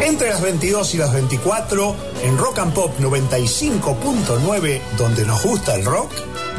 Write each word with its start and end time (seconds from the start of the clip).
Entre 0.00 0.28
las 0.28 0.40
22 0.40 0.94
y 0.94 0.98
las 0.98 1.12
24, 1.12 1.96
en 2.22 2.38
Rock 2.38 2.58
and 2.58 2.74
Pop 2.74 2.92
95.9, 3.00 4.80
donde 4.98 5.24
nos 5.24 5.42
gusta 5.42 5.74
el 5.74 5.84
rock, 5.84 6.10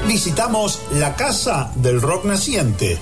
visitamos 0.08 0.82
la 0.94 1.16
Casa 1.16 1.72
del 1.76 2.02
Rock 2.02 2.26
Naciente. 2.26 3.00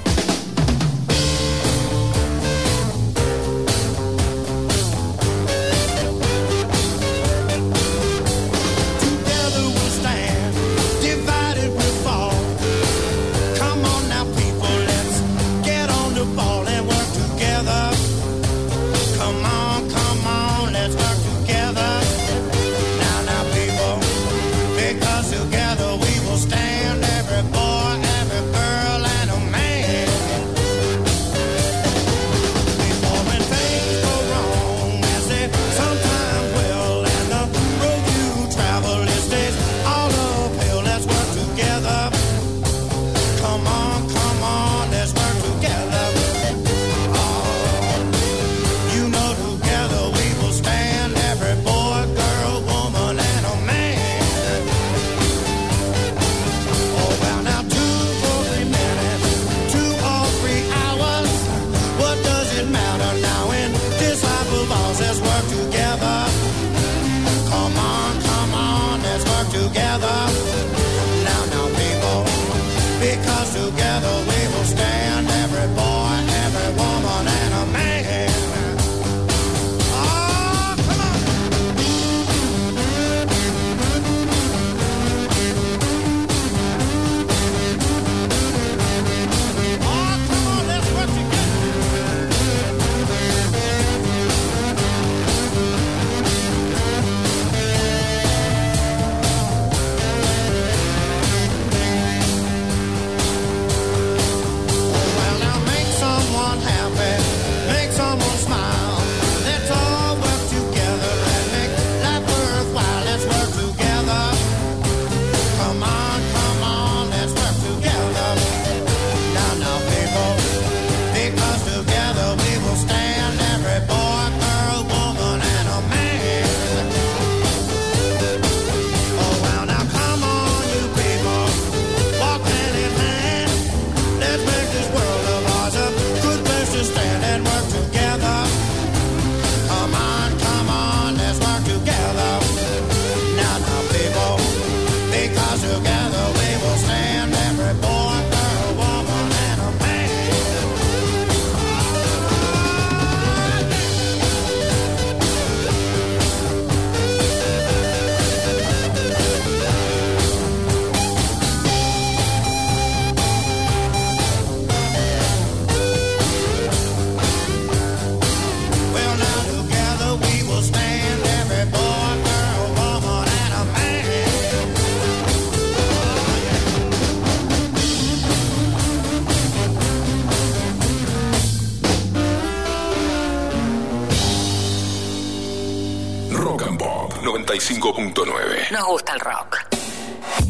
Nos 188.71 188.85
gusta 188.85 189.13
el 189.13 189.19
rock. 189.19 189.57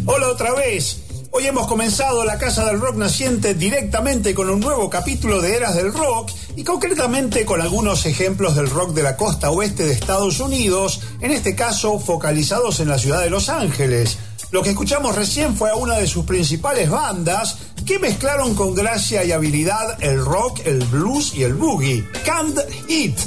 Hola 0.06 0.30
otra 0.30 0.54
vez. 0.54 1.02
Hoy 1.32 1.48
hemos 1.48 1.66
comenzado 1.66 2.24
la 2.24 2.38
Casa 2.38 2.64
del 2.66 2.80
Rock 2.80 2.96
Naciente 2.98 3.56
directamente 3.56 4.36
con 4.36 4.52
un 4.52 4.60
nuevo 4.60 4.88
capítulo 4.88 5.42
de 5.42 5.56
Eras 5.56 5.76
del 5.76 5.92
Rock 5.92 6.30
y 6.56 6.64
concretamente 6.64 7.44
con 7.44 7.60
algunos 7.60 8.06
ejemplos 8.06 8.56
del 8.56 8.70
rock 8.70 8.92
de 8.92 9.02
la 9.02 9.18
costa 9.18 9.50
oeste 9.50 9.84
de 9.84 9.94
Estados 9.94 10.40
Unidos, 10.40 11.02
en 11.22 11.32
este 11.32 11.56
caso 11.56 11.98
focalizados 11.98 12.80
en 12.80 12.90
la 12.90 13.00
ciudad 13.00 13.22
de 13.22 13.32
Los 13.32 13.50
Ángeles. 13.50 14.20
Lo 14.52 14.62
que 14.62 14.70
escuchamos 14.70 15.16
recién 15.16 15.56
fue 15.56 15.72
a 15.72 15.76
una 15.76 15.96
de 15.96 16.08
sus 16.08 16.26
principales 16.26 16.88
bandas 16.90 17.58
que 17.86 18.00
mezclaron 18.00 18.54
con 18.54 18.76
gracia 18.76 19.24
y 19.24 19.32
habilidad 19.32 20.02
el 20.04 20.24
rock, 20.24 20.62
el 20.66 20.84
blues 20.86 21.34
y 21.36 21.44
el 21.44 21.56
boogie. 21.56 22.08
Can't 22.24 22.58
Eat, 22.88 23.18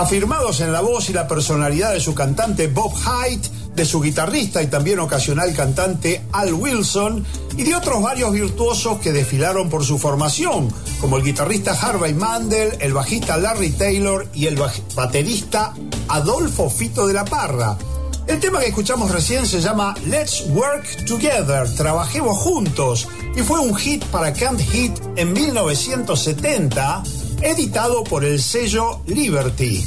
afirmados 0.00 0.60
en 0.60 0.72
la 0.72 0.80
voz 0.80 1.10
y 1.10 1.12
la 1.12 1.26
personalidad 1.26 1.92
de 1.92 1.98
su 1.98 2.14
cantante 2.14 2.68
Bob 2.68 2.92
Haidt, 3.04 3.46
de 3.74 3.84
su 3.84 4.00
guitarrista 4.00 4.62
y 4.62 4.68
también 4.68 5.00
ocasional 5.00 5.52
cantante 5.54 6.22
Al 6.32 6.54
Wilson 6.54 7.24
y 7.56 7.64
de 7.64 7.74
otros 7.74 8.00
varios 8.00 8.32
virtuosos 8.32 8.98
que 8.98 9.12
desfilaron 9.12 9.68
por 9.68 9.84
su 9.84 9.98
formación, 9.98 10.72
como 11.00 11.16
el 11.16 11.24
guitarrista 11.24 11.72
Harvey 11.72 12.14
Mandel, 12.14 12.76
el 12.78 12.92
bajista 12.92 13.36
Larry 13.38 13.70
Taylor 13.70 14.28
y 14.32 14.46
el 14.46 14.56
baterista 14.94 15.74
Adolfo 16.08 16.70
Fito 16.70 17.06
de 17.08 17.14
la 17.14 17.24
Parra. 17.24 17.76
El 18.28 18.38
tema 18.38 18.60
que 18.60 18.68
escuchamos 18.68 19.10
recién 19.10 19.46
se 19.46 19.60
llama 19.60 19.94
Let's 20.06 20.44
Work 20.50 21.06
Together, 21.06 21.68
Trabajemos 21.74 22.36
Juntos, 22.38 23.08
y 23.34 23.40
fue 23.40 23.58
un 23.58 23.74
hit 23.74 24.04
para 24.06 24.32
Can't 24.32 24.60
Hit 24.60 24.92
en 25.16 25.32
1970, 25.32 27.02
editado 27.42 28.04
por 28.04 28.24
el 28.24 28.40
sello 28.40 29.00
Liberty. 29.06 29.84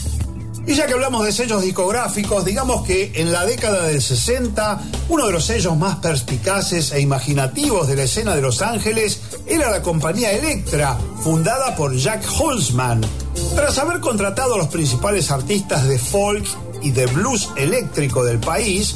Y 0.68 0.76
ya 0.76 0.86
que 0.86 0.94
hablamos 0.94 1.26
de 1.26 1.32
sellos 1.32 1.64
discográficos, 1.64 2.46
digamos 2.46 2.86
que 2.86 3.12
en 3.16 3.32
la 3.32 3.46
década 3.46 3.88
del 3.88 4.02
60, 4.02 4.82
uno 5.10 5.26
de 5.26 5.32
los 5.34 5.46
sellos 5.46 5.76
más 5.76 5.98
perspicaces 5.98 6.92
e 6.92 7.02
imaginativos 7.02 7.88
de 7.88 7.96
la 7.96 8.04
escena 8.04 8.36
de 8.36 8.42
Los 8.42 8.62
Ángeles 8.62 9.22
era 9.48 9.72
la 9.72 9.82
compañía 9.82 10.32
Electra, 10.32 10.98
fundada 11.24 11.76
por 11.76 11.96
Jack 11.96 12.24
Holzman. 12.40 13.02
Tras 13.56 13.80
haber 13.80 14.00
contratado 14.00 14.54
a 14.54 14.58
los 14.58 14.68
principales 14.68 15.32
artistas 15.32 15.88
de 15.88 15.98
folk 15.98 16.46
y 16.82 16.92
de 16.92 17.06
blues 17.08 17.50
eléctrico 17.56 18.24
del 18.24 18.40
país, 18.40 18.96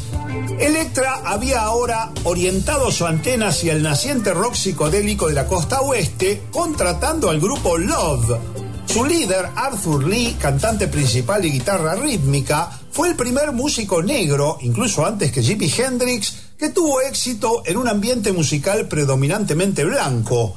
Electra 0.59 1.21
había 1.25 1.61
ahora 1.63 2.11
orientado 2.23 2.91
su 2.91 3.05
antena 3.05 3.47
hacia 3.47 3.73
el 3.73 3.83
naciente 3.83 4.33
rock 4.33 4.55
psicodélico 4.55 5.27
de 5.27 5.33
la 5.33 5.47
costa 5.47 5.81
oeste, 5.81 6.43
contratando 6.51 7.29
al 7.29 7.39
grupo 7.39 7.77
Love. 7.77 8.39
Su 8.85 9.03
líder, 9.03 9.47
Arthur 9.55 10.07
Lee, 10.07 10.37
cantante 10.39 10.87
principal 10.87 11.43
y 11.45 11.51
guitarra 11.51 11.95
rítmica, 11.95 12.69
fue 12.91 13.09
el 13.09 13.15
primer 13.15 13.51
músico 13.51 14.01
negro, 14.01 14.57
incluso 14.61 15.05
antes 15.05 15.31
que 15.31 15.43
Jimi 15.43 15.69
Hendrix, 15.69 16.35
que 16.57 16.69
tuvo 16.69 17.01
éxito 17.01 17.63
en 17.65 17.75
un 17.77 17.89
ambiente 17.89 18.31
musical 18.31 18.87
predominantemente 18.87 19.83
blanco. 19.83 20.55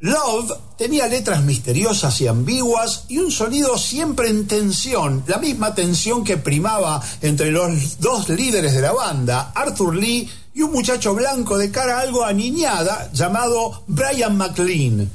Love 0.00 0.52
tenía 0.76 1.08
letras 1.08 1.42
misteriosas 1.42 2.20
y 2.20 2.28
ambiguas 2.28 3.04
y 3.08 3.18
un 3.18 3.32
sonido 3.32 3.76
siempre 3.76 4.28
en 4.28 4.46
tensión, 4.46 5.24
la 5.26 5.38
misma 5.38 5.74
tensión 5.74 6.22
que 6.22 6.36
primaba 6.36 7.02
entre 7.20 7.50
los 7.50 7.98
dos 7.98 8.28
líderes 8.28 8.74
de 8.74 8.80
la 8.80 8.92
banda, 8.92 9.50
Arthur 9.56 9.96
Lee 9.96 10.30
y 10.54 10.62
un 10.62 10.72
muchacho 10.72 11.14
blanco 11.14 11.58
de 11.58 11.72
cara 11.72 11.98
algo 11.98 12.24
aniñada 12.24 13.10
llamado 13.12 13.82
Brian 13.88 14.36
McLean. 14.36 15.10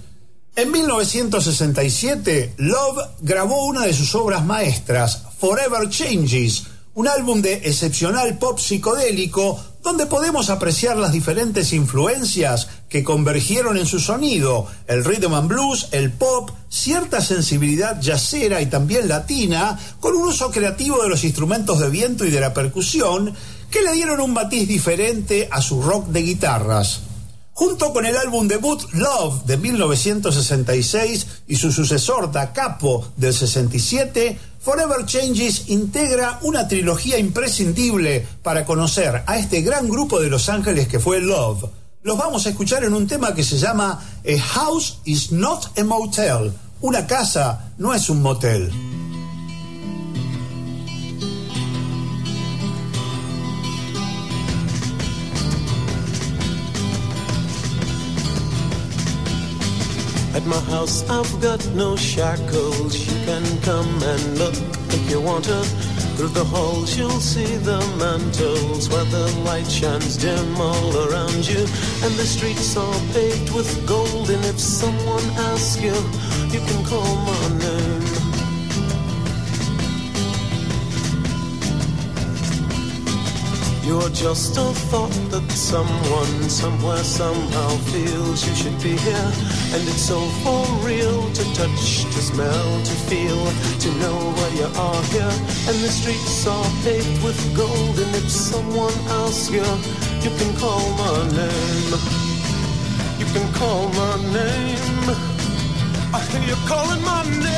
En 0.56 0.71
1967, 0.71 2.56
Love 2.57 3.07
grabó 3.21 3.65
una 3.65 3.85
de 3.85 3.94
sus 3.94 4.13
obras 4.15 4.45
maestras, 4.45 5.24
Forever 5.39 5.89
Changes, 5.89 6.63
un 6.94 7.07
álbum 7.07 7.41
de 7.41 7.53
excepcional 7.53 8.38
pop 8.38 8.59
psicodélico 8.59 9.59
donde 9.83 10.06
podemos 10.06 10.50
apreciar 10.50 10.95
las 10.95 11.12
diferentes 11.12 11.74
influencias 11.74 12.69
que 12.88 13.03
convergieron 13.03 13.77
en 13.77 13.85
su 13.85 14.00
sonido, 14.00 14.65
el 14.88 15.03
rhythm 15.03 15.33
and 15.33 15.50
blues, 15.50 15.89
el 15.91 16.09
pop, 16.09 16.51
cierta 16.69 17.19
sensibilidad 17.19 18.01
jazzera 18.01 18.62
y 18.62 18.68
también 18.68 19.09
latina, 19.09 19.77
con 20.00 20.15
un 20.15 20.30
uso 20.30 20.51
creativo 20.51 21.03
de 21.03 21.09
los 21.09 21.25
instrumentos 21.25 21.80
de 21.80 21.89
viento 21.89 22.24
y 22.24 22.31
de 22.31 22.39
la 22.39 22.53
percusión, 22.53 23.35
que 23.69 23.81
le 23.81 23.91
dieron 23.91 24.21
un 24.21 24.31
matiz 24.31 24.68
diferente 24.69 25.50
a 25.51 25.62
su 25.62 25.81
rock 25.81 26.07
de 26.07 26.21
guitarras. 26.21 27.01
Junto 27.51 27.91
con 27.91 28.06
el 28.06 28.15
álbum 28.18 28.47
debut 28.47 28.81
Love 28.94 29.44
de 29.45 29.57
1966 29.57 31.27
y 31.47 31.56
su 31.57 31.71
sucesor 31.71 32.31
Da 32.31 32.53
Capo 32.53 33.09
del 33.15 33.33
67, 33.33 34.39
Forever 34.63 35.06
Changes 35.06 35.68
integra 35.68 36.39
una 36.42 36.69
trilogía 36.69 37.19
imprescindible 37.19 38.25
para 38.42 38.63
conocer 38.63 39.21
a 39.27 39.38
este 39.38 39.62
gran 39.62 39.89
grupo 39.89 40.21
de 40.21 40.30
Los 40.30 40.48
Ángeles 40.48 40.88
que 40.88 41.01
fue 41.01 41.19
Love. 41.19 41.65
Los 42.01 42.18
vamos 42.18 42.45
a 42.45 42.50
escuchar 42.51 42.86
en 42.86 42.94
un 42.94 43.06
tema 43.06 43.36
que 43.36 43.44
se 43.44 43.57
llama 43.57 44.01
A 44.25 44.42
House 44.42 45.00
is 45.04 45.33
Not 45.33 45.77
a 45.77 45.83
Motel. 45.83 46.54
Una 46.80 47.06
casa 47.06 47.74
no 47.77 47.94
es 47.94 48.10
un 48.10 48.21
motel. 48.21 48.71
At 60.44 60.50
my 60.50 60.60
house, 60.75 61.10
I've 61.10 61.42
got 61.42 61.66
no 61.74 61.95
shackles. 61.95 63.07
You 63.07 63.25
can 63.25 63.45
come 63.62 64.04
and 64.04 64.38
look 64.38 64.54
if 64.90 65.10
you 65.10 65.22
want 65.22 65.45
to. 65.45 65.63
Through 66.18 66.36
the 66.40 66.44
halls, 66.44 66.98
you'll 66.98 67.22
see 67.22 67.56
the 67.56 67.80
mantles 67.98 68.90
where 68.90 69.06
the 69.06 69.25
light 69.45 69.72
shines 69.72 70.18
dim 70.18 70.60
all 70.60 70.98
around 71.07 71.48
you. 71.48 71.62
And 72.04 72.13
the 72.19 72.25
streets 72.25 72.75
are 72.75 73.00
paved 73.13 73.56
with 73.56 73.88
gold. 73.88 74.30
And 74.30 74.44
if 74.44 74.60
someone 74.60 75.24
asks 75.54 75.81
you, 75.81 75.95
you 76.51 76.60
can 76.68 76.84
call 76.84 77.16
my 77.16 77.57
name. 77.60 77.82
You're 83.83 84.09
just 84.09 84.56
a 84.56 84.71
thought 84.88 85.12
that 85.31 85.51
someone, 85.51 86.50
somewhere, 86.50 87.03
somehow 87.03 87.69
feels 87.91 88.47
you 88.47 88.56
should 88.56 88.81
be 88.81 88.95
here. 88.95 89.31
And 89.75 89.83
it's 89.91 90.07
so 90.07 90.19
for 90.41 90.63
real 90.88 91.30
to 91.33 91.44
touch, 91.53 92.06
to 92.06 92.19
smell, 92.31 92.81
to 92.81 92.95
feel, 93.12 93.44
to 93.83 93.89
know 94.00 94.18
where 94.38 94.53
you 94.56 94.69
are 94.80 95.03
here. 95.12 95.35
And 95.68 95.75
the 95.83 95.91
streets 95.91 96.47
are 96.47 96.69
paved 96.83 97.24
with 97.25 97.38
gold. 97.57 98.00
And 98.00 98.15
if 98.15 98.31
someone 98.31 98.95
asks 99.21 99.51
you, 99.51 99.68
you 100.24 100.31
can 100.39 100.56
call 100.56 100.83
my 101.03 101.19
name. 101.35 101.91
You 103.19 103.25
can 103.35 103.51
call 103.51 103.89
my 103.89 104.15
name. 104.31 105.06
I 106.15 106.19
hear 106.31 106.44
you 106.47 106.56
calling 106.68 107.01
my 107.03 107.24
name. 107.44 107.52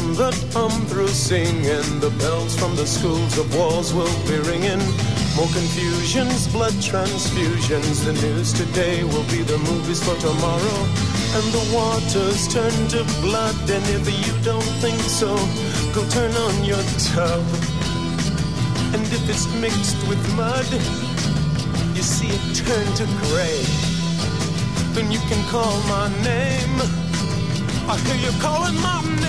By 0.00 0.06
the 0.06 0.52
I'm 0.56 0.86
through 0.86 1.08
singing, 1.08 2.00
the 2.00 2.08
bells 2.18 2.58
from 2.58 2.74
the 2.74 2.86
schools 2.86 3.36
of 3.36 3.54
walls 3.54 3.92
will 3.92 4.08
be 4.24 4.38
ringing. 4.48 4.80
More 5.36 5.50
confusions, 5.52 6.48
blood 6.48 6.72
transfusions. 6.80 8.04
The 8.06 8.14
news 8.14 8.54
today 8.54 9.04
will 9.04 9.28
be 9.28 9.42
the 9.42 9.58
movies 9.58 10.02
for 10.02 10.16
tomorrow. 10.16 10.80
And 11.36 11.44
the 11.52 11.64
waters 11.76 12.48
turn 12.48 12.72
to 12.96 13.04
blood. 13.20 13.54
And 13.68 13.84
if 13.92 14.08
you 14.08 14.32
don't 14.42 14.72
think 14.80 14.98
so, 15.00 15.36
go 15.92 16.08
turn 16.08 16.32
on 16.32 16.64
your 16.64 16.82
tub. 17.12 17.44
And 18.96 19.04
if 19.04 19.28
it's 19.28 19.52
mixed 19.60 20.00
with 20.08 20.22
mud, 20.34 20.64
you 21.94 22.00
see 22.00 22.32
it 22.32 22.56
turn 22.56 22.88
to 22.96 23.04
gray. 23.28 23.60
Then 24.96 25.12
you 25.12 25.20
can 25.28 25.44
call 25.52 25.76
my 25.92 26.08
name. 26.24 26.80
I 27.84 27.98
hear 28.06 28.16
you 28.16 28.32
calling 28.40 28.80
my 28.80 29.02
name. 29.04 29.19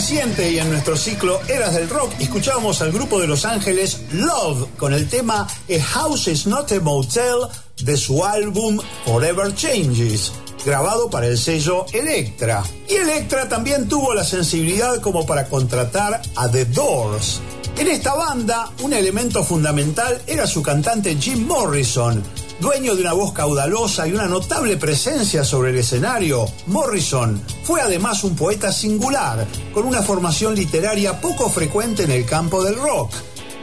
Naciente 0.00 0.50
y 0.50 0.58
en 0.58 0.70
nuestro 0.70 0.96
ciclo 0.96 1.42
Eras 1.46 1.74
del 1.74 1.86
Rock 1.86 2.14
escuchamos 2.20 2.80
al 2.80 2.90
grupo 2.90 3.20
de 3.20 3.26
Los 3.26 3.44
Ángeles 3.44 4.00
Love 4.12 4.66
con 4.78 4.94
el 4.94 5.06
tema 5.10 5.42
A 5.46 5.82
House 5.92 6.26
is 6.28 6.46
Not 6.46 6.72
a 6.72 6.80
Motel 6.80 7.40
de 7.82 7.98
su 7.98 8.24
álbum 8.24 8.78
Forever 9.04 9.54
Changes, 9.54 10.32
grabado 10.64 11.10
para 11.10 11.26
el 11.26 11.36
sello 11.36 11.84
Electra. 11.92 12.64
Y 12.88 12.94
Electra 12.94 13.46
también 13.46 13.88
tuvo 13.88 14.14
la 14.14 14.24
sensibilidad 14.24 15.02
como 15.02 15.26
para 15.26 15.44
contratar 15.44 16.22
a 16.34 16.50
The 16.50 16.64
Doors 16.64 17.42
En 17.76 17.86
esta 17.86 18.14
banda, 18.14 18.70
un 18.80 18.94
elemento 18.94 19.44
fundamental 19.44 20.22
era 20.26 20.46
su 20.46 20.62
cantante 20.62 21.14
Jim 21.16 21.46
Morrison. 21.46 22.22
Dueño 22.58 22.94
de 22.94 23.02
una 23.02 23.12
voz 23.12 23.34
caudalosa 23.34 24.08
y 24.08 24.14
una 24.14 24.26
notable 24.26 24.78
presencia 24.78 25.44
sobre 25.44 25.72
el 25.72 25.78
escenario, 25.78 26.46
Morrison 26.68 27.38
fue 27.62 27.80
además 27.80 28.24
un 28.24 28.36
poeta 28.36 28.72
singular, 28.72 29.46
con 29.72 29.86
una 29.86 30.02
formación 30.02 30.54
literaria 30.54 31.20
poco 31.20 31.48
frecuente 31.48 32.04
en 32.04 32.10
el 32.10 32.24
campo 32.24 32.62
del 32.62 32.76
rock. 32.76 33.12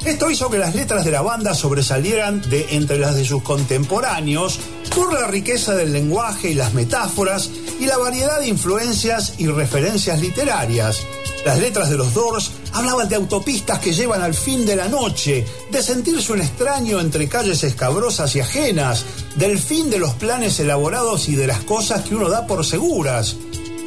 Esto 0.06 0.30
hizo 0.30 0.50
que 0.50 0.58
las 0.58 0.75
letras 0.75 1.04
de 1.04 1.12
la 1.12 1.22
banda 1.22 1.54
sobresalieran 1.54 2.42
de 2.50 2.68
entre 2.75 2.98
las 2.98 3.16
de 3.16 3.25
sus 3.25 3.44
contemporáneos 3.44 4.60
por 4.96 5.12
la 5.12 5.27
riqueza 5.27 5.75
del 5.75 5.92
lenguaje 5.92 6.51
y 6.51 6.54
las 6.54 6.74
metáforas 6.74 7.50
y 7.80 7.86
la 7.86 7.98
variedad 7.98 8.39
de 8.39 8.48
influencias 8.48 9.34
y 9.38 9.48
referencias 9.48 10.22
literarias. 10.22 11.00
Las 11.46 11.60
letras 11.60 11.89
de 11.89 11.98
los 11.98 12.13
Doors 12.13 12.51
hablaban 12.74 13.08
de 13.08 13.16
autopistas 13.16 13.80
que 13.80 13.94
llevan 13.94 14.22
al 14.22 14.34
fin 14.34 14.66
de 14.66 14.75
la 14.75 14.88
noche, 14.88 15.46
de 15.72 15.82
sentirse 15.84 16.34
un 16.34 16.42
extraño 16.42 17.00
entre 17.00 17.30
calles 17.30 17.63
escabrosas 17.63 18.36
y 18.36 18.42
ajenas, 18.42 19.06
del 19.36 19.58
fin 19.58 19.89
de 19.89 20.00
los 20.00 20.13
planes 20.13 20.60
elaborados 20.60 21.30
y 21.30 21.36
de 21.36 21.48
las 21.48 21.62
cosas 21.62 22.04
que 22.04 22.16
uno 22.16 22.30
da 22.30 22.48
por 22.48 22.66
seguras. 22.66 23.36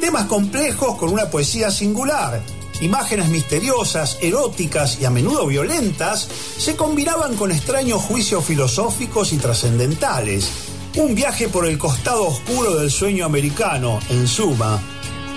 Temas 0.01 0.25
complejos 0.25 0.97
con 0.97 1.13
una 1.13 1.29
poesía 1.29 1.69
singular, 1.69 2.41
imágenes 2.81 3.29
misteriosas, 3.29 4.17
eróticas 4.19 4.99
y 4.99 5.05
a 5.05 5.11
menudo 5.11 5.45
violentas 5.45 6.27
se 6.57 6.75
combinaban 6.75 7.35
con 7.35 7.51
extraños 7.51 8.01
juicios 8.01 8.43
filosóficos 8.43 9.31
y 9.31 9.37
trascendentales. 9.37 10.49
Un 10.97 11.13
viaje 11.13 11.49
por 11.49 11.67
el 11.67 11.77
costado 11.77 12.25
oscuro 12.27 12.77
del 12.77 12.89
sueño 12.89 13.25
americano, 13.25 13.99
en 14.09 14.27
suma. 14.27 14.81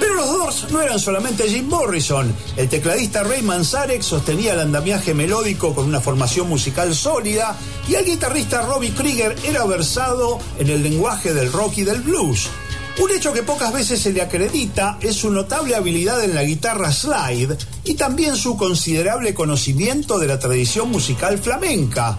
Pero 0.00 0.14
los 0.14 0.28
Doors 0.28 0.66
no 0.70 0.80
eran 0.80 0.98
solamente 0.98 1.46
Jim 1.46 1.68
Morrison. 1.68 2.34
El 2.56 2.70
tecladista 2.70 3.22
Ray 3.22 3.42
Manzarek 3.42 4.00
sostenía 4.00 4.54
el 4.54 4.60
andamiaje 4.60 5.12
melódico 5.12 5.74
con 5.74 5.84
una 5.84 6.00
formación 6.00 6.48
musical 6.48 6.94
sólida 6.94 7.54
y 7.86 7.96
el 7.96 8.06
guitarrista 8.06 8.62
Robbie 8.62 8.94
Krieger 8.94 9.36
era 9.44 9.64
versado 9.66 10.38
en 10.58 10.70
el 10.70 10.82
lenguaje 10.82 11.34
del 11.34 11.52
rock 11.52 11.76
y 11.76 11.84
del 11.84 12.00
blues. 12.00 12.48
Un 12.96 13.10
hecho 13.10 13.32
que 13.32 13.42
pocas 13.42 13.72
veces 13.72 14.00
se 14.00 14.12
le 14.12 14.22
acredita 14.22 14.98
es 15.00 15.16
su 15.16 15.30
notable 15.30 15.74
habilidad 15.74 16.22
en 16.22 16.34
la 16.34 16.44
guitarra 16.44 16.92
slide 16.92 17.56
y 17.84 17.94
también 17.94 18.36
su 18.36 18.56
considerable 18.56 19.34
conocimiento 19.34 20.18
de 20.18 20.28
la 20.28 20.38
tradición 20.38 20.90
musical 20.90 21.38
flamenca. 21.38 22.16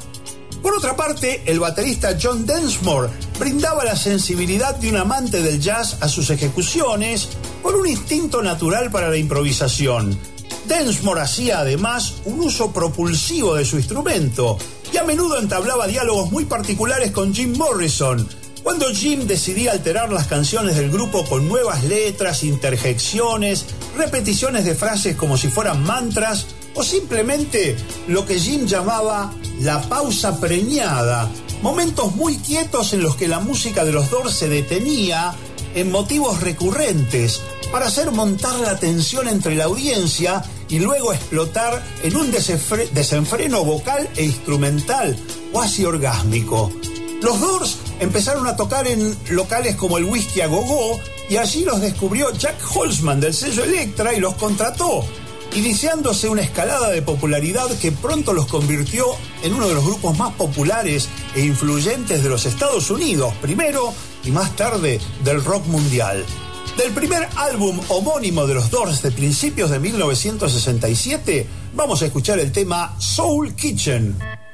Por 0.61 0.75
otra 0.75 0.95
parte, 0.95 1.43
el 1.45 1.59
baterista 1.59 2.17
John 2.21 2.45
Densmore 2.45 3.09
brindaba 3.39 3.85
la 3.85 3.95
sensibilidad 3.95 4.75
de 4.75 4.89
un 4.89 4.97
amante 4.97 5.41
del 5.41 5.61
jazz 5.61 5.97
a 6.01 6.09
sus 6.09 6.29
ejecuciones 6.29 7.29
con 7.61 7.75
un 7.75 7.87
instinto 7.87 8.41
natural 8.41 8.91
para 8.91 9.09
la 9.09 9.17
improvisación. 9.17 10.19
Densmore 10.67 11.21
hacía 11.21 11.59
además 11.59 12.15
un 12.25 12.41
uso 12.41 12.73
propulsivo 12.73 13.55
de 13.55 13.63
su 13.63 13.77
instrumento 13.77 14.57
y 14.91 14.97
a 14.97 15.03
menudo 15.03 15.39
entablaba 15.39 15.87
diálogos 15.87 16.31
muy 16.31 16.45
particulares 16.45 17.11
con 17.11 17.33
Jim 17.33 17.55
Morrison, 17.55 18.27
cuando 18.65 18.89
Jim 18.89 19.27
decidía 19.27 19.73
alterar 19.73 20.11
las 20.11 20.25
canciones 20.25 20.75
del 20.75 20.89
grupo 20.89 21.23
con 21.25 21.47
nuevas 21.47 21.83
letras, 21.83 22.43
interjecciones, 22.43 23.63
repeticiones 23.95 24.65
de 24.65 24.73
frases 24.73 25.15
como 25.15 25.37
si 25.37 25.49
fueran 25.49 25.83
mantras, 25.83 26.47
o 26.73 26.81
simplemente 26.81 27.75
lo 28.07 28.25
que 28.25 28.39
Jim 28.39 28.65
llamaba 28.65 29.31
la 29.61 29.83
pausa 29.83 30.39
preñada, 30.39 31.29
momentos 31.61 32.15
muy 32.15 32.37
quietos 32.37 32.93
en 32.93 33.03
los 33.03 33.15
que 33.15 33.27
la 33.27 33.39
música 33.39 33.85
de 33.85 33.91
los 33.91 34.09
Doors 34.09 34.33
se 34.33 34.49
detenía 34.49 35.35
en 35.75 35.91
motivos 35.91 36.41
recurrentes 36.41 37.43
para 37.71 37.85
hacer 37.85 38.09
montar 38.09 38.59
la 38.61 38.79
tensión 38.79 39.27
entre 39.27 39.53
la 39.53 39.65
audiencia 39.65 40.43
y 40.69 40.79
luego 40.79 41.13
explotar 41.13 41.83
en 42.01 42.15
un 42.15 42.31
desenfreno 42.31 43.63
vocal 43.63 44.09
e 44.15 44.23
instrumental 44.25 45.15
cuasi 45.51 45.85
orgásmico. 45.85 46.71
Los 47.21 47.39
Doors 47.39 47.77
empezaron 47.99 48.47
a 48.47 48.55
tocar 48.55 48.87
en 48.87 49.15
locales 49.29 49.75
como 49.75 49.97
el 49.97 50.05
Whisky 50.05 50.41
a 50.41 50.47
Gogo 50.47 50.99
y 51.29 51.37
allí 51.37 51.63
los 51.63 51.81
descubrió 51.81 52.31
Jack 52.31 52.57
Holzman 52.75 53.19
del 53.19 53.33
sello 53.33 53.63
Electra 53.63 54.13
y 54.13 54.19
los 54.19 54.35
contrató, 54.35 55.03
iniciándose 55.55 56.29
una 56.29 56.41
escalada 56.41 56.89
de 56.89 57.01
popularidad 57.01 57.67
que 57.79 57.91
pronto 57.91 58.33
los 58.33 58.47
convirtió 58.47 59.05
en 59.43 59.53
uno 59.53 59.67
de 59.67 59.75
los 59.75 59.85
grupos 59.85 60.17
más 60.17 60.33
populares 60.33 61.09
e 61.35 61.41
influyentes 61.41 62.23
de 62.23 62.29
los 62.29 62.45
Estados 62.45 62.89
Unidos, 62.89 63.33
primero 63.41 63.93
y 64.23 64.31
más 64.31 64.55
tarde 64.55 64.99
del 65.23 65.43
rock 65.43 65.65
mundial. 65.67 66.25
Del 66.77 66.91
primer 66.91 67.27
álbum 67.37 67.79
homónimo 67.87 68.45
de 68.45 68.53
los 68.53 68.69
Doors 68.69 69.01
de 69.01 69.11
principios 69.11 69.69
de 69.69 69.79
1967, 69.79 71.47
vamos 71.73 72.01
a 72.01 72.05
escuchar 72.07 72.37
el 72.39 72.51
tema 72.51 72.95
Soul 72.99 73.55
Kitchen. 73.55 74.44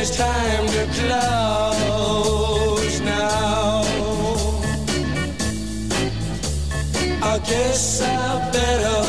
it's 0.00 0.16
time 0.16 0.66
to 0.68 0.86
close 1.00 1.80
now. 3.00 3.82
I 7.22 7.38
guess 7.38 8.02
I 8.02 8.50
better. 8.52 9.07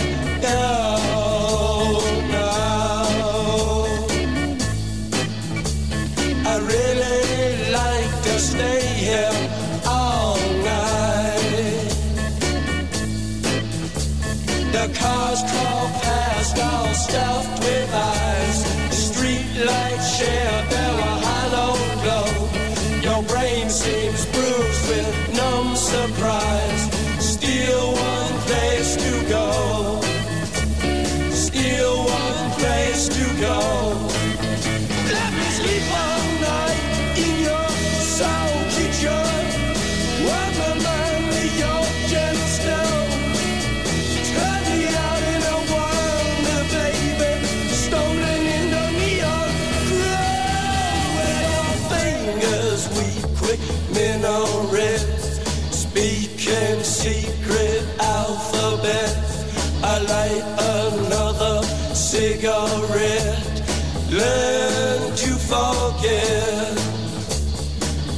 cigarette. 62.40 63.62
Learn 64.10 65.16
to 65.16 65.32
forget. 65.52 66.78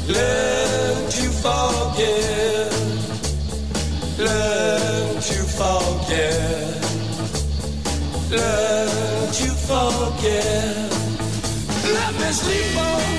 Learn 0.07 1.09
to 1.09 1.29
forget. 1.43 2.71
Learn 4.19 5.21
to 5.21 5.39
forget. 5.57 6.85
Learn 8.29 9.31
to 9.39 9.49
forget. 9.67 10.91
Let 11.93 12.13
me 12.13 12.31
sleep 12.31 12.77
on. 12.77 13.10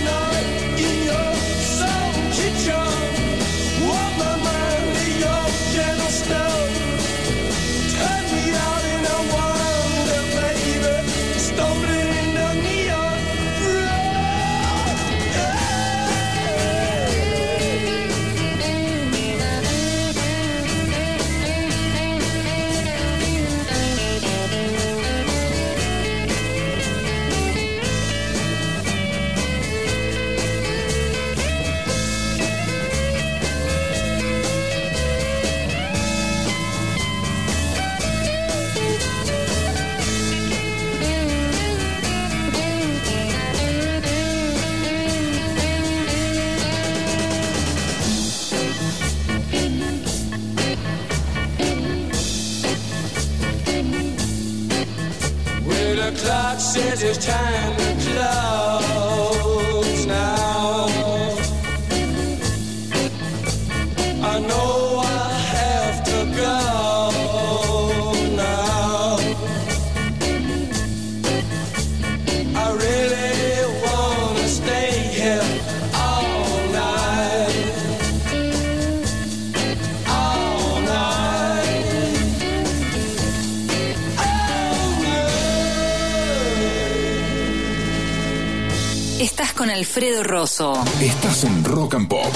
Estás 91.16 91.44
en 91.44 91.62
Rock 91.64 91.94
and 91.94 92.08
Pop. 92.08 92.32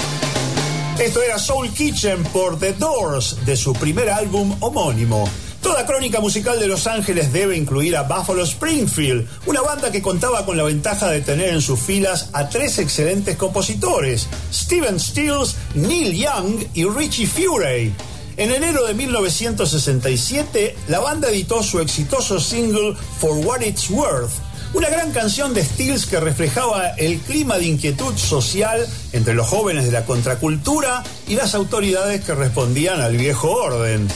Esto 0.99 1.21
era 1.21 1.39
Soul 1.39 1.69
Kitchen 1.71 2.23
por 2.25 2.59
The 2.59 2.73
Doors, 2.73 3.37
de 3.43 3.57
su 3.57 3.73
primer 3.73 4.07
álbum 4.09 4.55
homónimo. 4.59 5.27
Toda 5.63 5.85
crónica 5.85 6.21
musical 6.21 6.59
de 6.59 6.67
Los 6.67 6.85
Ángeles 6.85 7.33
debe 7.33 7.57
incluir 7.57 7.97
a 7.97 8.03
Buffalo 8.03 8.43
Springfield, 8.43 9.27
una 9.47 9.61
banda 9.61 9.91
que 9.91 10.03
contaba 10.03 10.45
con 10.45 10.57
la 10.57 10.63
ventaja 10.63 11.09
de 11.09 11.21
tener 11.21 11.49
en 11.49 11.61
sus 11.61 11.79
filas 11.79 12.29
a 12.33 12.49
tres 12.49 12.77
excelentes 12.77 13.35
compositores, 13.35 14.27
Steven 14.53 14.99
Stills, 14.99 15.55
Neil 15.73 16.13
Young 16.13 16.63
y 16.75 16.85
Richie 16.85 17.25
Furay. 17.25 17.91
En 18.37 18.51
enero 18.51 18.85
de 18.85 18.93
1967, 18.93 20.75
la 20.87 20.99
banda 20.99 21.29
editó 21.29 21.63
su 21.63 21.79
exitoso 21.79 22.39
single 22.39 22.95
For 23.19 23.35
What 23.37 23.61
It's 23.61 23.89
Worth, 23.89 24.33
una 24.73 24.89
gran 24.89 25.11
canción 25.11 25.53
de 25.53 25.63
Stills 25.63 26.05
que 26.05 26.19
reflejaba 26.19 26.89
el 26.89 27.19
clima 27.19 27.57
de 27.57 27.65
inquietud 27.65 28.15
social 28.17 28.85
entre 29.13 29.33
los 29.33 29.47
jóvenes 29.47 29.85
de 29.85 29.91
la 29.91 30.05
contracultura 30.05 31.03
y 31.27 31.35
las 31.35 31.55
autoridades 31.55 32.23
que 32.23 32.35
respondían 32.35 33.01
al 33.01 33.17
viejo 33.17 33.51
orden. 33.51 34.07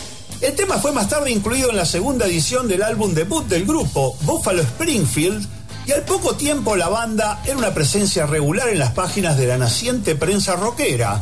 El 0.42 0.54
tema 0.54 0.78
fue 0.78 0.92
más 0.92 1.08
tarde 1.08 1.32
incluido 1.32 1.70
en 1.70 1.78
la 1.78 1.86
segunda 1.86 2.26
edición 2.26 2.68
del 2.68 2.84
álbum 2.84 3.14
debut 3.14 3.48
del 3.48 3.66
grupo, 3.66 4.18
Buffalo 4.22 4.62
Springfield, 4.62 5.48
y 5.86 5.92
al 5.94 6.04
poco 6.04 6.36
tiempo 6.36 6.76
la 6.76 6.90
banda 6.90 7.42
era 7.46 7.58
una 7.58 7.74
presencia 7.74 8.26
regular 8.26 8.70
en 8.70 8.80
las 8.80 8.92
páginas 8.92 9.38
de 9.38 9.48
la 9.48 9.58
naciente 9.58 10.16
prensa 10.16 10.56
rockera. 10.56 11.22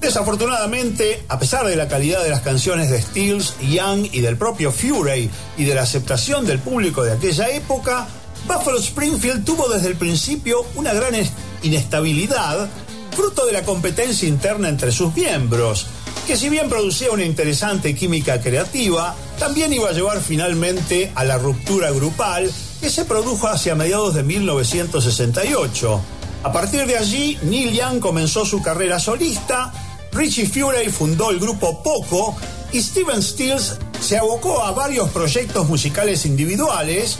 Desafortunadamente, 0.00 1.24
a 1.28 1.38
pesar 1.38 1.66
de 1.66 1.76
la 1.76 1.86
calidad 1.86 2.22
de 2.22 2.30
las 2.30 2.40
canciones 2.40 2.90
de 2.90 3.02
Stills, 3.02 3.54
Young 3.60 4.08
y 4.12 4.20
del 4.20 4.36
propio 4.36 4.72
Fury 4.72 5.28
y 5.58 5.64
de 5.64 5.74
la 5.74 5.82
aceptación 5.82 6.46
del 6.46 6.58
público 6.58 7.02
de 7.02 7.12
aquella 7.12 7.50
época, 7.50 8.08
Buffalo 8.46 8.78
Springfield 8.78 9.44
tuvo 9.44 9.68
desde 9.68 9.88
el 9.88 9.96
principio 9.96 10.64
una 10.74 10.92
gran 10.92 11.14
es- 11.14 11.30
inestabilidad, 11.62 12.68
fruto 13.14 13.46
de 13.46 13.52
la 13.52 13.62
competencia 13.62 14.28
interna 14.28 14.68
entre 14.68 14.92
sus 14.92 15.14
miembros, 15.14 15.86
que 16.26 16.36
si 16.36 16.48
bien 16.48 16.68
producía 16.68 17.10
una 17.10 17.24
interesante 17.24 17.94
química 17.94 18.40
creativa, 18.40 19.14
también 19.38 19.72
iba 19.72 19.88
a 19.88 19.92
llevar 19.92 20.20
finalmente 20.20 21.10
a 21.14 21.24
la 21.24 21.38
ruptura 21.38 21.90
grupal 21.90 22.50
que 22.80 22.90
se 22.90 23.04
produjo 23.04 23.48
hacia 23.48 23.74
mediados 23.74 24.14
de 24.14 24.22
1968. 24.22 26.00
A 26.42 26.52
partir 26.52 26.86
de 26.86 26.96
allí, 26.96 27.38
Neil 27.42 27.72
Young 27.72 28.00
comenzó 28.00 28.46
su 28.46 28.62
carrera 28.62 28.98
solista, 28.98 29.72
Richie 30.12 30.46
Furay 30.46 30.88
fundó 30.88 31.30
el 31.30 31.38
grupo 31.38 31.82
Poco 31.82 32.34
y 32.72 32.80
Steven 32.82 33.22
Stills 33.22 33.76
se 34.00 34.16
abocó 34.16 34.62
a 34.64 34.70
varios 34.72 35.10
proyectos 35.10 35.68
musicales 35.68 36.24
individuales 36.24 37.18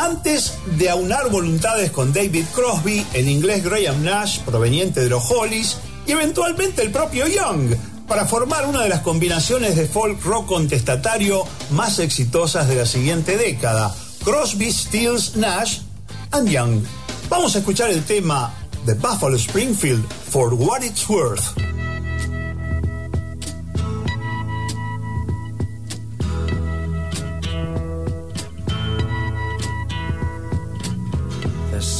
antes 0.00 0.54
de 0.78 0.88
aunar 0.88 1.30
voluntades 1.30 1.90
con 1.90 2.12
David 2.12 2.46
Crosby, 2.54 3.06
el 3.12 3.28
inglés 3.28 3.62
Graham 3.62 4.02
Nash, 4.02 4.40
proveniente 4.40 5.00
de 5.00 5.10
los 5.10 5.30
Hollies, 5.30 5.76
y 6.06 6.12
eventualmente 6.12 6.82
el 6.82 6.90
propio 6.90 7.26
Young, 7.26 7.74
para 8.08 8.26
formar 8.26 8.66
una 8.66 8.82
de 8.82 8.88
las 8.88 9.00
combinaciones 9.00 9.76
de 9.76 9.86
folk 9.86 10.24
rock 10.24 10.46
contestatario 10.46 11.44
más 11.70 11.98
exitosas 11.98 12.66
de 12.66 12.76
la 12.76 12.86
siguiente 12.86 13.36
década, 13.36 13.94
Crosby, 14.24 14.72
Stills, 14.72 15.36
Nash 15.36 15.80
and 16.30 16.48
Young. 16.48 16.82
Vamos 17.28 17.54
a 17.54 17.58
escuchar 17.58 17.90
el 17.90 18.02
tema 18.02 18.54
de 18.86 18.94
Buffalo 18.94 19.36
Springfield, 19.36 20.04
For 20.30 20.54
What 20.54 20.82
It's 20.82 21.08
Worth. 21.08 21.89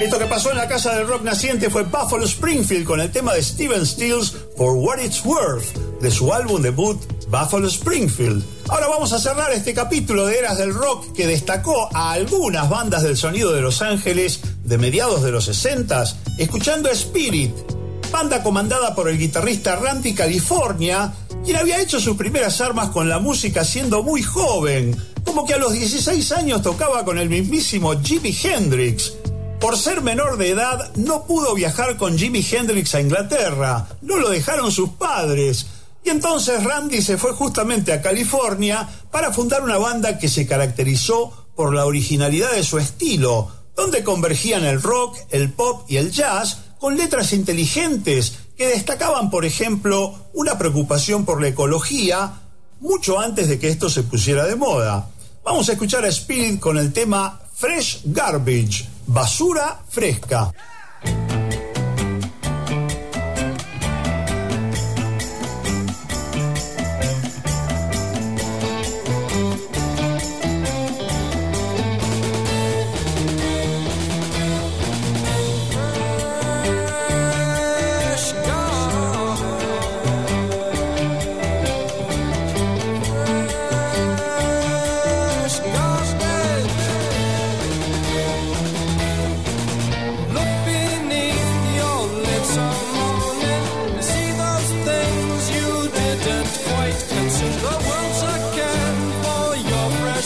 Esto 0.00 0.16
que 0.20 0.26
pasó 0.26 0.52
en 0.52 0.58
la 0.58 0.68
casa 0.68 0.94
del 0.94 1.08
rock 1.08 1.22
naciente 1.22 1.70
fue 1.70 1.82
Buffalo 1.82 2.24
Springfield 2.24 2.86
con 2.86 3.00
el 3.00 3.10
tema 3.10 3.34
de 3.34 3.42
Steven 3.42 3.84
Stills 3.84 4.32
For 4.56 4.76
What 4.76 5.00
It's 5.00 5.24
Worth 5.24 5.76
de 6.00 6.10
su 6.12 6.32
álbum 6.32 6.62
debut 6.62 6.98
Buffalo 7.28 7.66
Springfield. 7.66 8.44
Ahora 8.68 8.86
vamos 8.86 9.12
a 9.12 9.18
cerrar 9.18 9.52
este 9.52 9.74
capítulo 9.74 10.26
de 10.26 10.38
Eras 10.38 10.56
del 10.56 10.72
Rock 10.72 11.12
que 11.14 11.26
destacó 11.26 11.88
a 11.92 12.12
algunas 12.12 12.70
bandas 12.70 13.02
del 13.02 13.16
sonido 13.16 13.52
de 13.52 13.60
Los 13.60 13.82
Ángeles 13.82 14.40
de 14.62 14.78
mediados 14.78 15.22
de 15.24 15.32
los 15.32 15.46
60 15.46 16.04
escuchando 16.38 16.88
Spirit, 16.90 17.52
banda 18.18 18.42
comandada 18.42 18.96
por 18.96 19.08
el 19.08 19.16
guitarrista 19.16 19.76
Randy 19.76 20.12
California, 20.12 21.14
quien 21.44 21.56
había 21.56 21.80
hecho 21.80 22.00
sus 22.00 22.16
primeras 22.16 22.60
armas 22.60 22.88
con 22.88 23.08
la 23.08 23.20
música 23.20 23.64
siendo 23.64 24.02
muy 24.02 24.24
joven, 24.24 24.96
como 25.24 25.46
que 25.46 25.54
a 25.54 25.58
los 25.58 25.72
16 25.72 26.32
años 26.32 26.62
tocaba 26.62 27.04
con 27.04 27.16
el 27.16 27.28
mismísimo 27.28 27.94
Jimi 28.02 28.36
Hendrix. 28.42 29.12
Por 29.60 29.78
ser 29.78 30.02
menor 30.02 30.36
de 30.36 30.50
edad, 30.50 30.92
no 30.96 31.26
pudo 31.26 31.54
viajar 31.54 31.96
con 31.96 32.18
Jimi 32.18 32.44
Hendrix 32.44 32.96
a 32.96 33.00
Inglaterra, 33.00 33.86
no 34.02 34.16
lo 34.16 34.30
dejaron 34.30 34.72
sus 34.72 34.90
padres. 34.90 35.66
Y 36.02 36.10
entonces 36.10 36.64
Randy 36.64 37.00
se 37.02 37.18
fue 37.18 37.34
justamente 37.34 37.92
a 37.92 38.02
California 38.02 38.88
para 39.12 39.32
fundar 39.32 39.62
una 39.62 39.78
banda 39.78 40.18
que 40.18 40.26
se 40.26 40.44
caracterizó 40.44 41.46
por 41.54 41.72
la 41.72 41.86
originalidad 41.86 42.50
de 42.50 42.64
su 42.64 42.78
estilo, 42.78 43.48
donde 43.76 44.02
convergían 44.02 44.64
el 44.64 44.82
rock, 44.82 45.16
el 45.30 45.52
pop 45.52 45.84
y 45.86 45.98
el 45.98 46.10
jazz 46.10 46.64
con 46.78 46.96
letras 46.96 47.32
inteligentes 47.32 48.38
que 48.56 48.68
destacaban, 48.68 49.30
por 49.30 49.44
ejemplo, 49.44 50.14
una 50.34 50.58
preocupación 50.58 51.24
por 51.24 51.40
la 51.40 51.48
ecología 51.48 52.32
mucho 52.80 53.18
antes 53.18 53.48
de 53.48 53.58
que 53.58 53.68
esto 53.68 53.90
se 53.90 54.02
pusiera 54.02 54.44
de 54.44 54.56
moda. 54.56 55.10
Vamos 55.44 55.68
a 55.68 55.72
escuchar 55.72 56.04
a 56.04 56.08
Spirit 56.08 56.60
con 56.60 56.78
el 56.78 56.92
tema 56.92 57.40
Fresh 57.54 58.02
Garbage, 58.04 58.86
basura 59.06 59.80
fresca. 59.88 60.52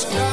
sky. 0.02 0.31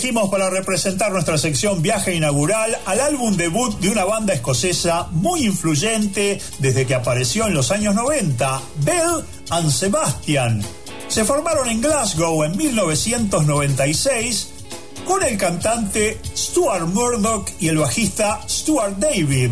Elegimos 0.00 0.30
para 0.30 0.48
representar 0.48 1.12
nuestra 1.12 1.36
sección 1.36 1.82
Viaje 1.82 2.14
Inaugural 2.14 2.74
al 2.86 3.00
álbum 3.00 3.36
debut 3.36 3.78
de 3.80 3.90
una 3.90 4.06
banda 4.06 4.32
escocesa 4.32 5.08
muy 5.10 5.44
influyente 5.44 6.40
desde 6.58 6.86
que 6.86 6.94
apareció 6.94 7.46
en 7.46 7.52
los 7.52 7.70
años 7.70 7.94
90, 7.94 8.62
Bell 8.78 9.22
and 9.50 9.70
Sebastian. 9.70 10.62
Se 11.08 11.26
formaron 11.26 11.68
en 11.68 11.82
Glasgow 11.82 12.44
en 12.44 12.56
1996 12.56 14.48
con 15.04 15.22
el 15.22 15.36
cantante 15.36 16.18
Stuart 16.34 16.86
Murdoch 16.86 17.50
y 17.60 17.68
el 17.68 17.76
bajista 17.76 18.40
Stuart 18.48 18.96
David. 18.96 19.50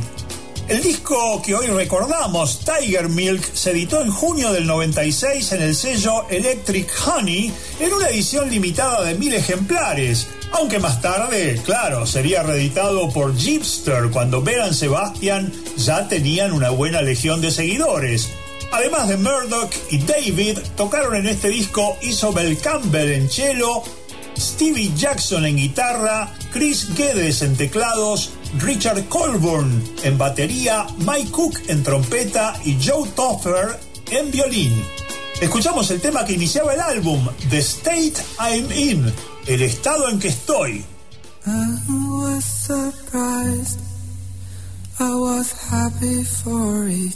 El 0.66 0.82
disco 0.82 1.42
que 1.42 1.54
hoy 1.54 1.66
recordamos, 1.66 2.60
Tiger 2.60 3.10
Milk, 3.10 3.42
se 3.52 3.72
editó 3.72 4.00
en 4.00 4.10
junio 4.10 4.50
del 4.52 4.66
96 4.66 5.52
en 5.52 5.62
el 5.62 5.74
sello 5.74 6.26
Electric 6.30 6.90
Honey 7.06 7.52
en 7.80 7.92
una 7.92 8.08
edición 8.08 8.48
limitada 8.50 9.04
de 9.04 9.14
mil 9.14 9.34
ejemplares 9.34 10.26
aunque 10.58 10.80
más 10.80 11.00
tarde, 11.00 11.60
claro, 11.64 12.04
sería 12.04 12.42
reeditado 12.42 13.08
por 13.10 13.36
Jeepster 13.36 14.10
cuando 14.10 14.42
Beran 14.42 14.74
Sebastian 14.74 15.52
ya 15.76 16.08
tenían 16.08 16.52
una 16.52 16.70
buena 16.70 17.00
legión 17.00 17.40
de 17.40 17.52
seguidores. 17.52 18.30
Además 18.72 19.08
de 19.08 19.18
Murdoch 19.18 19.72
y 19.88 19.98
David, 19.98 20.58
tocaron 20.76 21.14
en 21.14 21.28
este 21.28 21.48
disco 21.48 21.96
Isobel 22.02 22.58
Campbell 22.58 23.12
en 23.12 23.30
cello, 23.30 23.84
Stevie 24.36 24.92
Jackson 24.96 25.46
en 25.46 25.56
guitarra 25.56 26.34
Chris 26.52 26.92
Guedes 26.96 27.42
en 27.42 27.56
teclados, 27.56 28.30
Richard 28.58 29.04
Colburn 29.08 29.84
en 30.02 30.18
batería, 30.18 30.86
Mike 30.98 31.30
Cook 31.30 31.60
en 31.68 31.84
trompeta 31.84 32.58
y 32.64 32.76
Joe 32.84 33.08
Toffer 33.10 33.78
en 34.10 34.30
violín. 34.32 34.84
Escuchamos 35.40 35.88
el 35.92 36.00
tema 36.00 36.24
que 36.24 36.32
iniciaba 36.32 36.74
el 36.74 36.80
álbum, 36.80 37.28
The 37.48 37.58
State 37.58 38.14
I'm 38.40 38.72
In, 38.72 39.12
el 39.48 39.62
estado 39.62 40.10
en 40.10 40.18
que 40.18 40.28
estoy. 40.28 40.84
I 41.46 41.78
was 41.88 42.44
surprised. 42.44 43.80
I 45.00 45.14
was 45.14 45.52
happy 45.70 46.22
for 46.22 46.86
a 46.86 47.08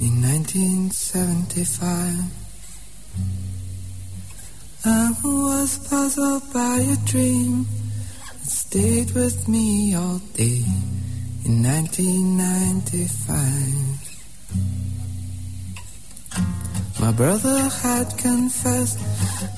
in 0.00 0.22
1975. 0.22 2.40
I 4.82 5.12
was 5.22 5.78
puzzled 5.90 6.50
by 6.54 6.80
a 6.80 6.96
dream 7.04 7.66
that 8.40 8.46
stayed 8.46 9.10
with 9.10 9.46
me 9.46 9.94
all 9.94 10.22
day 10.34 10.64
in 11.44 11.62
1995. 11.62 13.89
My 17.00 17.12
brother 17.12 17.58
had 17.82 18.18
confessed 18.18 18.98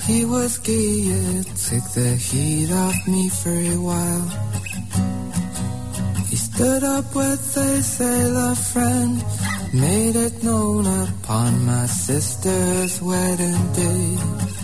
he 0.06 0.24
was 0.24 0.58
gay, 0.58 1.10
it 1.40 1.46
took 1.66 1.84
the 1.92 2.14
heat 2.14 2.70
off 2.70 3.08
me 3.08 3.28
for 3.28 3.50
a 3.50 3.76
while. 3.88 4.28
He 6.30 6.36
stood 6.36 6.84
up 6.84 7.12
with 7.16 7.56
a 7.56 7.82
sailor 7.82 8.54
friend, 8.54 9.24
made 9.74 10.14
it 10.14 10.44
known 10.44 10.86
upon 10.86 11.66
my 11.66 11.86
sister's 11.86 13.02
wedding 13.02 13.72
day. 13.72 14.61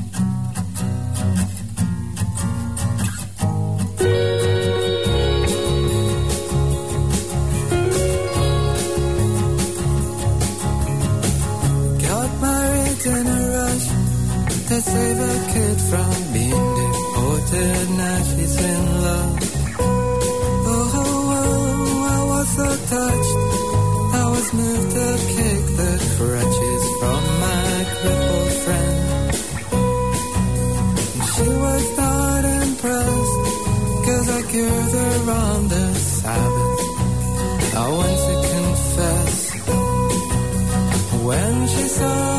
To 14.69 14.81
save 14.83 15.19
a 15.19 15.37
kid 15.53 15.81
from 15.91 16.13
being 16.35 16.69
deported. 16.81 17.91
Now 17.97 18.19
she's 18.31 18.57
in 18.61 18.83
love. 19.03 19.39
Oh, 19.81 21.01
oh, 21.01 21.37
oh, 21.39 22.17
I 22.17 22.21
was 22.33 22.49
so 22.59 22.69
touched. 22.95 23.39
I 24.23 24.27
was 24.35 24.47
moved 24.53 24.91
to 24.99 25.09
kick 25.37 25.63
the 25.81 25.93
crutches 26.17 26.85
from 27.01 27.23
my 27.47 27.71
crippled 27.99 28.53
friend. 28.65 29.01
And 31.15 31.29
she 31.33 31.49
was 31.65 31.85
not 31.97 32.43
impressed, 32.63 33.43
cause 34.07 34.27
I 34.39 34.41
cured 34.51 34.93
her 35.01 35.31
on 35.47 35.61
the 35.69 35.87
Sabbath. 35.95 36.81
I 37.75 37.87
went 37.99 38.19
to 38.29 38.35
confess. 38.55 39.35
When 41.25 41.55
she 41.69 41.89
saw 41.89 42.38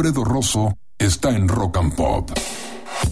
Alfredo 0.00 0.24
Rosso 0.24 0.78
está 0.98 1.28
en 1.28 1.46
Rock 1.46 1.76
and 1.76 1.94
Pop. 1.94 2.30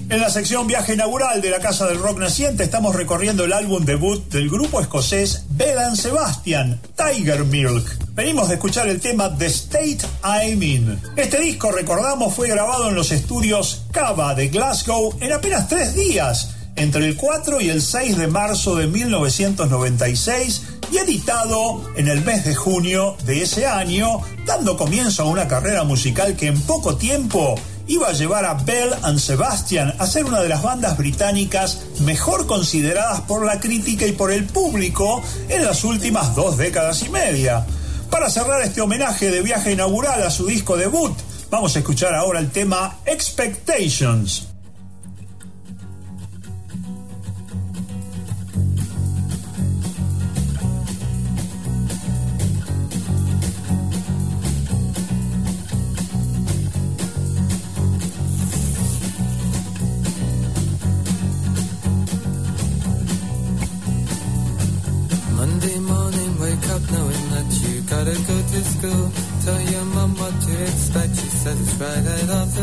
En 0.09 0.20
la 0.22 0.31
sección 0.31 0.66
viaje 0.66 0.94
inaugural 0.94 1.42
de 1.42 1.51
la 1.51 1.59
Casa 1.59 1.87
del 1.87 1.98
Rock 1.98 2.18
Naciente 2.18 2.64
estamos 2.64 2.96
recorriendo 2.96 3.44
el 3.44 3.53
álbum 3.53 3.85
debut 3.85 4.27
del 4.31 4.48
grupo 4.48 4.81
escocés 4.81 5.44
Bell 5.51 5.94
Sebastian, 5.94 6.81
Tiger 6.96 7.44
Milk. 7.44 7.85
Venimos 8.14 8.48
de 8.48 8.55
escuchar 8.55 8.88
el 8.88 9.03
tema 9.03 9.37
The 9.37 9.44
State 9.48 9.98
I'm 10.24 10.62
In. 10.62 10.98
Este 11.14 11.38
disco, 11.38 11.70
recordamos, 11.70 12.35
fue 12.35 12.48
grabado 12.48 12.88
en 12.88 12.94
los 12.94 13.12
estudios 13.12 13.83
Cava 13.92 14.35
de 14.35 14.48
Glasgow 14.48 15.14
en 15.20 15.35
apenas 15.35 15.68
tres 15.68 15.94
días, 15.94 16.55
entre 16.74 17.05
el 17.07 17.16
4 17.16 17.61
y 17.61 17.68
el 17.68 17.83
6 17.83 18.16
de 18.16 18.29
marzo 18.29 18.77
de 18.77 18.87
1996 18.87 20.62
y 20.90 20.98
editado 20.98 21.90
en 21.96 22.09
el 22.09 22.24
mes 22.24 22.44
de 22.44 22.55
junio 22.55 23.16
de 23.24 23.42
ese 23.42 23.66
año, 23.66 24.20
dando 24.46 24.77
comienzo 24.77 25.22
a 25.22 25.27
una 25.27 25.48
carrera 25.48 25.85
musical 25.85 26.37
que 26.37 26.46
en 26.46 26.61
poco 26.62 26.96
tiempo 26.96 27.55
iba 27.87 28.09
a 28.09 28.12
llevar 28.12 28.44
a 28.44 28.55
Bell 28.55 28.94
and 29.03 29.18
Sebastian 29.18 29.94
a 29.98 30.07
ser 30.07 30.24
una 30.24 30.40
de 30.40 30.48
las 30.48 30.62
bandas 30.62 30.96
británicas 30.96 31.81
mejor 32.01 32.46
consideradas 32.46 33.22
por 33.22 33.44
la 33.44 33.61
crítica 33.61 34.07
y 34.07 34.12
por 34.12 34.31
el 34.31 34.44
público 34.44 35.22
en 35.48 35.64
las 35.64 35.85
últimas 35.85 36.35
dos 36.35 36.57
décadas 36.57 37.03
y 37.03 37.09
media. 37.09 37.66
Para 38.11 38.31
cerrar 38.31 38.62
este 38.62 38.81
homenaje 38.81 39.31
de 39.31 39.42
viaje 39.42 39.72
inaugural 39.72 40.22
a 40.22 40.31
su 40.31 40.46
disco 40.46 40.77
debut, 40.77 41.16
vamos 41.51 41.77
a 41.77 41.79
escuchar 41.81 42.14
ahora 42.14 42.40
el 42.40 42.51
tema 42.51 42.98
Expectations. 43.05 44.47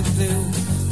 The. 0.04 0.32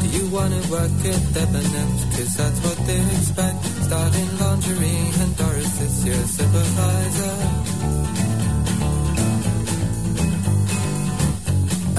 Do 0.01 0.07
you 0.17 0.27
wanna 0.29 0.61
work 0.71 0.91
at 1.11 1.21
Debenhams? 1.35 2.01
Cause 2.15 2.35
that's 2.37 2.59
what 2.65 2.77
they 2.87 2.99
expect. 3.17 3.57
Starting 3.87 4.29
lingerie 4.39 5.11
and 5.21 5.35
Doris 5.37 5.81
is 5.81 6.05
your 6.05 6.23
supervisor. 6.37 7.37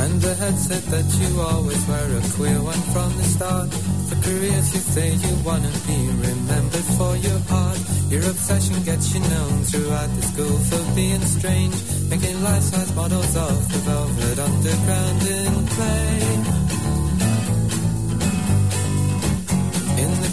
And 0.02 0.20
the 0.20 0.34
head 0.34 0.56
said 0.58 0.84
that 0.94 1.08
you 1.20 1.40
always 1.40 1.82
were 1.88 2.10
a 2.20 2.22
queer 2.36 2.60
one 2.62 2.84
from 2.92 3.10
the 3.16 3.24
start. 3.24 3.70
For 4.08 4.16
careers 4.26 4.68
you 4.74 4.80
say 4.80 5.10
you 5.12 5.34
wanna 5.44 5.72
be 5.86 5.98
remembered 6.28 6.88
for 6.96 7.16
your 7.16 7.40
art. 7.50 7.80
Your 8.08 8.24
obsession 8.30 8.82
gets 8.84 9.14
you 9.14 9.20
known 9.20 9.62
throughout 9.64 10.10
the 10.16 10.22
school 10.22 10.56
for 10.68 10.94
being 10.94 11.24
strange. 11.24 11.74
Making 12.08 12.42
life-size 12.42 12.94
models 12.94 13.36
of 13.36 13.72
the 13.72 13.78
velvet 13.88 14.38
underground 14.38 15.22
in 15.26 15.66
play. 15.74 16.83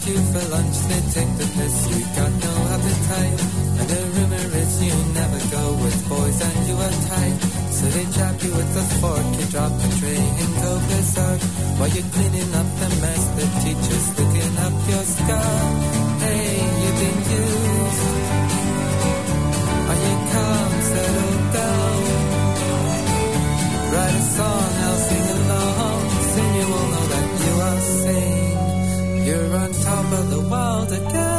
Queue 0.02 0.18
for 0.34 0.46
lunch 0.50 0.78
they 0.90 1.02
take 1.14 1.32
the 1.38 1.48
piss, 1.56 1.76
you 1.92 2.02
got 2.18 2.32
no 2.46 2.54
appetite. 2.74 3.42
And 3.80 3.88
the 3.94 4.02
rumor 4.16 4.46
is 4.62 4.84
you 4.84 4.96
never 5.14 5.42
go 5.54 5.66
with 5.84 6.10
boys 6.10 6.42
and 6.42 6.68
you 6.68 6.76
are 6.76 6.98
tight. 7.12 7.38
So 7.78 7.86
they 7.86 8.06
trap 8.16 8.36
you 8.42 8.52
with 8.52 8.82
a 8.82 8.86
fork, 9.00 9.28
you 9.40 9.46
drop 9.54 9.72
the 9.82 9.90
tray 10.00 10.24
and 10.42 10.52
go 10.66 10.72
berserk. 10.90 11.42
While 11.78 11.90
you're 11.90 12.12
cleaning 12.16 12.52
up 12.62 12.70
the 12.82 12.90
mess, 13.02 13.24
the 13.38 13.46
teacher's 13.62 14.08
looking 14.18 14.54
up 14.66 14.76
your 14.90 15.06
skirt. 15.16 15.78
Hey, 16.26 16.50
you've 16.82 17.00
been 17.02 17.20
used. 17.38 17.71
The 30.92 31.00
world 31.00 31.31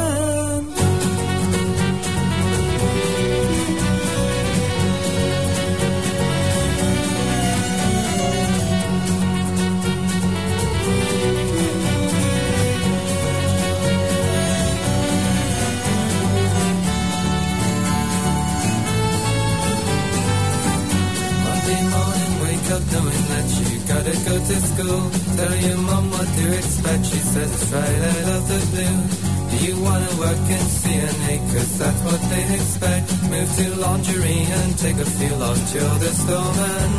Jill 35.71 35.95
the 36.03 36.11
Stoneman. 36.21 36.91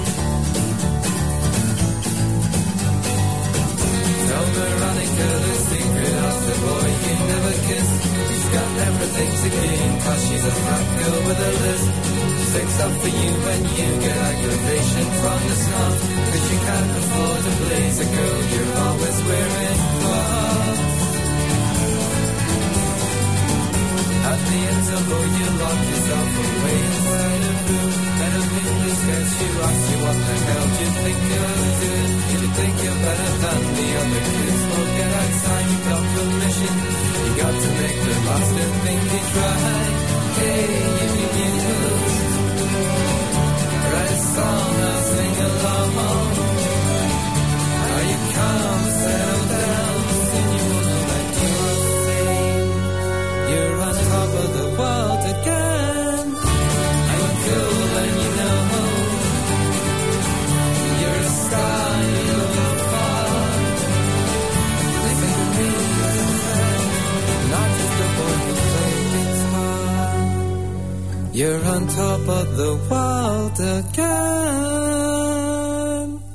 Tell 4.29 4.47
Veronica 4.57 5.29
the 5.45 5.55
secret 5.69 6.17
of 6.29 6.39
the 6.49 6.57
boy 6.65 6.89
you 7.05 7.15
never 7.33 7.55
kissed. 7.69 8.01
She's 8.29 8.49
got 8.57 8.71
everything 8.89 9.31
to 9.43 9.49
gain, 9.61 9.91
cause 10.01 10.21
she's 10.27 10.45
a 10.45 10.55
fat 10.65 10.85
girl 10.99 11.21
with 11.29 11.49
a 11.49 11.53
list. 11.65 11.89
Six 12.55 12.69
up 12.81 12.93
for 13.03 13.13
you 13.21 13.31
when 13.47 13.61
you 13.79 13.89
get 14.01 14.17
aggravation 14.33 15.07
from 15.21 15.41
the 15.49 15.57
snuff. 15.65 15.99
Cause 16.31 16.47
you 16.53 16.59
can't 16.69 16.91
afford 17.01 17.41
to 17.45 17.53
blaze 17.65 17.99
a 18.01 18.09
girl, 18.17 18.41
The 24.65 24.71
interval, 24.71 25.25
you 25.37 25.49
lock 25.61 25.81
yourself 25.93 26.31
away 26.41 26.77
inside 26.89 27.43
a 27.45 27.53
room. 27.69 27.93
And 28.25 28.33
a 28.33 28.43
window 28.49 28.95
scares 28.97 29.33
you, 29.41 29.51
asks 29.61 29.89
you 29.91 29.99
what 30.05 30.17
the 30.25 30.37
hell 30.49 30.67
do 30.73 30.81
you 30.81 30.91
think 31.05 31.19
you're 31.29 31.53
doing? 31.85 32.13
You 32.33 32.49
think 32.57 32.75
you're 32.85 33.01
better 33.05 33.33
than 33.45 33.61
the 33.77 33.89
other 34.01 34.23
kids. 34.25 34.63
Well, 34.65 34.89
get 34.97 35.11
outside, 35.21 35.67
you 35.69 35.79
got 35.85 36.05
permission. 36.15 36.75
You 37.25 37.33
got 37.45 37.55
to 37.61 37.69
make 37.77 37.99
the 38.09 38.15
master 38.25 38.69
think 38.85 39.01
he's 39.13 39.31
right. 39.37 39.97
Hey, 40.41 40.65
if 41.05 41.13
you 41.19 41.29
knew. 41.37 41.85
Write 43.93 44.13
a 44.17 44.21
song, 44.33 44.75
I'll 44.81 45.03
sing 45.13 45.37
along. 45.45 45.93
Are 47.85 48.05
you 48.11 48.19
calm, 48.33 48.83
settle 48.97 49.34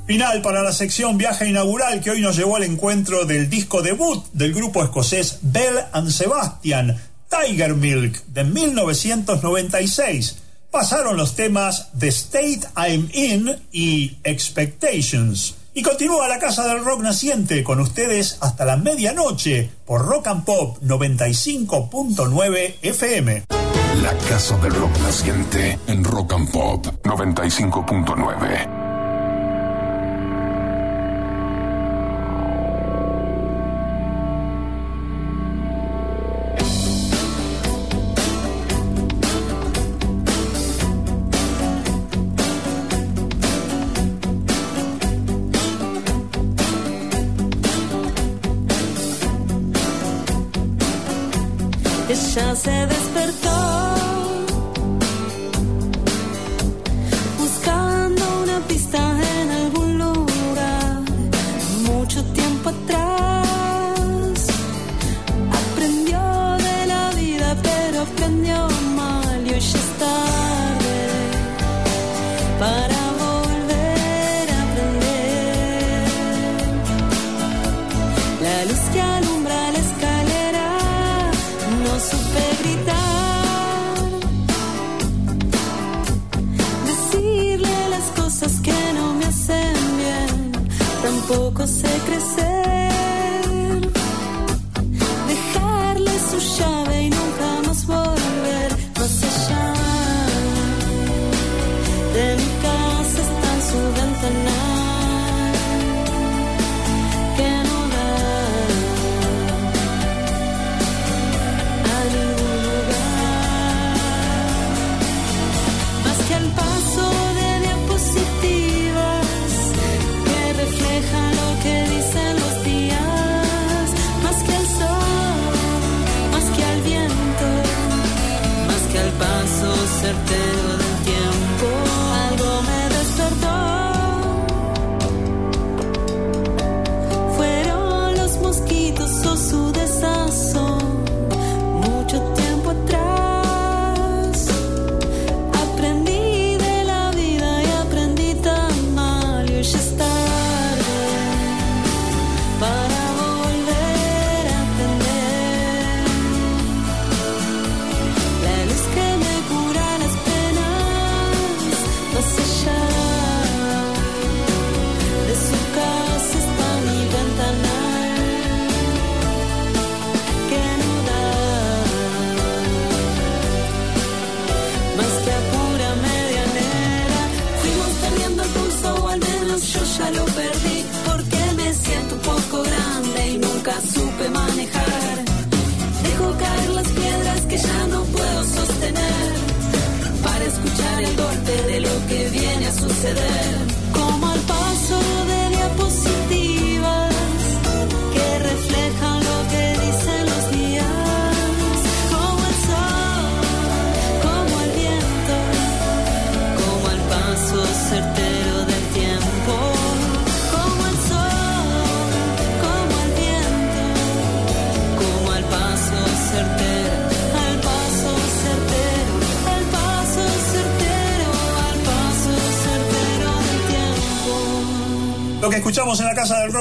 Final 0.06 0.42
para 0.42 0.62
la 0.62 0.72
sección 0.72 1.18
viaje 1.18 1.46
inaugural 1.48 2.00
que 2.00 2.10
hoy 2.10 2.20
nos 2.20 2.36
llevó 2.36 2.56
al 2.56 2.64
encuentro 2.64 3.26
del 3.26 3.48
disco 3.48 3.80
debut 3.82 4.24
del 4.32 4.52
grupo 4.52 4.82
escocés 4.82 5.38
Bell 5.42 5.78
and 5.92 6.10
Sebastian, 6.10 7.00
Tiger 7.28 7.74
Milk, 7.74 8.24
de 8.26 8.44
1996. 8.44 10.38
Pasaron 10.70 11.16
los 11.16 11.36
temas 11.36 11.90
The 11.98 12.08
State 12.08 12.62
I'm 12.76 13.08
In 13.12 13.56
y 13.70 14.16
Expectations. 14.24 15.54
Y 15.74 15.82
continúa 15.82 16.26
la 16.26 16.38
Casa 16.38 16.66
del 16.66 16.84
Rock 16.84 17.02
Naciente 17.02 17.62
con 17.62 17.78
ustedes 17.78 18.38
hasta 18.40 18.64
la 18.64 18.76
medianoche 18.76 19.70
por 19.86 20.04
Rock 20.06 20.26
and 20.26 20.44
Pop 20.44 20.78
95.9 20.82 22.74
FM. 22.82 23.44
La 23.96 24.14
casa 24.28 24.56
del 24.58 24.72
rock 24.72 24.98
naciente 25.00 25.78
en 25.88 26.04
Rock 26.04 26.32
and 26.32 26.50
Pop 26.50 26.86
95.9. 27.02 28.79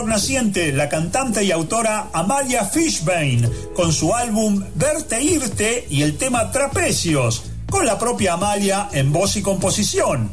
Naciente 0.10 0.72
la 0.74 0.90
cantante 0.90 1.44
y 1.44 1.52
autora 1.52 2.10
Amalia 2.14 2.66
Fishbane, 2.66 3.48
con 3.76 3.94
su 3.94 4.16
álbum 4.16 4.66
Verte 4.74 5.22
Irte 5.22 5.86
y 5.88 6.02
el 6.02 6.18
tema 6.18 6.52
Trapecios, 6.52 7.44
con 7.70 7.86
la 7.86 8.00
propia 8.00 8.34
Amalia 8.34 8.90
en 8.92 9.14
voz 9.14 9.36
y 9.36 9.44
composición. 9.44 10.32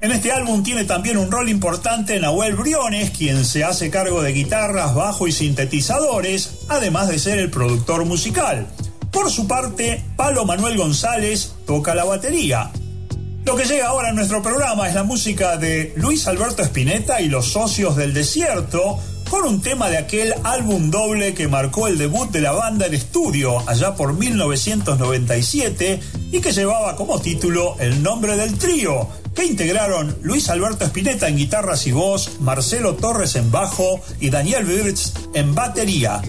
En 0.00 0.10
este 0.10 0.32
álbum 0.32 0.64
tiene 0.64 0.84
también 0.84 1.16
un 1.16 1.30
rol 1.30 1.48
importante 1.48 2.18
Nahuel 2.18 2.56
Briones, 2.56 3.12
quien 3.12 3.44
se 3.44 3.62
hace 3.62 3.88
cargo 3.88 4.20
de 4.20 4.32
guitarras, 4.32 4.96
bajo 4.96 5.28
y 5.28 5.32
sintetizadores, 5.32 6.66
además 6.68 7.06
de 7.06 7.20
ser 7.20 7.38
el 7.38 7.50
productor 7.50 8.04
musical. 8.04 8.66
Por 9.12 9.30
su 9.30 9.46
parte, 9.46 10.04
Palo 10.16 10.44
Manuel 10.44 10.76
González 10.76 11.52
toca 11.66 11.94
la 11.94 12.04
batería. 12.04 12.72
Lo 13.44 13.56
que 13.56 13.64
llega 13.64 13.88
ahora 13.88 14.08
en 14.08 14.16
nuestro 14.16 14.42
programa 14.42 14.88
es 14.88 14.94
la 14.94 15.02
música 15.02 15.56
de 15.58 15.92
Luis 15.96 16.26
Alberto 16.26 16.62
Spinetta 16.62 17.20
y 17.20 17.28
los 17.28 17.52
socios 17.52 17.94
del 17.94 18.14
desierto 18.14 18.98
con 19.28 19.44
un 19.44 19.60
tema 19.60 19.90
de 19.90 19.98
aquel 19.98 20.34
álbum 20.44 20.90
doble 20.90 21.34
que 21.34 21.46
marcó 21.46 21.86
el 21.86 21.98
debut 21.98 22.30
de 22.30 22.40
la 22.40 22.52
banda 22.52 22.86
en 22.86 22.94
estudio 22.94 23.68
allá 23.68 23.94
por 23.94 24.14
1997 24.14 26.00
y 26.32 26.40
que 26.40 26.52
llevaba 26.52 26.96
como 26.96 27.20
título 27.20 27.76
el 27.80 28.02
nombre 28.02 28.36
del 28.36 28.56
trío, 28.56 29.08
que 29.34 29.44
integraron 29.44 30.16
Luis 30.22 30.48
Alberto 30.48 30.84
Spinetta 30.86 31.28
en 31.28 31.36
guitarras 31.36 31.86
y 31.86 31.92
voz, 31.92 32.40
Marcelo 32.40 32.94
Torres 32.94 33.36
en 33.36 33.50
bajo 33.50 34.00
y 34.20 34.30
Daniel 34.30 34.66
Wirtz 34.66 35.12
en 35.34 35.54
batería. 35.54 36.22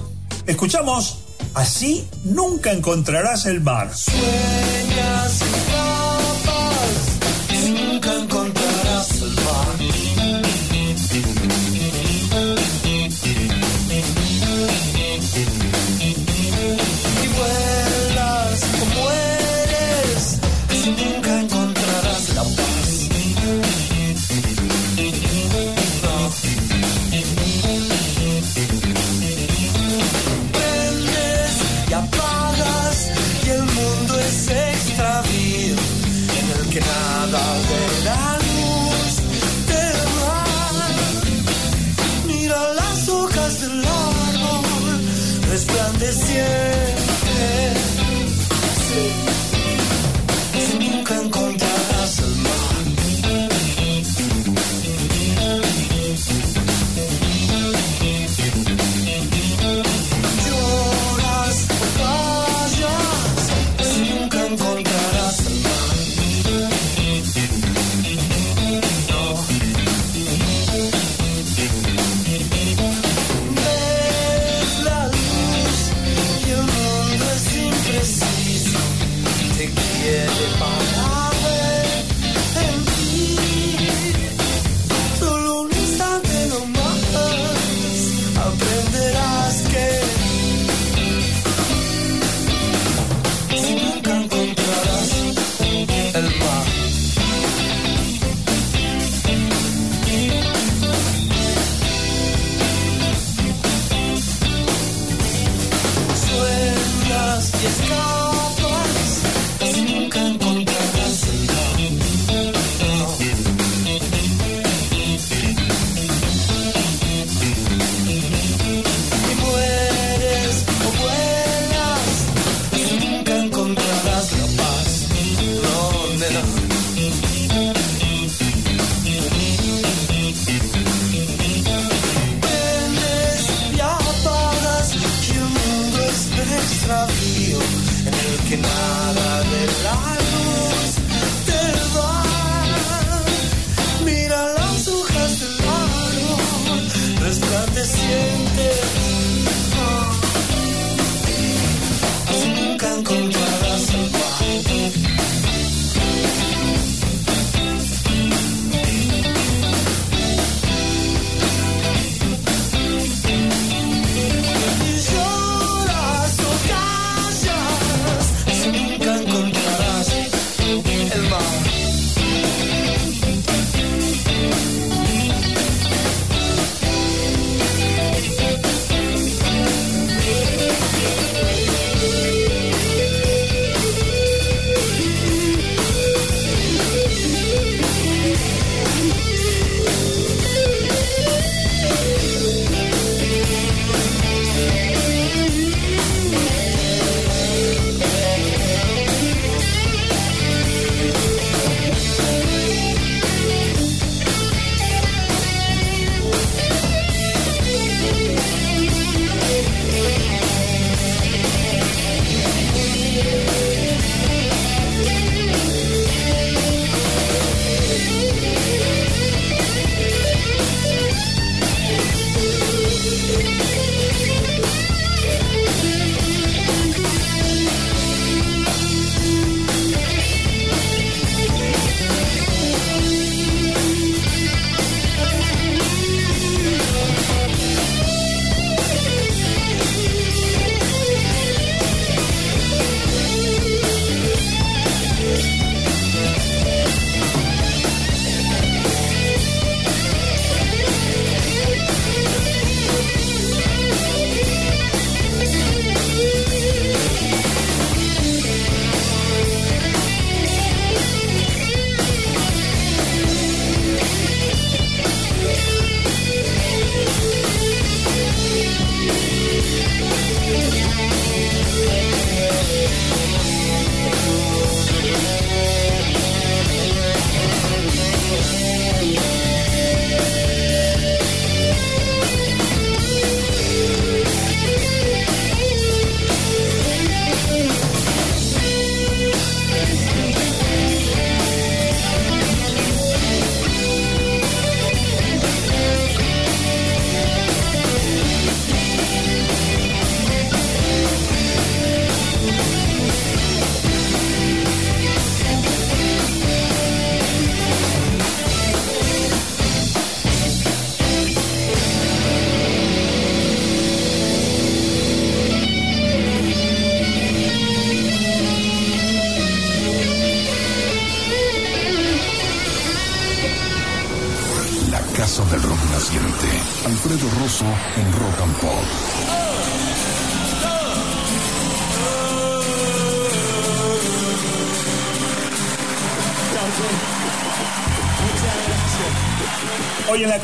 Escuchamos 0.45 1.20
Así 1.53 2.05
nunca 2.26 2.74
encontrarás 2.74 3.45
el 3.45 3.61
mar. 3.61 3.89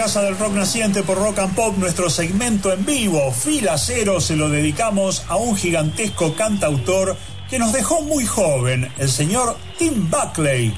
Casa 0.02 0.24
del 0.24 0.40
Rock 0.40 0.54
Naciente 0.54 1.04
por 1.04 1.20
Rock 1.20 1.38
and 1.38 1.54
Pop, 1.54 1.78
nuestro 1.78 2.10
segmento 2.10 2.74
en 2.74 2.84
vivo, 2.84 3.32
Fila 3.32 3.78
Cero, 3.78 4.20
se 4.20 4.36
lo 4.36 4.50
dedicamos 4.50 5.24
a 5.28 5.36
un 5.36 5.56
gigantesco 5.56 6.34
cantautor 6.34 7.16
que 7.48 7.60
nos 7.60 7.72
dejó 7.72 8.02
muy 8.02 8.26
joven, 8.26 8.92
el 8.98 9.12
señor 9.12 9.56
Tim 9.78 10.10
Buckley. 10.10 10.76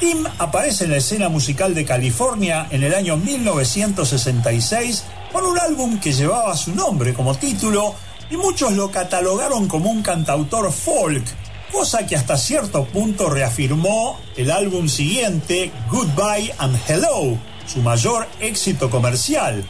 Tim 0.00 0.24
aparece 0.38 0.84
en 0.84 0.92
la 0.92 0.96
escena 0.96 1.28
musical 1.28 1.74
de 1.74 1.84
California 1.84 2.66
en 2.70 2.82
el 2.84 2.94
año 2.94 3.18
1966 3.18 5.04
con 5.30 5.44
un 5.44 5.58
álbum 5.58 6.00
que 6.00 6.14
llevaba 6.14 6.56
su 6.56 6.74
nombre 6.74 7.12
como 7.12 7.36
título 7.36 7.94
y 8.30 8.38
muchos 8.38 8.72
lo 8.72 8.90
catalogaron 8.90 9.68
como 9.68 9.90
un 9.90 10.00
cantautor 10.00 10.72
folk, 10.72 11.26
cosa 11.70 12.06
que 12.06 12.16
hasta 12.16 12.38
cierto 12.38 12.86
punto 12.86 13.28
reafirmó 13.28 14.18
el 14.38 14.50
álbum 14.50 14.88
siguiente, 14.88 15.70
Goodbye 15.90 16.54
and 16.56 16.80
Hello, 16.88 17.38
su 17.66 17.80
mayor 17.80 18.26
éxito 18.40 18.90
comercial. 18.90 19.64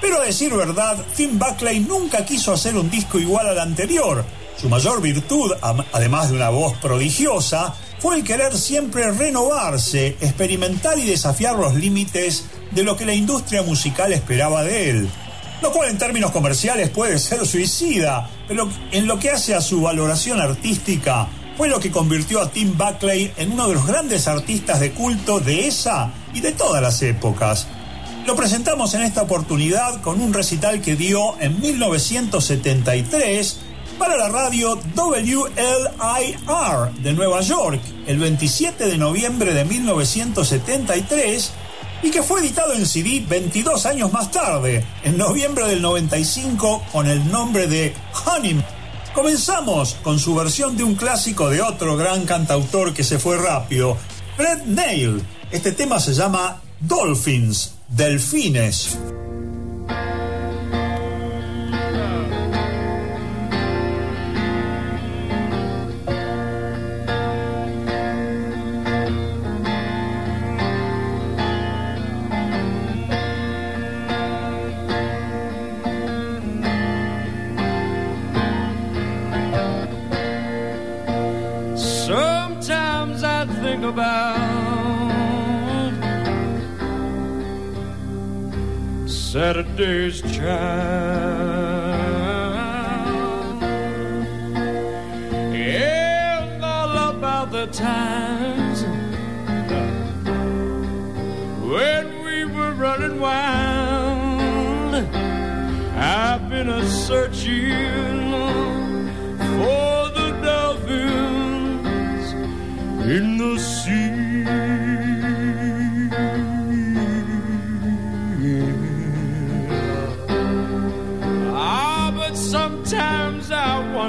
Pero 0.00 0.20
a 0.20 0.24
decir 0.24 0.54
verdad, 0.54 0.96
Tim 1.14 1.38
Buckley 1.38 1.80
nunca 1.80 2.24
quiso 2.24 2.52
hacer 2.52 2.76
un 2.76 2.90
disco 2.90 3.18
igual 3.18 3.48
al 3.48 3.58
anterior. 3.58 4.24
Su 4.56 4.68
mayor 4.68 5.00
virtud, 5.00 5.52
además 5.92 6.30
de 6.30 6.36
una 6.36 6.50
voz 6.50 6.76
prodigiosa, 6.78 7.74
fue 7.98 8.16
el 8.16 8.24
querer 8.24 8.56
siempre 8.56 9.10
renovarse, 9.10 10.16
experimentar 10.20 10.98
y 10.98 11.04
desafiar 11.04 11.56
los 11.56 11.74
límites 11.74 12.46
de 12.70 12.82
lo 12.82 12.96
que 12.96 13.04
la 13.04 13.14
industria 13.14 13.62
musical 13.62 14.12
esperaba 14.12 14.62
de 14.62 14.90
él. 14.90 15.10
Lo 15.60 15.70
cual 15.72 15.90
en 15.90 15.98
términos 15.98 16.30
comerciales 16.30 16.88
puede 16.88 17.18
ser 17.18 17.46
suicida, 17.46 18.30
pero 18.48 18.68
en 18.92 19.06
lo 19.06 19.18
que 19.18 19.30
hace 19.30 19.54
a 19.54 19.60
su 19.60 19.82
valoración 19.82 20.40
artística, 20.40 21.28
fue 21.58 21.68
lo 21.68 21.78
que 21.78 21.90
convirtió 21.90 22.40
a 22.40 22.50
Tim 22.50 22.78
Buckley 22.78 23.32
en 23.36 23.52
uno 23.52 23.68
de 23.68 23.74
los 23.74 23.86
grandes 23.86 24.26
artistas 24.28 24.80
de 24.80 24.92
culto 24.92 25.40
de 25.40 25.68
esa 25.68 26.10
y 26.34 26.40
de 26.40 26.52
todas 26.52 26.82
las 26.82 27.02
épocas. 27.02 27.66
Lo 28.26 28.36
presentamos 28.36 28.94
en 28.94 29.02
esta 29.02 29.22
oportunidad 29.22 30.00
con 30.02 30.20
un 30.20 30.32
recital 30.32 30.80
que 30.80 30.94
dio 30.96 31.38
en 31.40 31.60
1973 31.60 33.58
para 33.98 34.16
la 34.16 34.28
radio 34.28 34.78
WLIR 34.94 36.92
de 37.02 37.12
Nueva 37.12 37.40
York 37.40 37.80
el 38.06 38.18
27 38.18 38.86
de 38.86 38.98
noviembre 38.98 39.52
de 39.52 39.64
1973 39.64 41.52
y 42.02 42.10
que 42.10 42.22
fue 42.22 42.40
editado 42.40 42.72
en 42.74 42.86
CD 42.86 43.22
22 43.28 43.84
años 43.86 44.12
más 44.12 44.30
tarde, 44.30 44.84
en 45.04 45.18
noviembre 45.18 45.66
del 45.66 45.82
95 45.82 46.82
con 46.92 47.08
el 47.08 47.30
nombre 47.30 47.66
de 47.66 47.94
Honey. 48.24 48.64
Comenzamos 49.14 49.96
con 50.02 50.18
su 50.18 50.34
versión 50.34 50.76
de 50.76 50.84
un 50.84 50.94
clásico 50.94 51.50
de 51.50 51.60
otro 51.60 51.96
gran 51.96 52.24
cantautor 52.24 52.94
que 52.94 53.04
se 53.04 53.18
fue 53.18 53.36
rápido, 53.36 53.96
Fred 54.36 54.62
Neil. 54.66 55.22
Este 55.52 55.72
tema 55.72 55.98
se 55.98 56.14
llama 56.14 56.62
Dolphins, 56.80 57.74
Delfines. 57.88 58.96
Saturday's 89.40 90.20
child 90.20 90.52
and 95.54 96.62
all 96.62 96.94
about 97.08 97.50
the 97.50 97.66
times 97.68 98.82
when 101.72 102.22
we 102.22 102.44
were 102.44 102.74
running 102.74 103.18
wild. 103.18 104.94
I've 105.96 106.50
been 106.50 106.68
a 106.68 106.86
searching 106.86 108.32
for 109.56 110.10
the 110.18 110.38
dolphins 110.44 112.32
in 113.10 113.38
the 113.38 113.58
sea. 113.58 113.99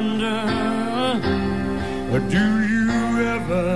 Wonder, 0.02 1.20
do 2.30 2.46
you 2.74 2.92
ever, 3.36 3.68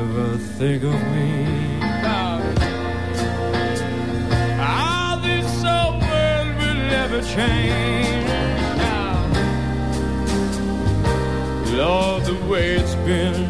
ever 0.00 0.38
think 0.58 0.82
of 0.82 0.94
me? 1.12 1.30
Ah, 4.58 5.20
this 5.22 5.64
old 5.64 6.00
world 6.08 6.48
will 6.58 6.80
never 6.96 7.20
change 7.22 8.28
now. 8.78 9.16
Lord, 11.76 12.24
the 12.24 12.34
way 12.48 12.76
it's 12.76 12.94
been. 13.06 13.45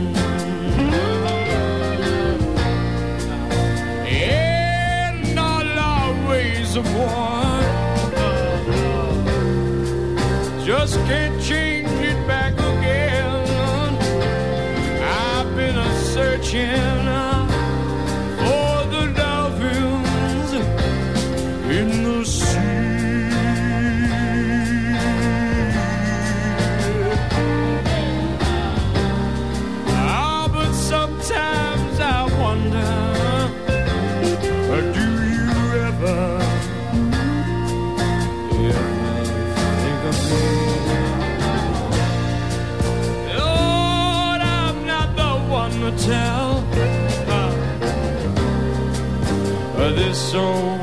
Can't 11.06 11.40
change 11.40 11.88
it 12.00 12.26
back 12.26 12.52
again. 12.54 13.96
I've 15.02 15.54
been 15.54 15.76
a 15.76 15.90
searching 16.12 16.95
so 50.36 50.75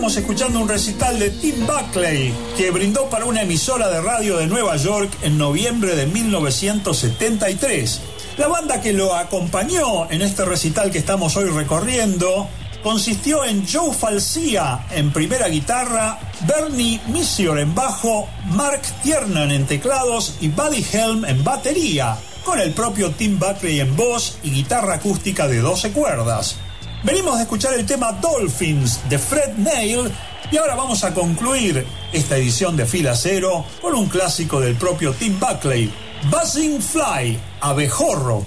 estamos 0.00 0.16
escuchando 0.16 0.60
un 0.60 0.68
recital 0.68 1.18
de 1.18 1.28
Tim 1.28 1.66
Buckley, 1.66 2.32
que 2.56 2.70
brindó 2.70 3.10
para 3.10 3.26
una 3.26 3.42
emisora 3.42 3.90
de 3.90 4.00
radio 4.00 4.38
de 4.38 4.46
Nueva 4.46 4.78
York 4.78 5.12
en 5.20 5.36
noviembre 5.36 5.94
de 5.94 6.06
1973. 6.06 8.00
La 8.38 8.48
banda 8.48 8.80
que 8.80 8.94
lo 8.94 9.14
acompañó 9.14 10.10
en 10.10 10.22
este 10.22 10.46
recital 10.46 10.90
que 10.90 11.00
estamos 11.00 11.36
hoy 11.36 11.50
recorriendo 11.50 12.48
consistió 12.82 13.44
en 13.44 13.66
Joe 13.70 13.92
Falcia 13.92 14.86
en 14.90 15.12
primera 15.12 15.48
guitarra, 15.48 16.18
Bernie 16.46 16.98
Misior 17.08 17.58
en 17.58 17.74
bajo, 17.74 18.26
Mark 18.46 18.80
Tiernan 19.02 19.50
en 19.50 19.66
teclados 19.66 20.36
y 20.40 20.48
Buddy 20.48 20.82
Helm 20.94 21.26
en 21.26 21.44
batería, 21.44 22.16
con 22.42 22.58
el 22.58 22.72
propio 22.72 23.10
Tim 23.10 23.38
Buckley 23.38 23.80
en 23.80 23.94
voz 23.94 24.38
y 24.42 24.50
guitarra 24.50 24.94
acústica 24.94 25.46
de 25.46 25.58
12 25.58 25.92
cuerdas. 25.92 26.56
Venimos 27.02 27.36
de 27.36 27.44
escuchar 27.44 27.72
el 27.72 27.86
tema 27.86 28.12
Dolphins 28.12 29.08
de 29.08 29.18
Fred 29.18 29.56
Neil 29.56 30.10
y 30.50 30.58
ahora 30.58 30.74
vamos 30.74 31.02
a 31.02 31.14
concluir 31.14 31.86
esta 32.12 32.36
edición 32.36 32.76
de 32.76 32.84
Fila 32.84 33.16
Cero 33.16 33.64
con 33.80 33.94
un 33.94 34.06
clásico 34.06 34.60
del 34.60 34.74
propio 34.74 35.14
Tim 35.14 35.40
Buckley, 35.40 35.90
Buzzing 36.30 36.82
Fly, 36.82 37.40
Abejorro. 37.62 38.44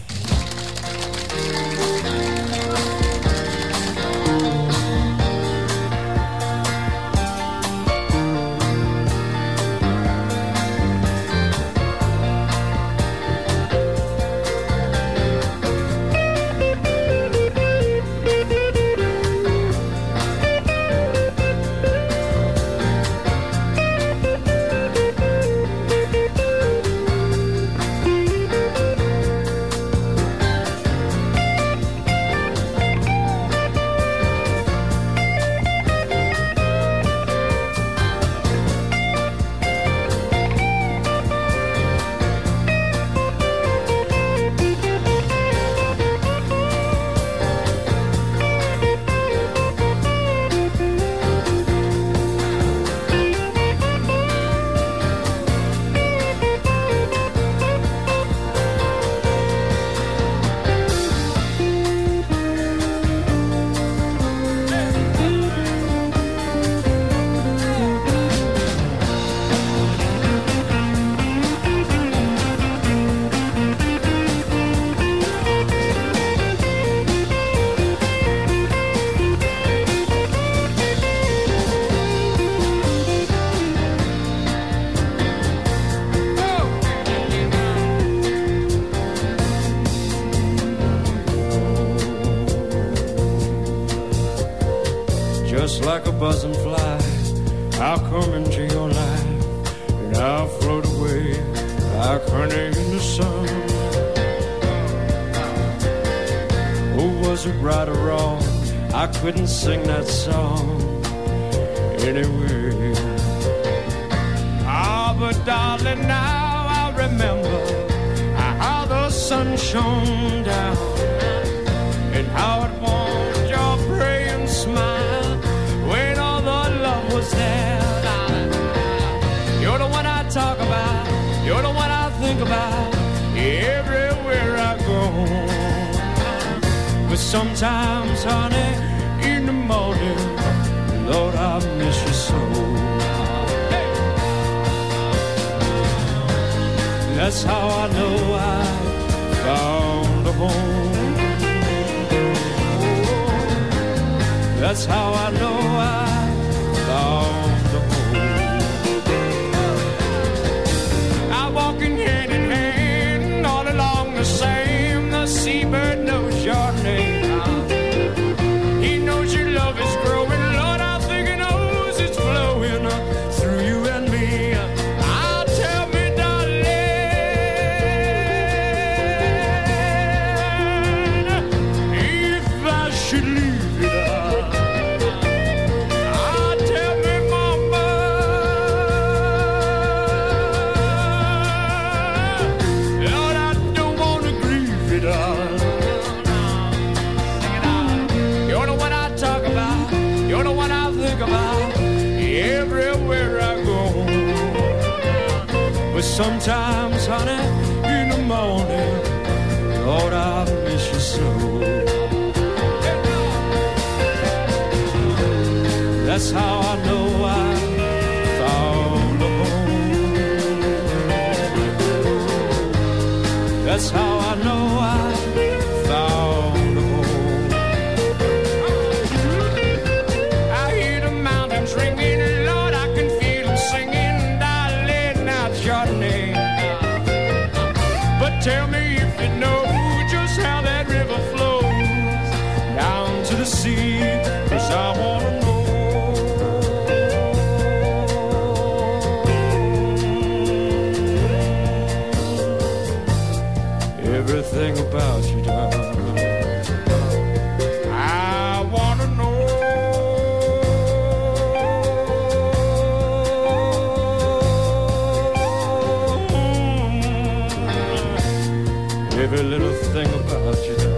little 269.43 269.73
thing 269.93 270.07
about 270.07 270.57
you. 270.67 270.92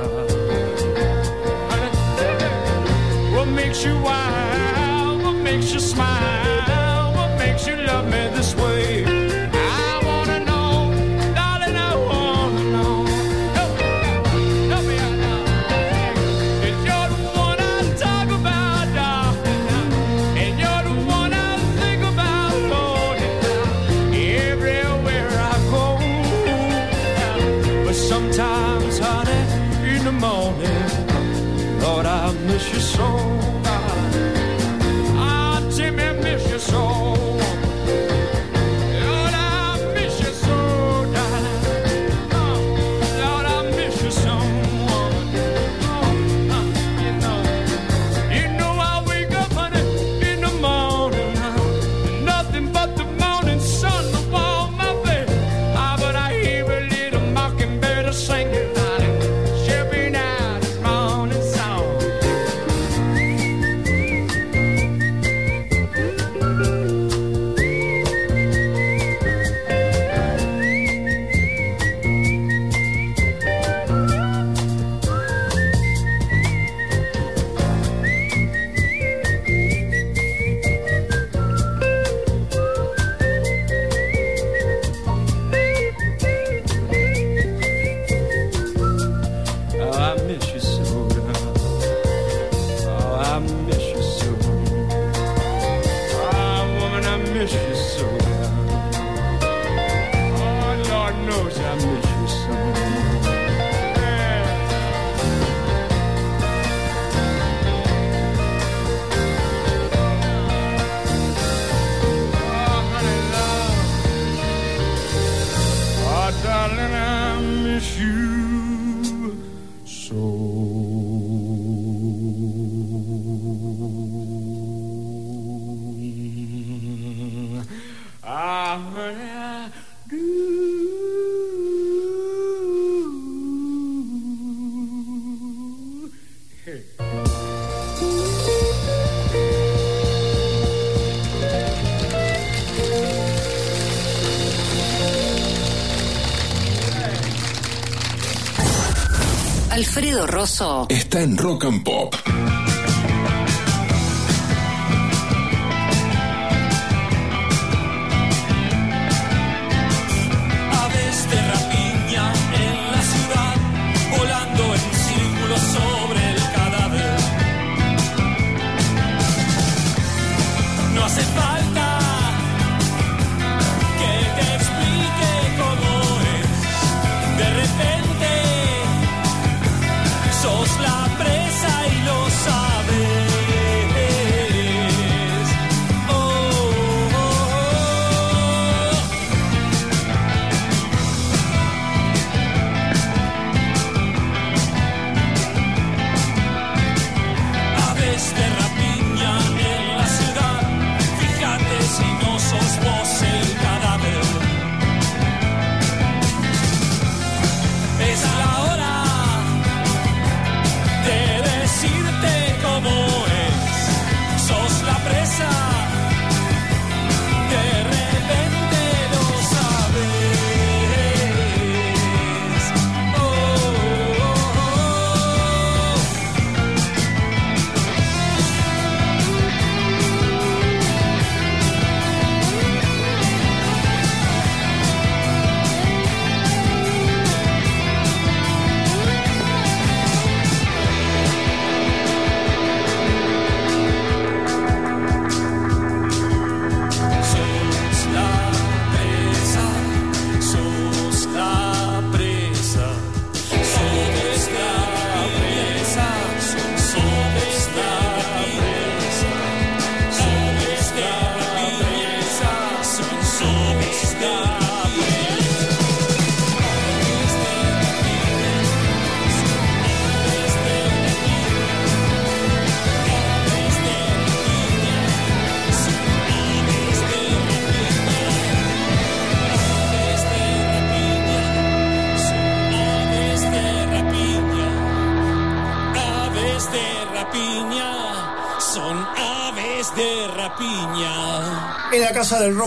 Rosso. 150.26 150.88
Está 150.89 151.21
en 151.21 151.38
Rock 151.38 151.65
and 151.65 151.84
Pop. 151.84 152.15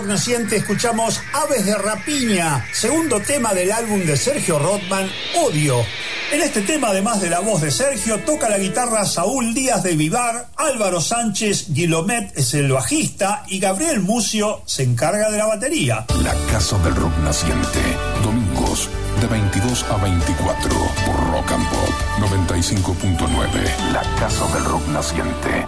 Naciente 0.08 0.56
escuchamos 0.56 1.20
Aves 1.34 1.66
de 1.66 1.76
Rapiña, 1.76 2.66
segundo 2.72 3.20
tema 3.20 3.52
del 3.52 3.70
álbum 3.70 4.06
de 4.06 4.16
Sergio 4.16 4.58
Rothman, 4.58 5.06
Odio. 5.36 5.84
En 6.32 6.40
este 6.40 6.62
tema, 6.62 6.88
además 6.88 7.20
de 7.20 7.28
la 7.28 7.40
voz 7.40 7.60
de 7.60 7.70
Sergio, 7.70 8.18
toca 8.20 8.48
la 8.48 8.56
guitarra 8.56 9.04
Saúl 9.04 9.52
Díaz 9.52 9.82
de 9.82 9.96
Vivar, 9.96 10.48
Álvaro 10.56 11.02
Sánchez 11.02 11.66
Guilomet 11.74 12.32
es 12.38 12.54
el 12.54 12.72
bajista 12.72 13.44
y 13.48 13.60
Gabriel 13.60 14.00
Mucio 14.00 14.62
se 14.64 14.82
encarga 14.82 15.30
de 15.30 15.36
la 15.36 15.46
batería. 15.46 16.06
La 16.22 16.34
Casa 16.50 16.78
del 16.78 16.94
Rock 16.94 17.16
Naciente, 17.18 17.80
domingos 18.22 18.88
de 19.20 19.26
22 19.26 19.84
a 19.90 19.96
24 19.96 20.70
por 21.04 21.32
Rock 21.32 21.52
and 21.52 21.68
Pop 21.68 21.90
95.9. 22.18 23.92
La 23.92 24.02
Casa 24.18 24.46
del 24.54 24.64
Rock 24.64 24.86
Naciente. 24.88 25.66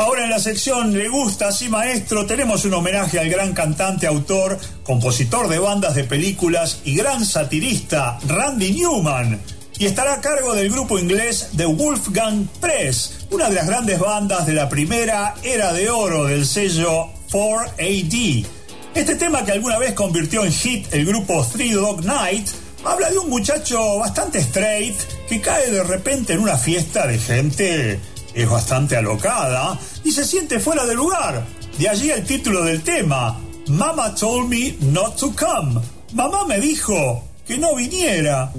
Ahora 0.00 0.24
en 0.24 0.30
la 0.30 0.38
sección 0.38 0.96
Le 0.96 1.10
gusta, 1.10 1.52
sí 1.52 1.68
maestro, 1.68 2.24
tenemos 2.24 2.64
un 2.64 2.72
homenaje 2.72 3.18
al 3.20 3.28
gran 3.28 3.52
cantante, 3.52 4.06
autor, 4.06 4.58
compositor 4.82 5.46
de 5.46 5.58
bandas 5.58 5.94
de 5.94 6.04
películas 6.04 6.80
y 6.86 6.96
gran 6.96 7.26
satirista 7.26 8.18
Randy 8.26 8.72
Newman. 8.72 9.38
Y 9.78 9.84
estará 9.84 10.14
a 10.14 10.20
cargo 10.22 10.54
del 10.54 10.70
grupo 10.70 10.98
inglés 10.98 11.50
The 11.54 11.66
Wolfgang 11.66 12.48
Press, 12.62 13.26
una 13.30 13.50
de 13.50 13.56
las 13.56 13.66
grandes 13.66 13.98
bandas 13.98 14.46
de 14.46 14.54
la 14.54 14.70
primera 14.70 15.34
era 15.42 15.74
de 15.74 15.90
oro 15.90 16.24
del 16.24 16.46
sello 16.46 17.08
4AD. 17.30 18.46
Este 18.94 19.16
tema 19.16 19.44
que 19.44 19.52
alguna 19.52 19.76
vez 19.76 19.92
convirtió 19.92 20.46
en 20.46 20.52
hit 20.52 20.86
el 20.94 21.04
grupo 21.04 21.46
Three 21.52 21.72
Dog 21.72 22.06
Night 22.06 22.48
habla 22.86 23.10
de 23.10 23.18
un 23.18 23.28
muchacho 23.28 23.98
bastante 23.98 24.38
straight 24.38 24.98
que 25.28 25.42
cae 25.42 25.70
de 25.70 25.84
repente 25.84 26.32
en 26.32 26.40
una 26.40 26.56
fiesta 26.56 27.06
de 27.06 27.18
gente 27.18 28.00
es 28.34 28.48
bastante 28.48 28.96
alocada 28.96 29.78
y 30.04 30.12
se 30.12 30.24
siente 30.24 30.58
fuera 30.60 30.84
de 30.86 30.94
lugar. 30.94 31.44
De 31.78 31.88
allí 31.88 32.10
el 32.10 32.24
título 32.24 32.64
del 32.64 32.82
tema, 32.82 33.38
Mama 33.68 34.14
told 34.14 34.48
me 34.48 34.76
not 34.80 35.16
to 35.16 35.32
come. 35.34 35.80
Mamá 36.12 36.44
me 36.46 36.60
dijo 36.60 37.24
que 37.46 37.58
no 37.58 37.74
viniera. 37.74 38.52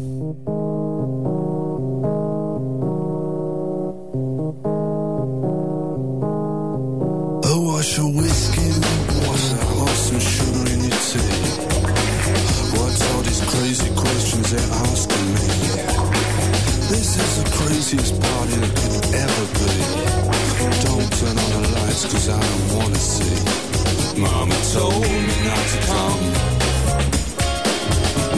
I 22.32 22.76
wanna 22.76 22.96
see. 22.96 23.36
Mama 24.20 24.56
told 24.74 25.02
me 25.02 25.36
not 25.50 25.66
to 25.74 25.80
come. 25.92 26.22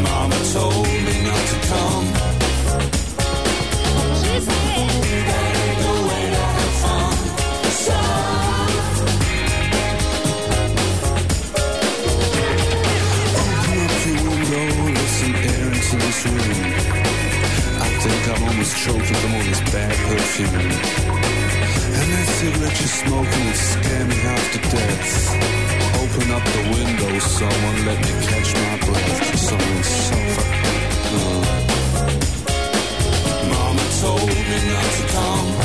Mama 0.04 0.38
told 0.54 0.88
me 1.08 1.16
not 1.30 1.44
to 1.52 1.58
come. 1.72 2.08
She 4.20 4.36
said 4.46 5.24
that 5.30 5.52
ain't 5.64 5.80
the 5.84 5.94
way 6.08 6.24
to 6.36 6.44
have 6.58 6.74
fun. 6.84 7.16
So 7.86 7.98
Open 13.40 13.80
up 13.86 14.06
your 14.06 14.20
window, 14.30 14.66
let 14.94 15.10
some 15.18 15.36
air 15.36 15.68
into 15.74 15.96
this 16.04 16.26
room. 16.26 16.60
I 17.82 17.90
think 18.04 18.22
I'm 18.32 18.44
almost 18.48 18.74
choked 18.84 19.06
from 19.06 19.34
all 19.36 19.44
this 19.44 19.62
bad 19.72 19.96
perfume. 20.08 21.13
Cigarette 22.44 22.78
you're 22.78 22.90
smoking 22.90 23.46
would 23.46 23.56
scare 23.56 24.06
me 24.06 24.16
half 24.16 24.52
to 24.52 24.60
death. 24.76 25.32
Open 25.96 26.30
up 26.32 26.44
the 26.44 26.64
window, 26.76 27.20
someone 27.20 27.86
let 27.86 27.98
me 28.00 28.12
catch 28.28 28.54
my 28.54 28.78
breath. 28.86 29.40
Someone 29.40 29.84
suffer. 29.84 30.48
Uh. 31.16 31.44
Mama 33.50 33.86
told 34.02 34.28
me 34.28 34.58
not 34.74 34.90
to 34.92 35.04
come. 35.14 35.63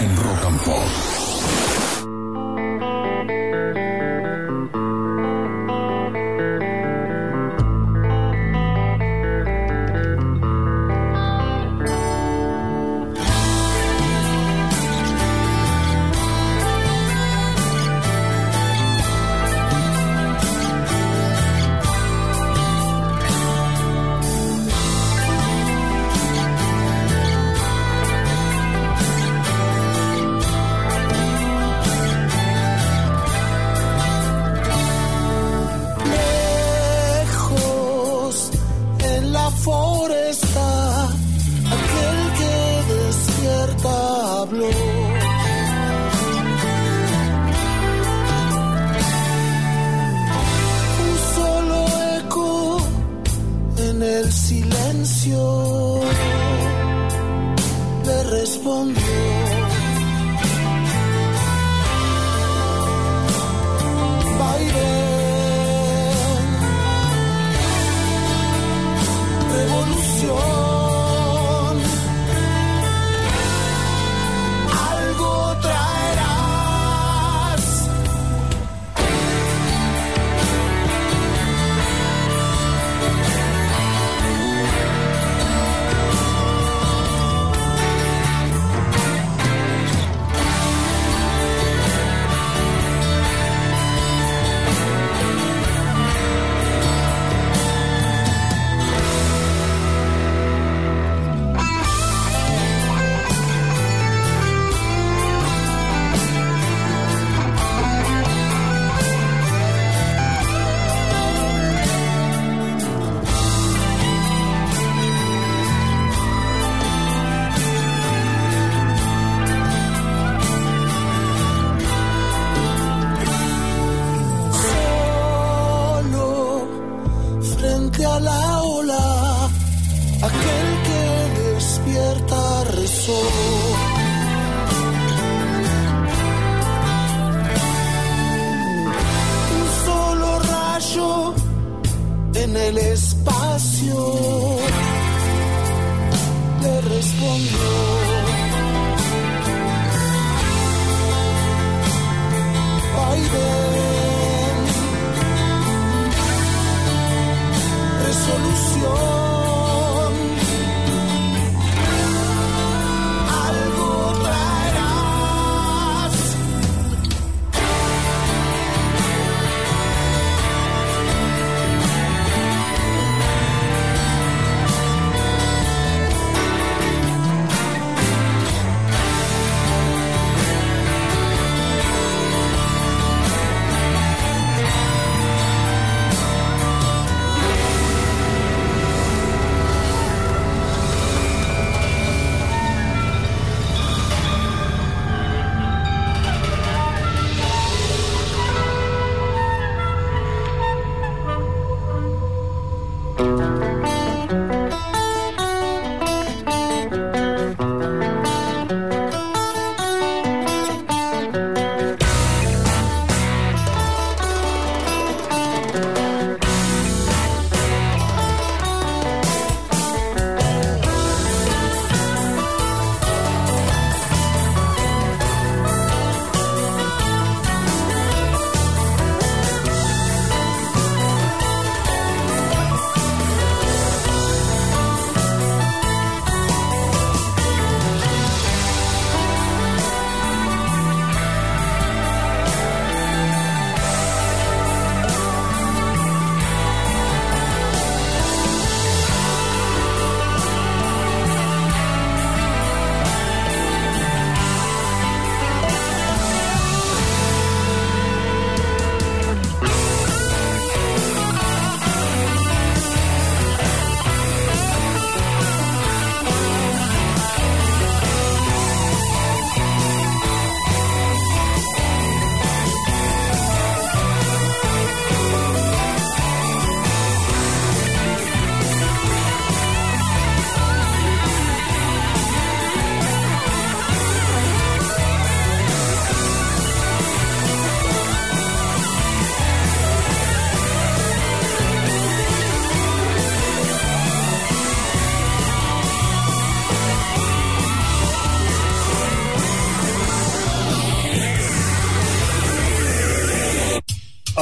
En 0.00 0.16
Rock 0.16 0.44
and 0.46 0.60
Pop. 0.64 0.79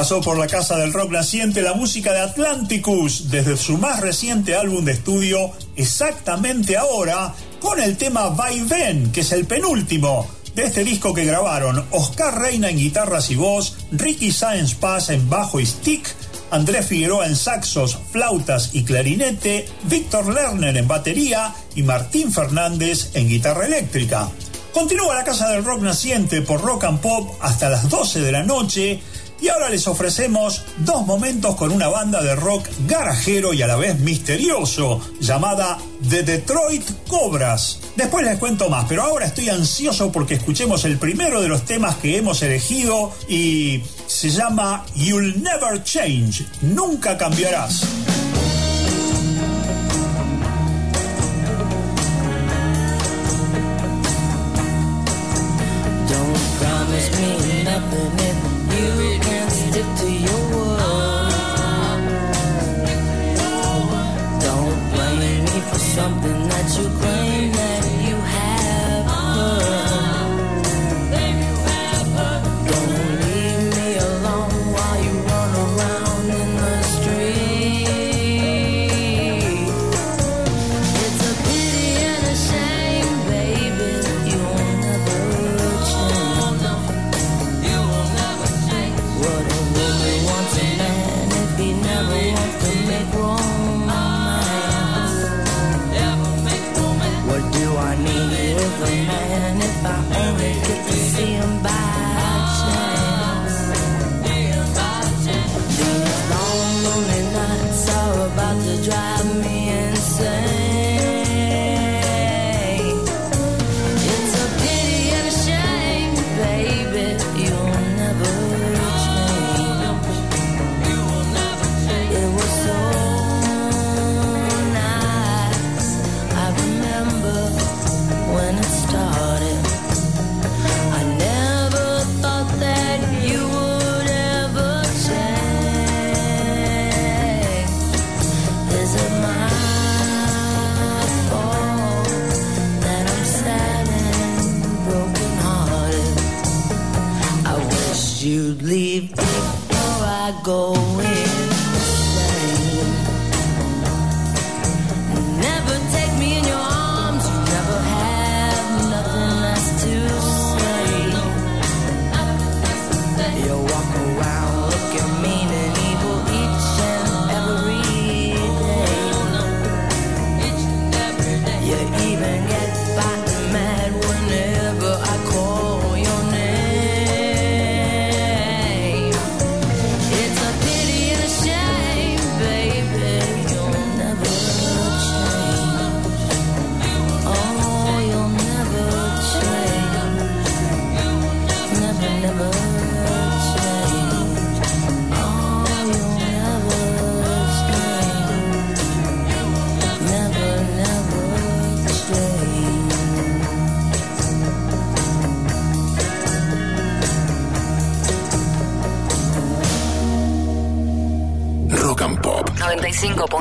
Pasó 0.09 0.23
por 0.23 0.39
la 0.39 0.47
Casa 0.47 0.79
del 0.79 0.95
Rock 0.95 1.11
naciente 1.11 1.61
la 1.61 1.75
música 1.75 2.15
de 2.15 2.21
Atlanticus 2.21 3.31
desde 3.31 3.59
su 3.59 3.77
más 3.77 4.01
reciente 4.01 4.57
álbum 4.57 4.83
de 4.83 4.93
estudio, 4.93 5.51
exactamente 5.77 6.79
ahora, 6.79 7.35
con 7.61 7.79
el 7.79 7.99
tema 7.99 8.35
Ven, 8.71 9.13
que 9.13 9.21
es 9.21 9.33
el 9.33 9.45
penúltimo 9.45 10.27
de 10.55 10.65
este 10.65 10.83
disco 10.83 11.13
que 11.13 11.27
grabaron 11.27 11.85
Oscar 11.91 12.41
Reina 12.41 12.71
en 12.71 12.79
guitarras 12.79 13.31
y 13.31 13.35
voz, 13.35 13.77
Ricky 13.93 14.33
Sáenz 14.33 14.77
Paz 14.77 15.11
en 15.11 15.29
bajo 15.29 15.61
y 15.61 15.67
stick, 15.67 16.09
Andrés 16.51 16.87
Figueroa 16.87 17.27
en 17.27 17.37
saxos, 17.37 17.99
flautas 18.11 18.71
y 18.73 18.85
clarinete, 18.85 19.69
Víctor 19.91 20.33
Lerner 20.33 20.75
en 20.79 20.89
batería 20.89 21.53
y 21.75 21.83
Martín 21.83 22.33
Fernández 22.33 23.11
en 23.13 23.29
guitarra 23.29 23.67
eléctrica. 23.67 24.31
Continúa 24.73 25.17
la 25.17 25.25
Casa 25.25 25.51
del 25.51 25.65
Rock 25.65 25.83
naciente 25.83 26.41
por 26.41 26.63
Rock 26.63 26.85
and 26.85 27.01
Pop 27.01 27.37
hasta 27.43 27.69
las 27.69 27.91
12 27.91 28.21
de 28.21 28.33
la 28.33 28.43
noche 28.43 29.01
Y 29.41 29.49
ahora 29.49 29.69
les 29.69 29.87
ofrecemos 29.87 30.65
dos 30.79 31.07
momentos 31.07 31.55
con 31.55 31.71
una 31.71 31.89
banda 31.89 32.23
de 32.23 32.35
rock 32.35 32.67
garajero 32.87 33.53
y 33.55 33.63
a 33.63 33.67
la 33.67 33.77
vez 33.77 33.99
misterioso, 34.01 35.01
llamada 35.21 35.79
The 36.09 36.23
Detroit 36.23 36.85
Cobras. 37.07 37.81
Después 37.97 38.25
les 38.25 38.39
cuento 38.39 38.69
más, 38.69 38.87
pero 38.89 39.03
ahora 39.03 39.27
estoy 39.27 39.49
ansioso 39.49 40.11
porque 40.11 40.35
escuchemos 40.35 40.85
el 40.85 40.99
primero 40.99 41.41
de 41.41 41.49
los 41.49 41.65
temas 41.65 41.97
que 41.97 42.17
hemos 42.17 42.43
elegido 42.43 43.13
y 43.29 43.83
se 44.07 44.31
llama 44.31 44.85
You'll 44.97 45.43
Never 45.43 45.83
Change, 45.83 46.45
Nunca 46.63 47.17
Cambiarás. 47.17 48.08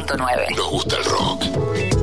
95.9. 0.07 0.55
Nos 0.55 0.69
gusta 0.69 0.95
el 0.97 1.05
rock. 1.05 1.43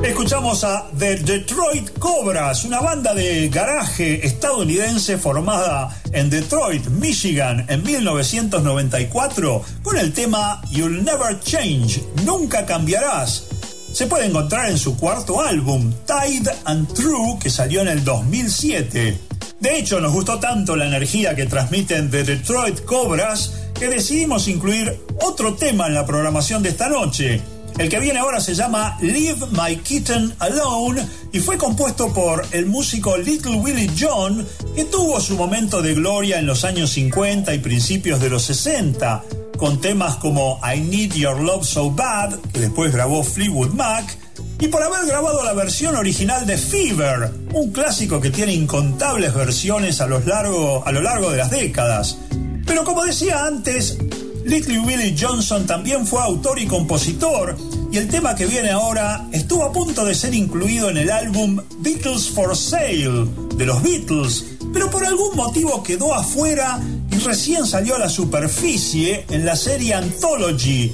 Escuchamos 0.03 0.63
a 0.63 0.87
The 0.97 1.17
Detroit 1.17 1.97
Cobras, 1.97 2.63
una 2.63 2.79
banda 2.79 3.13
de 3.13 3.49
garaje 3.49 4.25
estadounidense 4.25 5.17
formada 5.17 5.99
en 6.11 6.29
Detroit, 6.29 6.85
Michigan 6.87 7.65
en 7.67 7.81
1994 7.83 9.63
con 9.81 9.97
el 9.97 10.13
tema 10.13 10.61
You'll 10.69 11.03
Never 11.03 11.39
Change, 11.39 12.03
Nunca 12.23 12.65
Cambiarás. 12.65 13.47
Se 13.91 14.07
puede 14.07 14.27
encontrar 14.27 14.69
en 14.69 14.77
su 14.77 14.97
cuarto 14.97 15.41
álbum, 15.41 15.91
Tide 16.05 16.51
and 16.65 16.93
True, 16.93 17.39
que 17.41 17.49
salió 17.49 17.81
en 17.81 17.87
el 17.87 18.03
2007. 18.03 19.17
De 19.59 19.77
hecho, 19.79 19.99
nos 19.99 20.13
gustó 20.13 20.39
tanto 20.39 20.75
la 20.75 20.85
energía 20.85 21.35
que 21.35 21.45
transmiten 21.45 22.11
The 22.11 22.23
Detroit 22.23 22.83
Cobras 22.85 23.53
que 23.73 23.87
decidimos 23.87 24.47
incluir 24.47 25.01
otro 25.21 25.55
tema 25.55 25.87
en 25.87 25.93
la 25.93 26.05
programación 26.05 26.61
de 26.61 26.69
esta 26.69 26.89
noche. 26.89 27.41
El 27.77 27.89
que 27.89 27.99
viene 27.99 28.19
ahora 28.19 28.39
se 28.39 28.55
llama 28.55 28.97
Leave 29.01 29.47
My 29.51 29.75
Kitten 29.77 30.33
Alone 30.39 31.05
y 31.33 31.39
fue 31.39 31.57
compuesto 31.57 32.13
por 32.13 32.45
el 32.51 32.67
músico 32.67 33.17
Little 33.17 33.55
Willie 33.55 33.91
John, 33.99 34.47
que 34.73 34.85
tuvo 34.85 35.19
su 35.19 35.35
momento 35.35 35.81
de 35.81 35.93
gloria 35.93 36.39
en 36.39 36.45
los 36.45 36.63
años 36.63 36.91
50 36.91 37.53
y 37.53 37.59
principios 37.59 38.21
de 38.21 38.29
los 38.29 38.43
60, 38.43 39.23
con 39.57 39.81
temas 39.81 40.15
como 40.15 40.59
I 40.63 40.79
Need 40.79 41.15
Your 41.15 41.41
Love 41.41 41.65
So 41.65 41.91
Bad, 41.91 42.39
que 42.53 42.61
después 42.61 42.93
grabó 42.93 43.23
Fleetwood 43.23 43.73
Mac, 43.73 44.17
y 44.59 44.69
por 44.69 44.81
haber 44.81 45.05
grabado 45.05 45.43
la 45.43 45.53
versión 45.53 45.97
original 45.97 46.45
de 46.45 46.57
Fever, 46.57 47.29
un 47.53 47.71
clásico 47.73 48.21
que 48.21 48.29
tiene 48.29 48.53
incontables 48.53 49.33
versiones 49.33 49.99
a 49.99 50.07
lo 50.07 50.21
largo, 50.21 50.81
a 50.85 50.91
lo 50.93 51.01
largo 51.01 51.29
de 51.29 51.37
las 51.37 51.51
décadas. 51.51 52.17
Pero 52.65 52.83
como 52.83 53.03
decía 53.03 53.45
antes, 53.45 53.97
Little 54.45 54.77
Willie 54.81 55.15
Johnson 55.19 55.65
también 55.65 56.05
fue 56.05 56.21
autor 56.21 56.59
y 56.59 56.67
compositor, 56.67 57.57
y 57.91 57.97
el 57.97 58.07
tema 58.07 58.35
que 58.35 58.45
viene 58.45 58.69
ahora 58.69 59.27
estuvo 59.31 59.63
a 59.63 59.71
punto 59.71 60.05
de 60.05 60.13
ser 60.13 60.35
incluido 60.35 60.91
en 60.91 60.97
el 60.97 61.09
álbum 61.09 61.59
Beatles 61.79 62.29
for 62.29 62.55
Sale 62.55 63.25
de 63.55 63.65
los 63.65 63.81
Beatles, 63.81 64.45
pero 64.71 64.91
por 64.91 65.03
algún 65.03 65.35
motivo 65.35 65.81
quedó 65.81 66.13
afuera 66.13 66.79
y 67.09 67.17
recién 67.17 67.65
salió 67.65 67.95
a 67.95 67.99
la 67.99 68.09
superficie 68.09 69.25
en 69.29 69.47
la 69.47 69.55
serie 69.55 69.95
Anthology. 69.95 70.93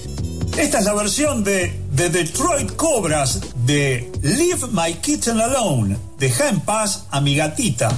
Esta 0.58 0.80
es 0.80 0.86
la 0.86 0.94
versión 0.94 1.44
de 1.44 1.78
The 1.94 2.10
Detroit 2.10 2.72
Cobras 2.78 3.42
de 3.66 4.10
Leave 4.22 4.68
My 4.72 4.94
Kitten 5.02 5.42
Alone. 5.42 5.98
Deja 6.18 6.48
en 6.48 6.62
paz 6.62 7.04
a 7.12 7.20
mi 7.20 7.36
gatita. 7.36 7.90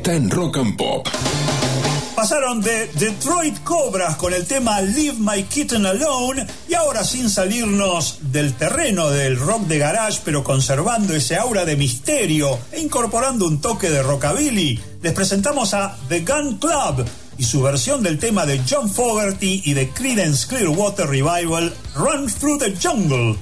está 0.00 0.14
en 0.14 0.30
Rock 0.30 0.56
and 0.56 0.76
Pop. 0.78 1.06
Pasaron 2.16 2.62
de 2.62 2.86
Detroit 2.94 3.62
Cobras 3.62 4.16
con 4.16 4.32
el 4.32 4.46
tema 4.46 4.80
Leave 4.80 5.18
My 5.18 5.42
Kitten 5.42 5.84
Alone 5.84 6.46
y 6.66 6.72
ahora 6.72 7.04
sin 7.04 7.28
salirnos 7.28 8.32
del 8.32 8.54
terreno 8.54 9.10
del 9.10 9.38
rock 9.38 9.66
de 9.66 9.76
garage 9.76 10.20
pero 10.24 10.42
conservando 10.42 11.14
ese 11.14 11.36
aura 11.36 11.66
de 11.66 11.76
misterio 11.76 12.58
e 12.72 12.80
incorporando 12.80 13.46
un 13.46 13.60
toque 13.60 13.90
de 13.90 14.02
rockabilly, 14.02 14.80
les 15.02 15.12
presentamos 15.12 15.74
a 15.74 15.94
The 16.08 16.20
Gun 16.20 16.56
Club 16.56 17.04
y 17.36 17.44
su 17.44 17.60
versión 17.60 18.02
del 18.02 18.18
tema 18.18 18.46
de 18.46 18.62
John 18.66 18.88
Fogerty 18.88 19.60
y 19.66 19.74
de 19.74 19.90
Creedence 19.90 20.46
Clearwater 20.48 21.08
Revival 21.08 21.74
Run 21.94 22.26
Through 22.26 22.58
the 22.58 22.74
Jungle. 22.82 23.36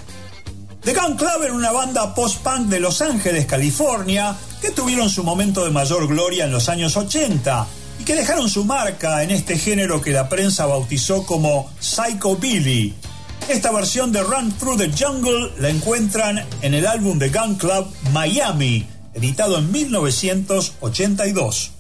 The 0.82 0.94
Gun 0.94 1.16
Club 1.16 1.42
era 1.42 1.52
una 1.52 1.72
banda 1.72 2.14
post-punk 2.14 2.68
de 2.68 2.80
Los 2.80 3.02
Ángeles, 3.02 3.46
California, 3.46 4.36
que 4.60 4.70
tuvieron 4.70 5.10
su 5.10 5.24
momento 5.24 5.64
de 5.64 5.70
mayor 5.70 6.06
gloria 6.06 6.44
en 6.44 6.52
los 6.52 6.68
años 6.68 6.96
80 6.96 7.66
y 7.98 8.04
que 8.04 8.14
dejaron 8.14 8.48
su 8.48 8.64
marca 8.64 9.22
en 9.22 9.30
este 9.30 9.58
género 9.58 10.00
que 10.00 10.12
la 10.12 10.28
prensa 10.28 10.66
bautizó 10.66 11.26
como 11.26 11.70
Psycho 11.80 12.36
Billy. 12.36 12.94
Esta 13.48 13.72
versión 13.72 14.12
de 14.12 14.22
Run 14.22 14.52
Through 14.52 14.78
the 14.78 14.92
Jungle 14.96 15.52
la 15.58 15.68
encuentran 15.68 16.44
en 16.62 16.74
el 16.74 16.86
álbum 16.86 17.18
The 17.18 17.30
Gun 17.30 17.56
Club 17.56 17.88
Miami, 18.12 18.86
editado 19.14 19.58
en 19.58 19.72
1982. 19.72 21.72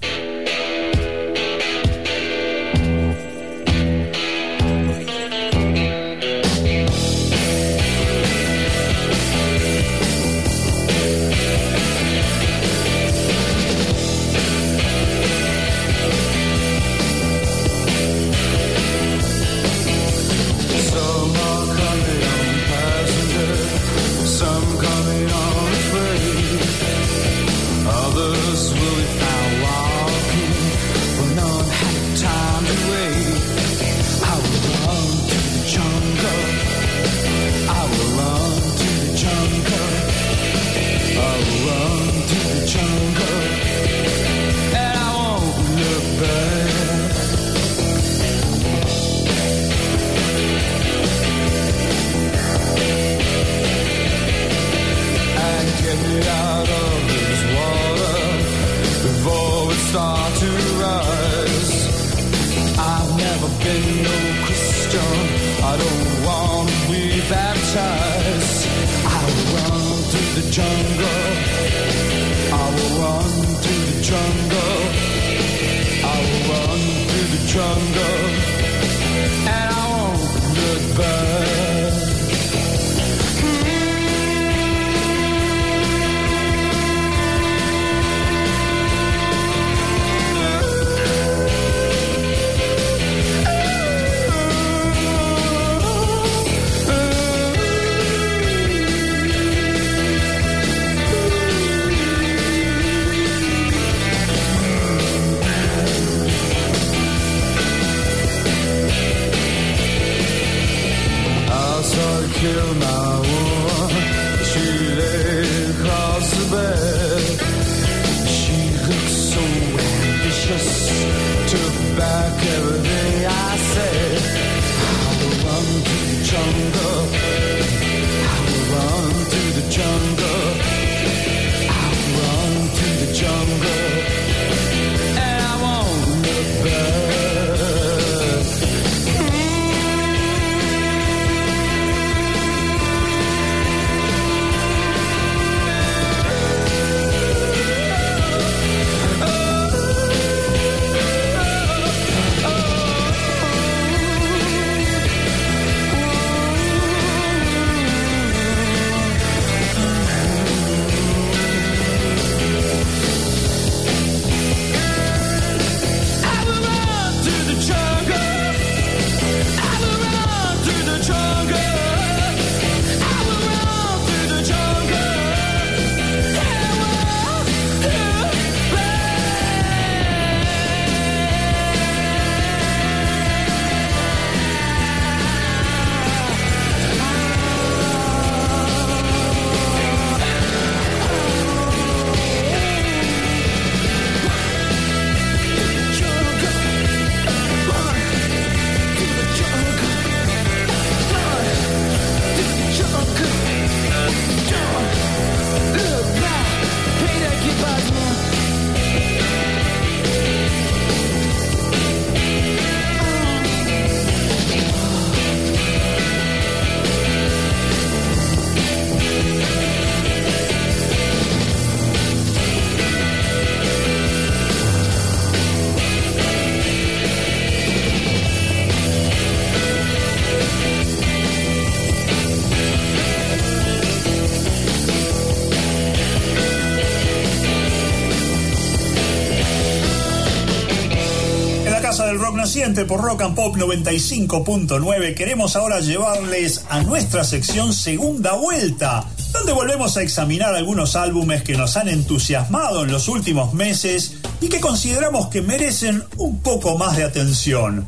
Por 242.58 243.00
Rock 243.00 243.22
and 243.22 243.36
Pop 243.36 243.56
95.9, 243.56 245.14
queremos 245.14 245.54
ahora 245.54 245.78
llevarles 245.78 246.64
a 246.68 246.82
nuestra 246.82 247.22
sección 247.22 247.72
Segunda 247.72 248.32
Vuelta, 248.32 249.04
donde 249.32 249.52
volvemos 249.52 249.96
a 249.96 250.02
examinar 250.02 250.56
algunos 250.56 250.96
álbumes 250.96 251.44
que 251.44 251.56
nos 251.56 251.76
han 251.76 251.88
entusiasmado 251.88 252.82
en 252.82 252.90
los 252.90 253.06
últimos 253.06 253.54
meses 253.54 254.14
y 254.40 254.48
que 254.48 254.58
consideramos 254.58 255.28
que 255.28 255.40
merecen 255.40 256.02
un 256.16 256.40
poco 256.40 256.76
más 256.76 256.96
de 256.96 257.04
atención. 257.04 257.86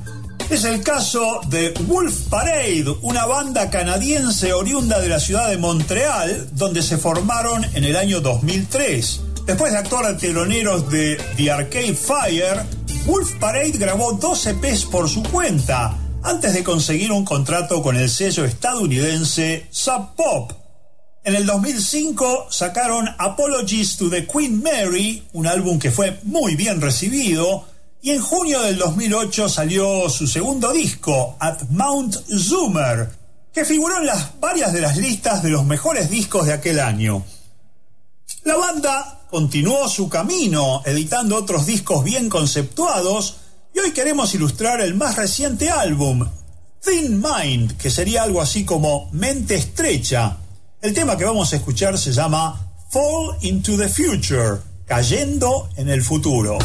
Es 0.49 0.65
el 0.65 0.83
caso 0.83 1.41
de 1.49 1.75
Wolf 1.89 2.29
Parade, 2.31 2.95
una 3.03 3.27
banda 3.27 3.71
canadiense 3.71 4.53
oriunda 4.53 5.01
de 5.01 5.09
la 5.09 5.19
ciudad 5.19 5.51
de 5.51 5.59
Montreal, 5.59 6.49
donde 6.53 6.83
se 6.83 6.97
formaron 6.97 7.65
en 7.75 7.85
el 7.85 7.97
año 7.97 8.21
2003. 8.21 9.21
Después 9.47 9.73
de 9.73 9.79
actuar 9.79 10.07
a 10.07 10.17
teloneros 10.17 10.89
de 10.91 11.21
The 11.37 11.51
Arcade 11.51 11.95
Fire, 11.95 12.80
Wolf 13.07 13.33
Parade 13.41 13.79
grabó 13.79 14.13
dos 14.13 14.47
EPs 14.47 14.85
por 14.85 15.09
su 15.09 15.23
cuenta, 15.23 15.97
antes 16.23 16.53
de 16.53 16.63
conseguir 16.63 17.11
un 17.13 17.25
contrato 17.25 17.83
con 17.83 17.97
el 17.97 18.11
sello 18.11 18.45
estadounidense 18.45 19.67
Sub 19.71 20.15
Pop. 20.17 20.53
En 21.25 21.35
el 21.35 21.47
2005 21.47 22.49
sacaron 22.51 23.09
Apologies 23.19 23.97
to 23.97 24.11
the 24.11 24.27
Queen 24.27 24.63
Mary, 24.63 25.23
un 25.33 25.47
álbum 25.47 25.79
que 25.79 25.91
fue 25.91 26.19
muy 26.25 26.57
bien 26.57 26.81
recibido, 26.81 27.65
y 28.03 28.11
en 28.11 28.21
junio 28.21 28.61
del 28.61 28.79
2008 28.79 29.49
salió 29.49 30.09
su 30.09 30.27
segundo 30.27 30.73
disco, 30.73 31.37
At 31.41 31.63
Mount 31.71 32.17
Zoomer, 32.29 33.09
que 33.53 33.65
figuró 33.65 33.99
en 33.99 34.07
las, 34.07 34.39
varias 34.41 34.73
de 34.73 34.81
las 34.81 34.97
listas 34.97 35.43
de 35.43 35.51
los 35.51 35.65
mejores 35.65 36.11
discos 36.11 36.47
de 36.47 36.53
aquel 36.53 36.81
año. 36.81 37.25
La 38.51 38.57
banda 38.57 39.21
continuó 39.31 39.89
su 39.89 40.09
camino, 40.09 40.83
editando 40.85 41.37
otros 41.37 41.67
discos 41.67 42.03
bien 42.03 42.29
conceptuados, 42.29 43.37
y 43.73 43.79
hoy 43.79 43.93
queremos 43.93 44.35
ilustrar 44.35 44.81
el 44.81 44.97
más 44.97 45.15
reciente 45.15 45.71
álbum, 45.71 46.29
Thin 46.85 47.23
Mind, 47.23 47.77
que 47.77 47.91
sería 47.91 48.25
algo 48.25 48.41
así 48.41 48.65
como 48.65 49.09
Mente 49.13 49.55
Estrecha. 49.55 50.39
El 50.83 50.93
tema 50.93 51.17
que 51.17 51.27
vamos 51.27 51.53
a 51.53 51.57
escuchar 51.59 51.97
se 51.97 52.13
llama 52.13 52.73
Fall 52.91 53.37
into 53.43 53.77
the 53.77 53.89
Future, 53.89 54.59
cayendo 54.85 55.69
en 55.77 55.89
el 55.89 56.03
futuro. 56.03 56.59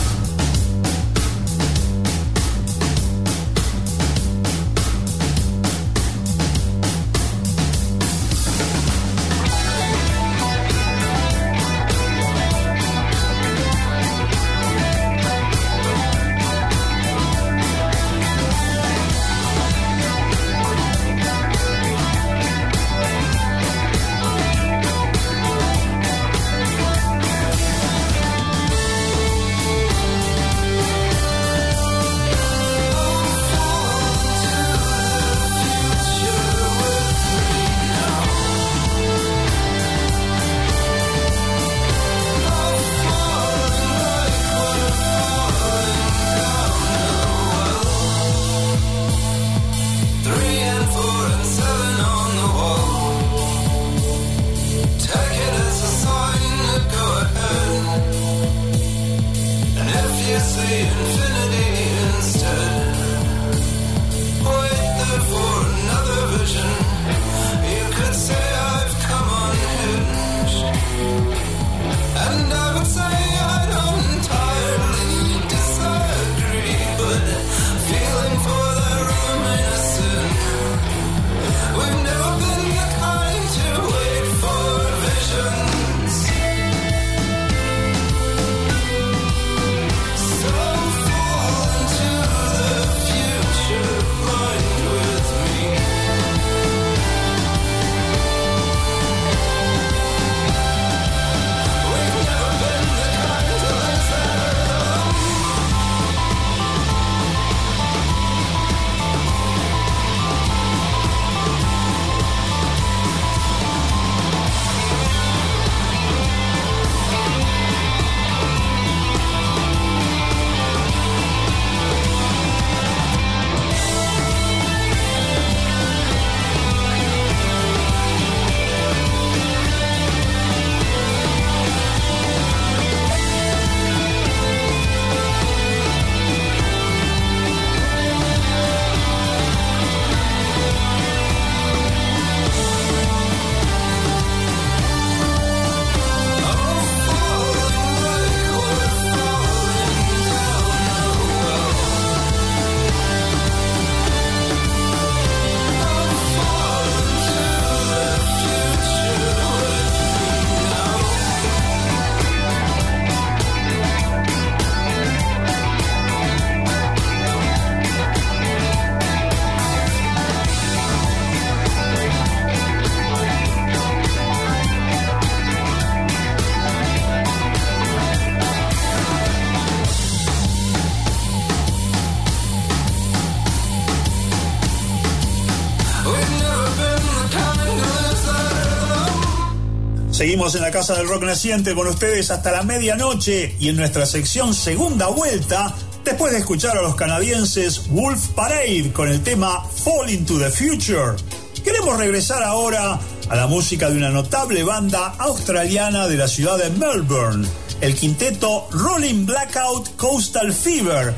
Seguimos 190.46 190.64
en 190.64 190.74
la 190.74 190.80
Casa 190.80 190.94
del 190.94 191.08
Rock 191.08 191.24
Naciente 191.24 191.74
con 191.74 191.88
ustedes 191.88 192.30
hasta 192.30 192.52
la 192.52 192.62
medianoche 192.62 193.56
y 193.60 193.70
en 193.70 193.78
nuestra 193.78 194.06
sección 194.06 194.54
Segunda 194.54 195.08
Vuelta, 195.08 195.74
después 196.04 196.34
de 196.34 196.38
escuchar 196.38 196.78
a 196.78 196.84
los 196.84 196.96
canadienses 196.96 197.88
Wolf 197.88 198.28
Parade 198.36 198.92
con 198.94 199.10
el 199.10 199.24
tema 199.24 199.64
Fall 199.64 200.12
into 200.12 200.38
the 200.38 200.52
Future. 200.52 201.16
Queremos 201.64 201.98
regresar 201.98 202.44
ahora 202.44 203.00
a 203.28 203.36
la 203.36 203.48
música 203.48 203.90
de 203.90 203.98
una 203.98 204.12
notable 204.12 204.62
banda 204.62 205.16
australiana 205.18 206.08
de 206.08 206.18
la 206.18 206.28
ciudad 206.28 206.60
de 206.60 206.70
Melbourne, 206.70 207.48
el 207.82 207.96
quinteto 207.96 208.68
Rolling 208.70 209.26
Blackout 209.26 209.96
Coastal 209.96 210.54
Fever, 210.54 211.16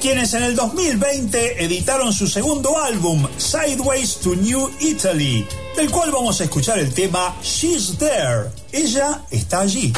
quienes 0.00 0.34
en 0.34 0.44
el 0.44 0.54
2020 0.54 1.64
editaron 1.64 2.12
su 2.12 2.28
segundo 2.28 2.78
álbum, 2.80 3.26
Sideways 3.38 4.18
to 4.18 4.36
New 4.36 4.70
Italy, 4.78 5.44
del 5.76 5.90
cual 5.90 6.12
vamos 6.12 6.40
a 6.40 6.44
escuchar 6.44 6.78
el 6.78 6.94
tema 6.94 7.34
She's 7.42 7.98
There. 7.98 8.57
Ella 8.72 9.22
está 9.30 9.60
allí. 9.60 9.92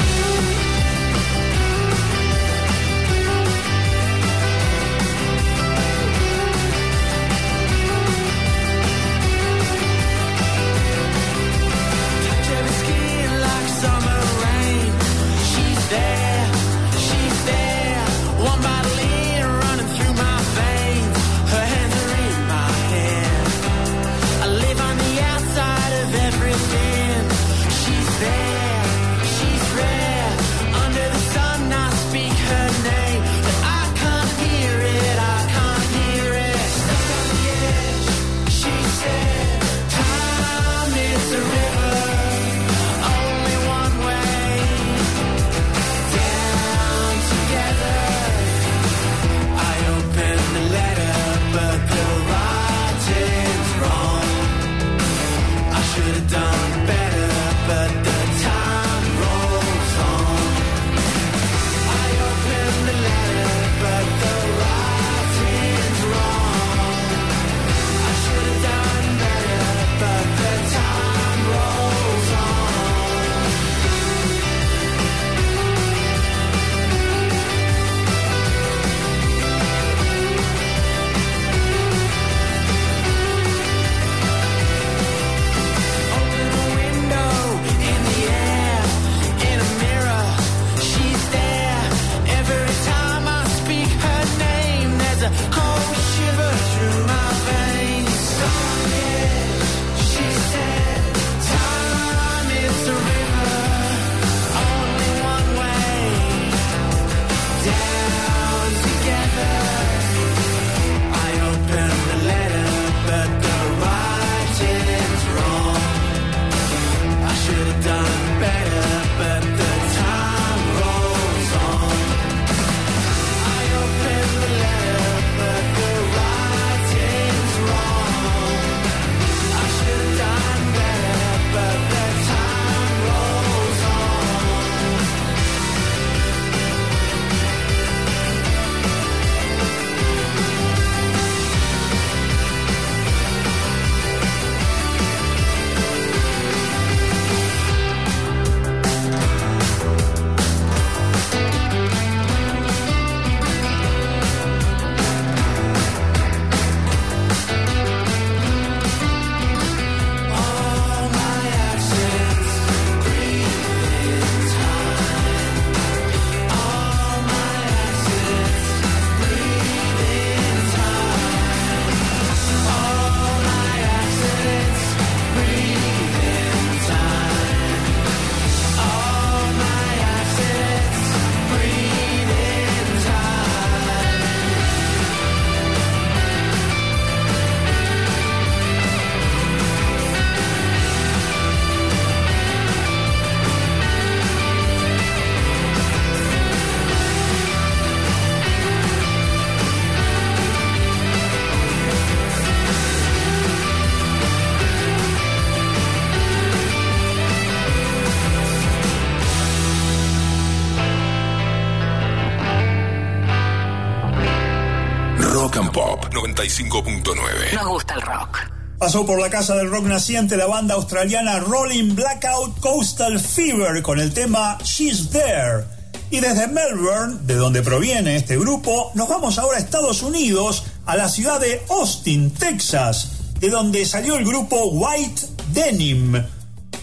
95.9. 216.41 217.55
Nos 217.55 217.69
gusta 217.69 217.95
el 217.95 218.03
rock. 218.03 218.39
Pasó 218.79 219.05
por 219.05 219.21
la 219.21 219.29
casa 219.29 219.57
del 219.57 219.71
rock 219.71 219.85
naciente 219.85 220.39
la 220.39 220.47
banda 220.47 220.75
australiana 220.75 221.39
Rolling 221.39 221.95
Blackout 221.95 222.59
Coastal 222.61 223.21
Fever 223.21 223.83
con 223.83 224.01
el 224.01 224.15
tema 224.15 224.57
She's 224.65 225.11
There. 225.11 225.65
Y 226.11 226.21
desde 226.21 226.49
Melbourne, 226.49 227.19
de 227.25 227.35
donde 227.35 227.63
proviene 227.63 228.17
este 228.17 228.39
grupo, 228.39 228.91
nos 228.95 229.07
vamos 229.09 229.39
ahora 229.39 229.59
a 229.59 229.61
Estados 229.61 230.03
Unidos, 230.03 230.65
a 230.87 230.97
la 230.97 231.11
ciudad 231.11 231.39
de 231.41 231.63
Austin, 231.69 232.31
Texas, 232.31 233.11
de 233.39 233.51
donde 233.51 233.85
salió 233.85 234.17
el 234.17 234.25
grupo 234.25 234.65
White 234.71 235.23
Denim. 235.53 236.25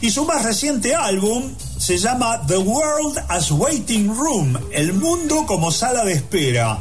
Y 0.02 0.12
su 0.12 0.24
más 0.26 0.46
reciente 0.46 0.94
álbum 0.94 1.52
se 1.80 1.98
llama 1.98 2.46
The 2.46 2.60
World 2.60 3.26
as 3.28 3.50
Waiting 3.50 4.16
Room, 4.16 4.56
el 4.72 4.94
mundo 4.94 5.46
como 5.48 5.72
sala 5.72 6.06
de 6.06 6.14
espera. 6.14 6.80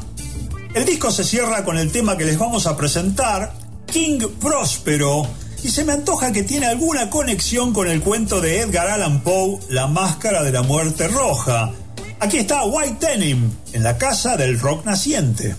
El 0.76 0.84
disco 0.84 1.10
se 1.10 1.24
cierra 1.24 1.64
con 1.64 1.78
el 1.78 1.90
tema 1.90 2.18
que 2.18 2.26
les 2.26 2.38
vamos 2.38 2.66
a 2.66 2.76
presentar, 2.76 3.50
King 3.90 4.20
Próspero, 4.38 5.26
y 5.62 5.70
se 5.70 5.86
me 5.86 5.94
antoja 5.94 6.32
que 6.32 6.42
tiene 6.42 6.66
alguna 6.66 7.08
conexión 7.08 7.72
con 7.72 7.88
el 7.88 8.02
cuento 8.02 8.42
de 8.42 8.60
Edgar 8.60 8.90
Allan 8.90 9.22
Poe, 9.22 9.58
La 9.70 9.86
Máscara 9.86 10.42
de 10.42 10.52
la 10.52 10.60
Muerte 10.60 11.08
Roja. 11.08 11.72
Aquí 12.20 12.36
está 12.36 12.66
White 12.66 13.06
Denim, 13.06 13.50
en 13.72 13.82
la 13.82 13.96
casa 13.96 14.36
del 14.36 14.60
rock 14.60 14.84
naciente. 14.84 15.56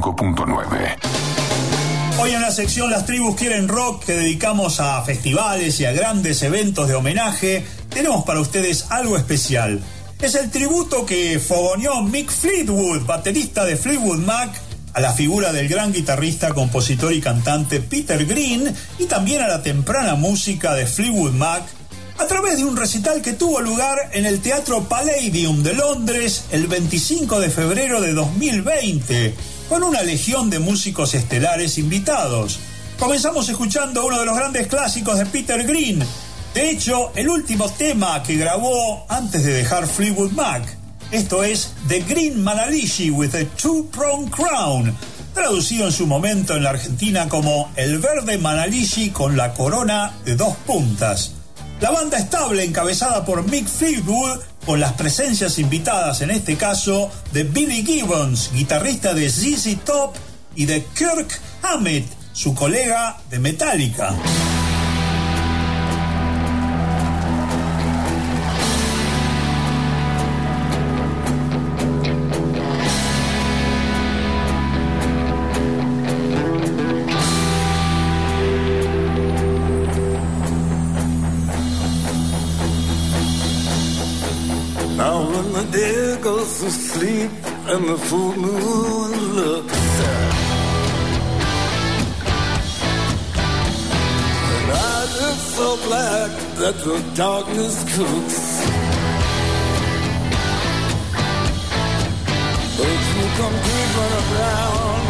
95.9. 0.00 0.96
Hoy 2.20 2.30
en 2.30 2.40
la 2.40 2.50
sección 2.50 2.90
Las 2.90 3.06
tribus 3.06 3.36
quieren 3.36 3.68
rock 3.68 4.04
que 4.04 4.12
dedicamos 4.14 4.80
a 4.80 5.02
festivales 5.02 5.78
y 5.80 5.84
a 5.84 5.92
grandes 5.92 6.42
eventos 6.42 6.88
de 6.88 6.94
homenaje, 6.94 7.64
tenemos 7.88 8.24
para 8.24 8.40
ustedes 8.40 8.86
algo 8.90 9.16
especial. 9.16 9.80
Es 10.20 10.34
el 10.34 10.50
tributo 10.50 11.04
que 11.04 11.38
fogoneó 11.38 12.02
Mick 12.02 12.30
Fleetwood, 12.30 13.04
baterista 13.04 13.64
de 13.64 13.76
Fleetwood 13.76 14.20
Mac, 14.20 14.50
a 14.94 15.00
la 15.00 15.12
figura 15.12 15.52
del 15.52 15.68
gran 15.68 15.92
guitarrista, 15.92 16.54
compositor 16.54 17.12
y 17.12 17.20
cantante 17.20 17.80
Peter 17.80 18.24
Green 18.24 18.72
y 18.98 19.06
también 19.06 19.42
a 19.42 19.48
la 19.48 19.62
temprana 19.62 20.14
música 20.14 20.72
de 20.74 20.86
Fleetwood 20.86 21.32
Mac 21.32 21.64
a 22.18 22.26
través 22.26 22.58
de 22.58 22.64
un 22.64 22.76
recital 22.76 23.22
que 23.22 23.32
tuvo 23.32 23.60
lugar 23.60 23.98
en 24.12 24.24
el 24.26 24.40
Teatro 24.40 24.84
Palladium 24.84 25.62
de 25.62 25.74
Londres 25.74 26.44
el 26.52 26.66
25 26.68 27.40
de 27.40 27.50
febrero 27.50 28.00
de 28.00 28.12
2020, 28.12 29.34
con 29.74 29.82
una 29.82 30.04
legión 30.04 30.50
de 30.50 30.60
músicos 30.60 31.14
estelares 31.14 31.78
invitados. 31.78 32.60
Comenzamos 32.96 33.48
escuchando 33.48 34.06
uno 34.06 34.20
de 34.20 34.24
los 34.24 34.36
grandes 34.36 34.68
clásicos 34.68 35.18
de 35.18 35.26
Peter 35.26 35.66
Green, 35.66 35.98
de 36.54 36.70
hecho, 36.70 37.10
el 37.16 37.28
último 37.28 37.68
tema 37.70 38.22
que 38.22 38.36
grabó 38.36 39.04
antes 39.08 39.42
de 39.42 39.52
dejar 39.52 39.88
Fleetwood 39.88 40.30
Mac. 40.30 40.62
Esto 41.10 41.42
es 41.42 41.72
The 41.88 42.02
Green 42.02 42.44
Manalishi 42.44 43.10
with 43.10 43.34
a 43.34 43.44
Two-Pronged 43.56 44.30
Crown, 44.30 44.96
traducido 45.34 45.86
en 45.86 45.92
su 45.92 46.06
momento 46.06 46.54
en 46.54 46.62
la 46.62 46.70
Argentina 46.70 47.28
como 47.28 47.72
El 47.74 47.98
Verde 47.98 48.38
Manalishi 48.38 49.10
con 49.10 49.36
la 49.36 49.54
corona 49.54 50.12
de 50.24 50.36
dos 50.36 50.54
puntas. 50.58 51.32
La 51.80 51.90
banda 51.90 52.18
estable 52.18 52.62
encabezada 52.62 53.24
por 53.24 53.42
Mick 53.50 53.66
Fleetwood, 53.66 54.38
con 54.64 54.80
las 54.80 54.92
presencias 54.92 55.58
invitadas 55.58 56.20
en 56.20 56.30
este 56.30 56.56
caso 56.56 57.10
de 57.32 57.44
Billy 57.44 57.84
Gibbons, 57.84 58.50
guitarrista 58.52 59.14
de 59.14 59.28
ZZ 59.28 59.84
Top, 59.84 60.14
y 60.56 60.66
de 60.66 60.84
Kirk 60.94 61.40
Hammett, 61.62 62.06
su 62.32 62.54
colega 62.54 63.18
de 63.30 63.38
Metallica. 63.38 64.14
Goes 86.22 86.60
to 86.60 86.70
sleep 86.70 87.30
and 87.66 87.88
the 87.88 87.96
full 87.96 88.36
moon 88.36 89.10
looks 89.34 90.00
And 94.58 94.70
I 94.72 95.00
look 95.20 95.38
so 95.56 95.76
black 95.86 96.30
that 96.60 96.76
the 96.86 96.96
darkness 97.14 97.76
cooks 97.96 98.40
But 102.76 102.98
you 103.14 103.24
come 103.38 103.56
creeping 103.64 104.14
around 104.22 105.02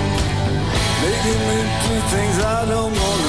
Making 1.04 1.40
me 1.48 1.58
do 1.84 1.94
things 2.12 2.36
I 2.38 2.64
don't 2.72 2.92
wanna 3.00 3.23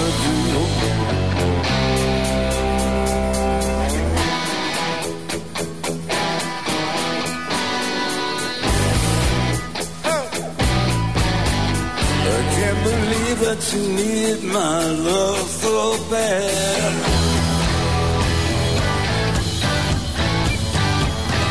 that 13.43 13.73
you 13.73 13.81
need 13.81 14.43
my 14.43 14.89
love 14.91 15.49
so 15.49 15.97
bad. 16.09 16.93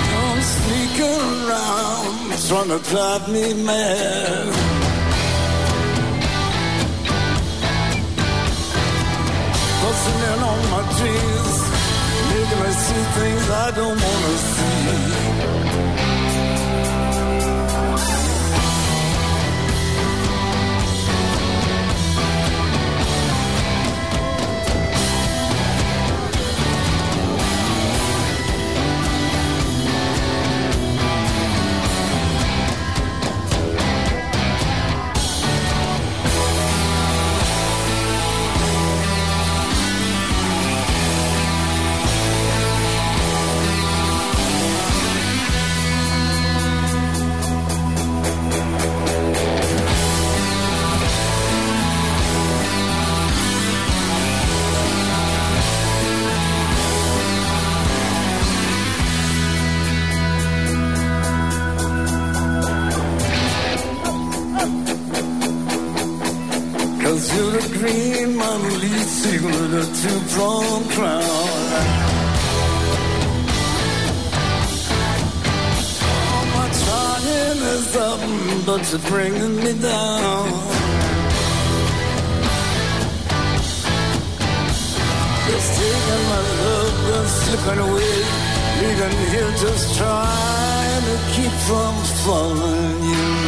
Come 0.09 0.41
sneaking 0.57 1.25
around, 1.45 2.17
trying 2.49 2.71
to 2.75 2.81
drive 2.91 3.29
me 3.29 3.55
mad. 3.65 4.47
Busting 9.83 10.21
in 10.31 10.41
on 10.51 10.61
my 10.73 10.83
dreams, 10.97 11.59
making 12.31 12.61
me 12.63 12.71
see 12.85 13.05
things 13.17 13.47
I 13.51 13.71
don't 13.77 13.99
wanna 14.05 14.35
see. 14.53 15.74
Lisa 69.05 69.37
with 69.45 69.75
a 69.75 69.87
two-pronged 70.01 70.91
crown. 70.91 71.23
All 76.33 76.45
my 76.57 76.67
trying 76.83 77.61
is 77.77 77.97
up, 77.97 78.21
but 78.65 78.83
you're 78.91 79.05
bringing 79.11 79.57
me 79.57 79.73
down. 79.81 80.49
Just 85.49 85.69
taking 85.79 86.25
my 86.33 86.43
love 86.63 86.99
and 87.17 87.29
slipping 87.29 87.81
away, 87.87 88.17
leaving 88.81 89.17
here 89.33 89.53
just 89.65 89.99
trying 89.99 91.03
to 91.11 91.17
keep 91.35 91.55
from 91.69 91.95
falling 92.25 93.05
you. 93.05 93.44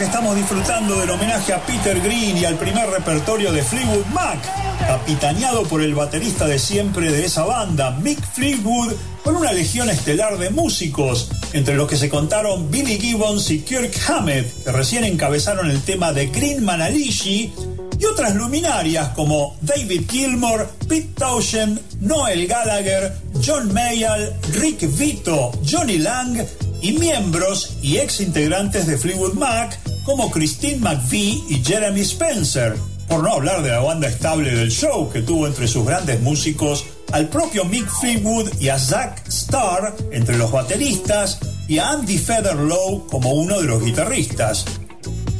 Estamos 0.00 0.34
disfrutando 0.34 0.98
del 0.98 1.10
homenaje 1.10 1.52
a 1.52 1.60
Peter 1.60 2.00
Green 2.00 2.38
y 2.38 2.46
al 2.46 2.56
primer 2.56 2.88
repertorio 2.88 3.52
de 3.52 3.62
Fleetwood 3.62 4.06
Mac, 4.14 4.38
capitaneado 4.78 5.64
por 5.64 5.82
el 5.82 5.94
baterista 5.94 6.46
de 6.46 6.58
siempre 6.58 7.12
de 7.12 7.26
esa 7.26 7.44
banda, 7.44 7.90
Mick 7.90 8.18
Fleetwood, 8.32 8.94
con 9.22 9.36
una 9.36 9.52
legión 9.52 9.90
estelar 9.90 10.38
de 10.38 10.48
músicos, 10.48 11.28
entre 11.52 11.74
los 11.74 11.86
que 11.86 11.98
se 11.98 12.08
contaron 12.08 12.70
Billy 12.70 12.98
Gibbons 12.98 13.50
y 13.50 13.60
Kirk 13.60 13.92
Hammett, 14.08 14.64
que 14.64 14.72
recién 14.72 15.04
encabezaron 15.04 15.70
el 15.70 15.82
tema 15.82 16.14
de 16.14 16.28
Green 16.28 16.64
Manalishi, 16.64 17.52
y 17.98 18.04
otras 18.06 18.34
luminarias 18.34 19.10
como 19.10 19.58
David 19.60 20.10
Gilmour, 20.10 20.66
Pete 20.88 21.10
Townshend, 21.14 21.78
Noel 22.00 22.46
Gallagher, 22.46 23.12
John 23.44 23.70
Mayall, 23.74 24.34
Rick 24.54 24.88
Vito, 24.96 25.52
Johnny 25.70 25.98
Lang 25.98 26.42
y 26.80 26.92
miembros 26.92 27.76
y 27.82 27.98
ex 27.98 28.22
integrantes 28.22 28.86
de 28.86 28.96
Fleetwood 28.96 29.34
Mac 29.34 29.78
como 30.04 30.30
Christine 30.30 30.78
McVie 30.78 31.44
y 31.48 31.62
Jeremy 31.64 32.00
Spencer, 32.00 32.76
por 33.08 33.22
no 33.22 33.32
hablar 33.32 33.62
de 33.62 33.70
la 33.70 33.80
banda 33.80 34.08
estable 34.08 34.54
del 34.54 34.70
show 34.70 35.10
que 35.10 35.22
tuvo 35.22 35.46
entre 35.46 35.66
sus 35.66 35.84
grandes 35.84 36.20
músicos 36.20 36.84
al 37.12 37.28
propio 37.28 37.64
Mick 37.64 37.88
Fleetwood 37.88 38.50
y 38.60 38.68
a 38.68 38.78
Zach 38.78 39.26
Starr 39.28 39.96
entre 40.12 40.38
los 40.38 40.52
bateristas 40.52 41.38
y 41.66 41.78
a 41.78 41.90
Andy 41.90 42.18
Featherlow 42.18 43.06
como 43.08 43.32
uno 43.32 43.60
de 43.60 43.66
los 43.66 43.84
guitarristas. 43.84 44.64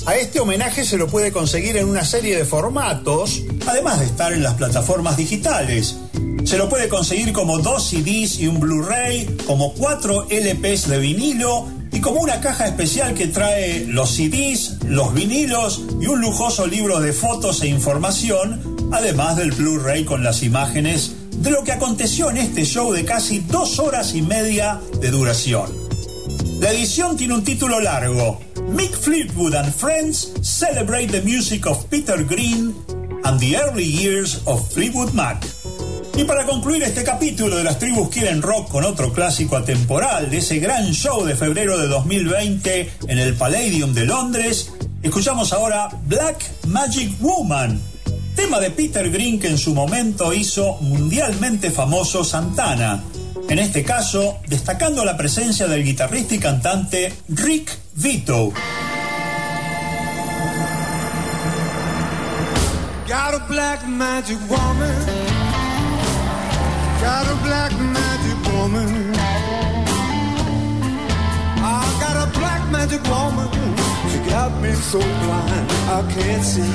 A 0.07 0.17
este 0.17 0.41
homenaje 0.41 0.85
se 0.85 0.97
lo 0.97 1.07
puede 1.07 1.31
conseguir 1.31 1.77
en 1.77 1.89
una 1.89 2.05
serie 2.05 2.37
de 2.37 2.45
formatos, 2.45 3.43
además 3.67 4.01
de 4.01 4.07
estar 4.07 4.33
en 4.33 4.43
las 4.43 4.55
plataformas 4.55 5.17
digitales. 5.17 5.97
Se 6.45 6.57
lo 6.57 6.69
puede 6.69 6.89
conseguir 6.89 7.33
como 7.33 7.59
dos 7.59 7.89
CDs 7.89 8.41
y 8.41 8.47
un 8.47 8.59
Blu-ray, 8.59 9.37
como 9.47 9.75
cuatro 9.75 10.27
LPs 10.31 10.89
de 10.89 10.99
vinilo 10.99 11.69
y 11.93 12.01
como 12.01 12.21
una 12.21 12.41
caja 12.41 12.67
especial 12.67 13.15
que 13.15 13.27
trae 13.27 13.87
los 13.87 14.11
CDs, 14.11 14.79
los 14.85 15.13
vinilos 15.13 15.83
y 16.01 16.07
un 16.07 16.21
lujoso 16.21 16.67
libro 16.67 17.01
de 17.01 17.13
fotos 17.13 17.63
e 17.63 17.69
información, 17.69 18.91
además 18.93 19.37
del 19.37 19.53
Blu-ray 19.53 20.05
con 20.05 20.23
las 20.23 20.43
imágenes 20.43 21.15
de 21.37 21.51
lo 21.51 21.65
que 21.65 21.73
aconteció 21.73 22.31
en 22.31 22.37
este 22.37 22.65
show 22.65 22.93
de 22.93 23.05
casi 23.05 23.41
dos 23.41 23.79
horas 23.79 24.15
y 24.15 24.23
media 24.23 24.81
de 25.01 25.11
duración. 25.11 25.71
La 26.61 26.71
edición 26.71 27.17
tiene 27.17 27.35
un 27.35 27.45
título 27.45 27.81
largo, 27.81 28.41
Mick 28.69 28.95
Fleetwood 28.95 29.55
and 29.55 29.73
Friends 29.73 30.33
Celebrate 30.43 31.09
the 31.09 31.23
Music 31.23 31.67
of 31.67 31.87
Peter 31.89 32.23
Green 32.25 32.75
and 33.25 33.41
the 33.41 33.57
Early 33.57 33.85
Years 33.85 34.43
of 34.47 34.71
Fleetwood 34.73 35.13
Mac. 35.15 35.45
Y 36.21 36.25
para 36.25 36.45
concluir 36.45 36.83
este 36.83 37.03
capítulo 37.03 37.57
de 37.57 37.65
las 37.65 37.79
tribus 37.79 38.11
quieren 38.11 38.43
rock 38.43 38.69
con 38.69 38.85
otro 38.85 39.11
clásico 39.11 39.57
atemporal 39.57 40.29
de 40.29 40.37
ese 40.37 40.59
gran 40.59 40.93
show 40.93 41.25
de 41.25 41.35
febrero 41.35 41.79
de 41.79 41.89
2020 41.89 42.93
en 43.09 43.19
el 43.19 43.33
Palladium 43.37 43.95
de 43.95 44.05
Londres, 44.05 44.71
escuchamos 45.03 45.51
ahora 45.55 45.89
Black 46.05 46.45
Magic 46.67 47.19
Woman, 47.21 47.81
tema 48.37 48.61
de 48.61 48.71
Peter 48.71 49.11
Green 49.11 49.41
que 49.41 49.49
en 49.49 49.57
su 49.57 49.73
momento 49.73 50.35
hizo 50.35 50.77
mundialmente 50.83 51.71
famoso 51.71 52.23
Santana. 52.23 53.03
En 53.49 53.59
este 53.59 53.83
caso, 53.83 54.41
destacando 54.47 55.07
la 55.07 55.17
presencia 55.17 55.69
del 55.69 55.83
guitarrista 55.83 56.35
y 56.35 56.39
cantante 56.39 57.15
Rick 57.31 57.79
Vito. 57.95 58.53
Got 67.01 67.27
a 67.27 67.37
black 67.47 67.73
magic 67.73 68.39
woman. 68.53 69.15
I 71.63 71.83
got 71.99 72.17
a 72.25 72.39
black 72.39 72.63
magic 72.71 73.03
woman. 73.09 73.49
She 74.11 74.19
got 74.29 74.51
me 74.61 74.73
so 74.75 74.99
blind 74.99 75.71
I 75.97 76.01
can't 76.13 76.45
see. 76.45 76.73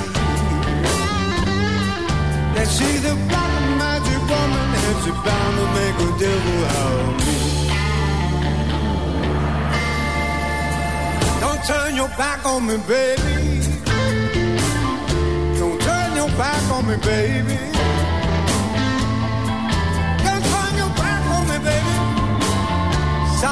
That 2.56 2.68
she's 2.76 3.04
a 3.06 3.16
black 3.30 3.64
magic 3.78 4.22
woman 4.34 4.68
and 4.86 4.98
she's 5.04 5.20
bound 5.26 5.54
to 5.60 5.66
make 5.78 5.98
a 6.08 6.12
devil 6.24 6.60
out 6.80 7.00
of 7.06 7.14
me. 7.22 7.36
Don't 11.40 11.62
turn 11.70 11.96
your 11.96 12.10
back 12.18 12.46
on 12.46 12.66
me, 12.66 12.78
baby. 12.88 13.62
Don't 15.60 15.80
turn 15.82 16.16
your 16.16 16.30
back 16.30 16.64
on 16.72 16.88
me, 16.88 16.96
baby. 16.98 17.75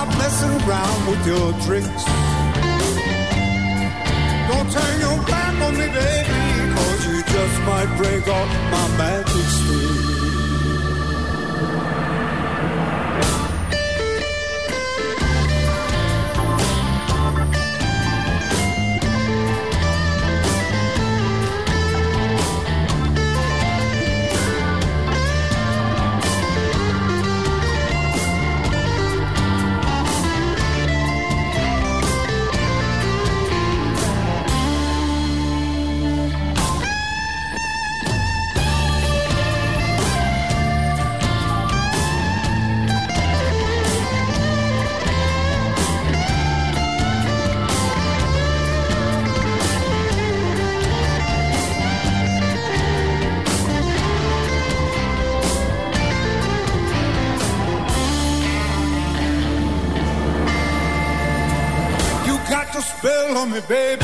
Stop 0.03 0.17
messing 0.17 0.51
around 0.67 1.07
with 1.07 1.25
your 1.25 1.53
tricks. 1.61 2.03
Don't 4.49 4.69
turn 4.69 4.99
your 4.99 5.17
back 5.27 5.61
on 5.61 5.77
me, 5.77 5.87
baby. 5.87 6.75
Cause 6.75 7.07
you 7.07 7.23
just 7.23 7.61
might 7.61 7.95
break 7.95 8.27
off 8.27 8.49
my 8.69 8.97
magic 8.97 9.45
stick. 9.45 10.32
Me, 63.53 63.61
baby. 63.67 64.02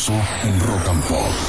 Rosso 0.00 0.14
en 0.44 0.58
Rock 0.60 0.88
and 0.88 1.02
Pop. 1.02 1.39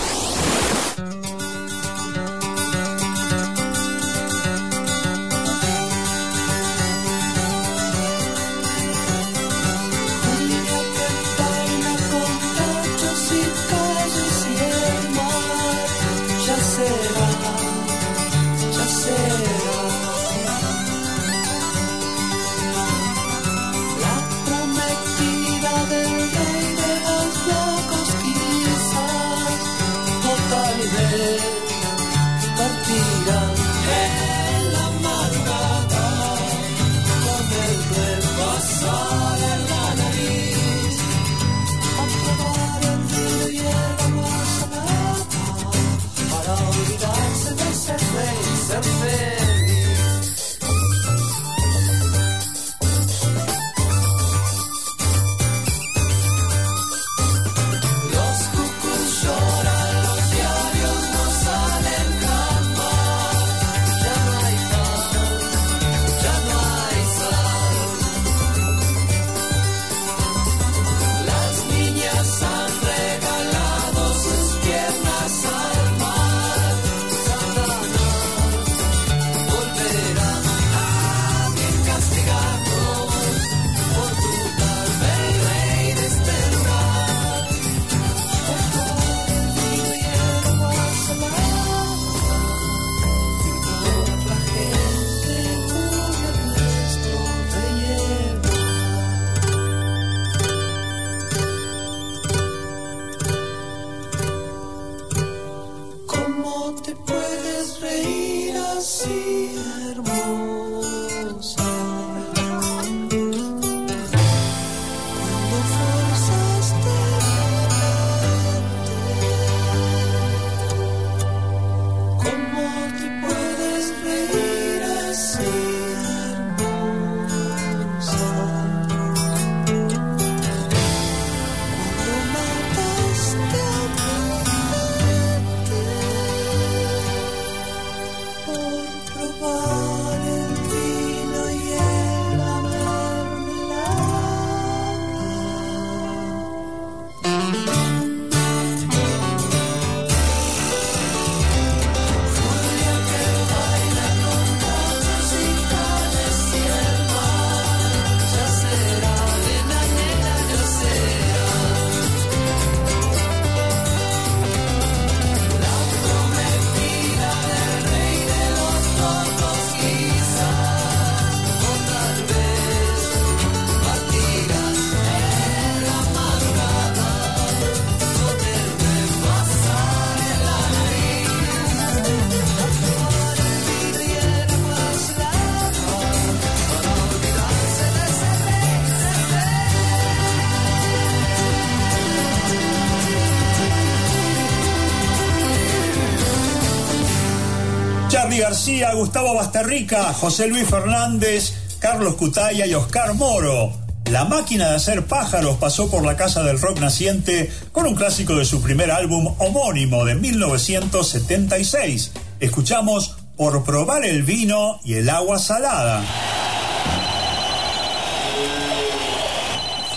Gustavo 198.89 199.35
Basterrica, 199.35 200.11
José 200.13 200.47
Luis 200.47 200.67
Fernández, 200.67 201.53
Carlos 201.79 202.15
Cutaya 202.15 202.65
y 202.65 202.73
Oscar 202.73 203.13
Moro. 203.13 203.71
La 204.09 204.25
máquina 204.25 204.69
de 204.69 204.75
hacer 204.75 205.05
pájaros 205.05 205.57
pasó 205.57 205.89
por 205.89 206.03
la 206.03 206.17
casa 206.17 206.43
del 206.43 206.59
rock 206.59 206.79
naciente 206.79 207.51
con 207.71 207.85
un 207.85 207.95
clásico 207.95 208.35
de 208.35 208.43
su 208.43 208.61
primer 208.61 208.91
álbum 208.91 209.35
homónimo 209.37 210.03
de 210.03 210.15
1976. 210.15 212.11
Escuchamos 212.39 213.17
Por 213.37 213.63
probar 213.63 214.03
el 214.03 214.23
vino 214.23 214.79
y 214.83 214.95
el 214.95 215.09
agua 215.09 215.39
salada. 215.39 216.03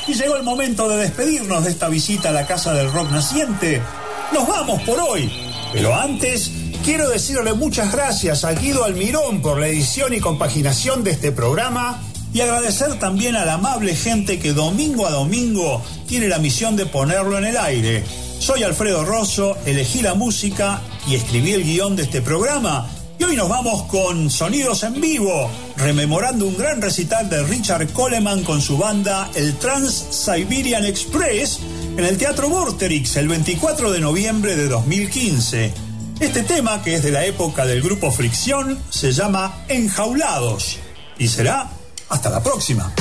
Y 0.07 0.15
llegó 0.15 0.37
el 0.37 0.43
momento 0.45 0.89
de 0.89 0.99
despedirnos 0.99 1.65
de 1.65 1.71
esta 1.71 1.89
visita 1.89 2.29
a 2.29 2.33
la 2.33 2.47
casa 2.47 2.73
del 2.75 2.93
rock 2.93 3.11
naciente. 3.11 3.83
Nos 4.33 4.47
vamos 4.47 4.83
por 4.83 5.01
hoy, 5.01 5.31
pero 5.73 5.95
antes 5.95 6.51
quiero 6.85 7.09
decirle 7.09 7.55
muchas 7.55 7.91
gracias 7.93 8.45
a 8.45 8.53
Guido 8.53 8.85
Almirón 8.85 9.41
por 9.41 9.59
la 9.59 9.69
edición 9.69 10.13
y 10.13 10.21
compaginación 10.21 11.03
de 11.03 11.13
este 11.13 11.33
programa 11.33 11.99
y 12.35 12.43
agradecer 12.43 12.99
también 12.99 13.37
a 13.37 13.47
la 13.47 13.55
amable 13.55 13.97
gente 13.97 14.39
que 14.39 14.53
domingo 14.53 15.07
a 15.07 15.11
domingo 15.11 15.83
tiene 16.07 16.29
la 16.29 16.39
misión 16.39 16.77
de 16.77 16.85
ponerlo 16.85 17.39
en 17.39 17.47
el 17.47 17.57
aire. 17.57 18.05
Soy 18.39 18.65
Alfredo 18.65 19.03
Rosso, 19.03 19.57
elegí 19.65 20.03
la 20.03 20.13
música 20.13 20.83
y 21.09 21.15
escribí 21.15 21.53
el 21.53 21.65
guion 21.65 21.97
de 21.97 22.03
este 22.03 22.21
programa. 22.21 22.87
Y 23.19 23.25
hoy 23.25 23.37
nos 23.37 23.49
vamos 23.49 23.85
con 23.85 24.29
sonidos 24.29 24.83
en 24.83 25.01
vivo, 25.01 25.51
rememorando 25.79 26.45
un 26.47 26.59
gran 26.59 26.83
recital 26.83 27.31
de 27.31 27.45
Richard 27.45 27.91
Coleman 27.93 28.45
con 28.45 28.61
su 28.61 28.77
banda 28.77 29.31
el 29.35 29.57
Trans-Siberian 29.57 30.85
Express 30.85 31.61
en 31.97 32.05
el 32.05 32.19
Teatro 32.19 32.51
Vorterix 32.51 33.17
el 33.17 33.29
24 33.29 33.91
de 33.91 34.01
noviembre 34.01 34.55
de 34.55 34.69
2015. 34.69 35.84
Este 36.21 36.43
tema, 36.45 36.83
que 36.83 36.95
es 36.95 37.03
de 37.03 37.11
la 37.11 37.25
época 37.25 37.67
del 37.67 37.83
grupo 37.83 38.11
Fricción, 38.13 38.79
se 38.89 39.13
llama 39.13 39.65
Enjaulados 39.69 40.79
y 41.19 41.29
será 41.29 41.69
hasta 42.09 42.31
la 42.31 42.43
próxima. 42.43 42.93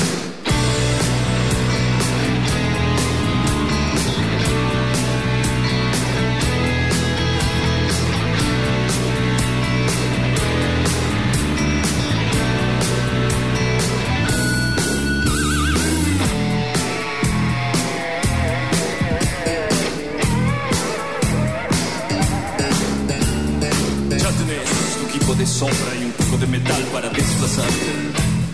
de 25.44 25.48
sombra 25.48 25.94
y 26.00 26.06
un 26.06 26.12
poco 26.14 26.38
de 26.38 26.48
metal 26.48 26.82
para 26.94 27.10
desplazarte. 27.10 27.92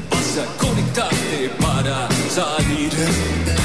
Vas 0.10 0.38
a 0.40 0.46
conectarte 0.58 1.50
para 1.62 2.10
salir. 2.34 3.59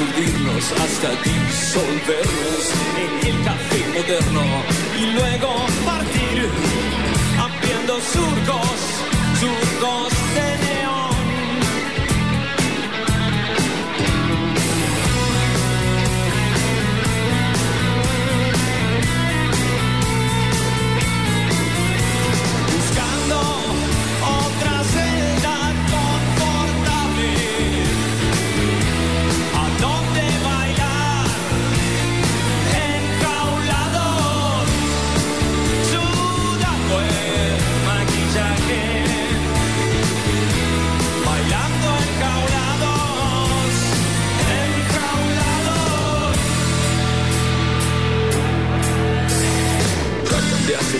Hasta 0.00 1.08
disolvernos 1.22 2.72
en 3.02 3.10
el 3.28 3.44
café 3.44 3.80
moderno 3.94 4.44
y 4.96 5.06
luego 5.12 5.48
partir 5.84 6.48
abriendo 7.36 8.00
surcos, 8.00 8.78
surcos 9.40 10.12
de 10.34 10.48
neón. 10.64 11.17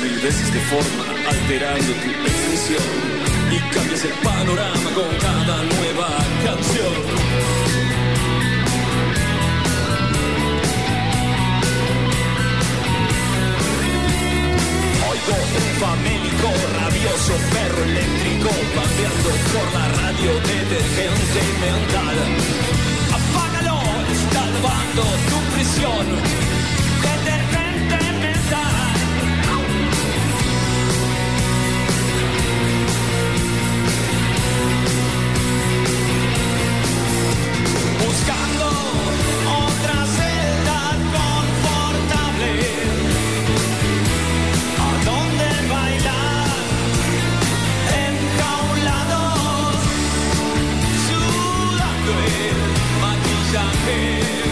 mil 0.02 0.18
veces 0.20 0.52
de 0.52 0.60
forma, 0.60 1.04
alterando 1.28 1.92
tu 1.92 2.10
expresión. 2.10 2.82
Y 3.50 3.58
cambias 3.74 4.04
el 4.04 4.12
panorama 4.22 4.90
con 4.94 5.08
cada 5.20 5.56
nueva 5.64 6.08
canción. 6.44 6.94
Oigo 15.10 15.36
un 15.58 15.68
famélico, 15.80 16.48
rabioso, 16.78 17.34
perro 17.52 17.82
eléctrico, 17.84 18.50
paseando 18.76 19.30
por 19.52 19.66
la 19.78 19.88
radio 20.00 20.30
de 20.48 20.58
demente 20.74 21.42
mental. 21.66 22.16
Apágalo, 23.18 23.78
está 24.12 24.42
lavando 24.46 25.02
tu 25.30 25.38
prisión. 25.54 26.67
morrer. 53.88 54.47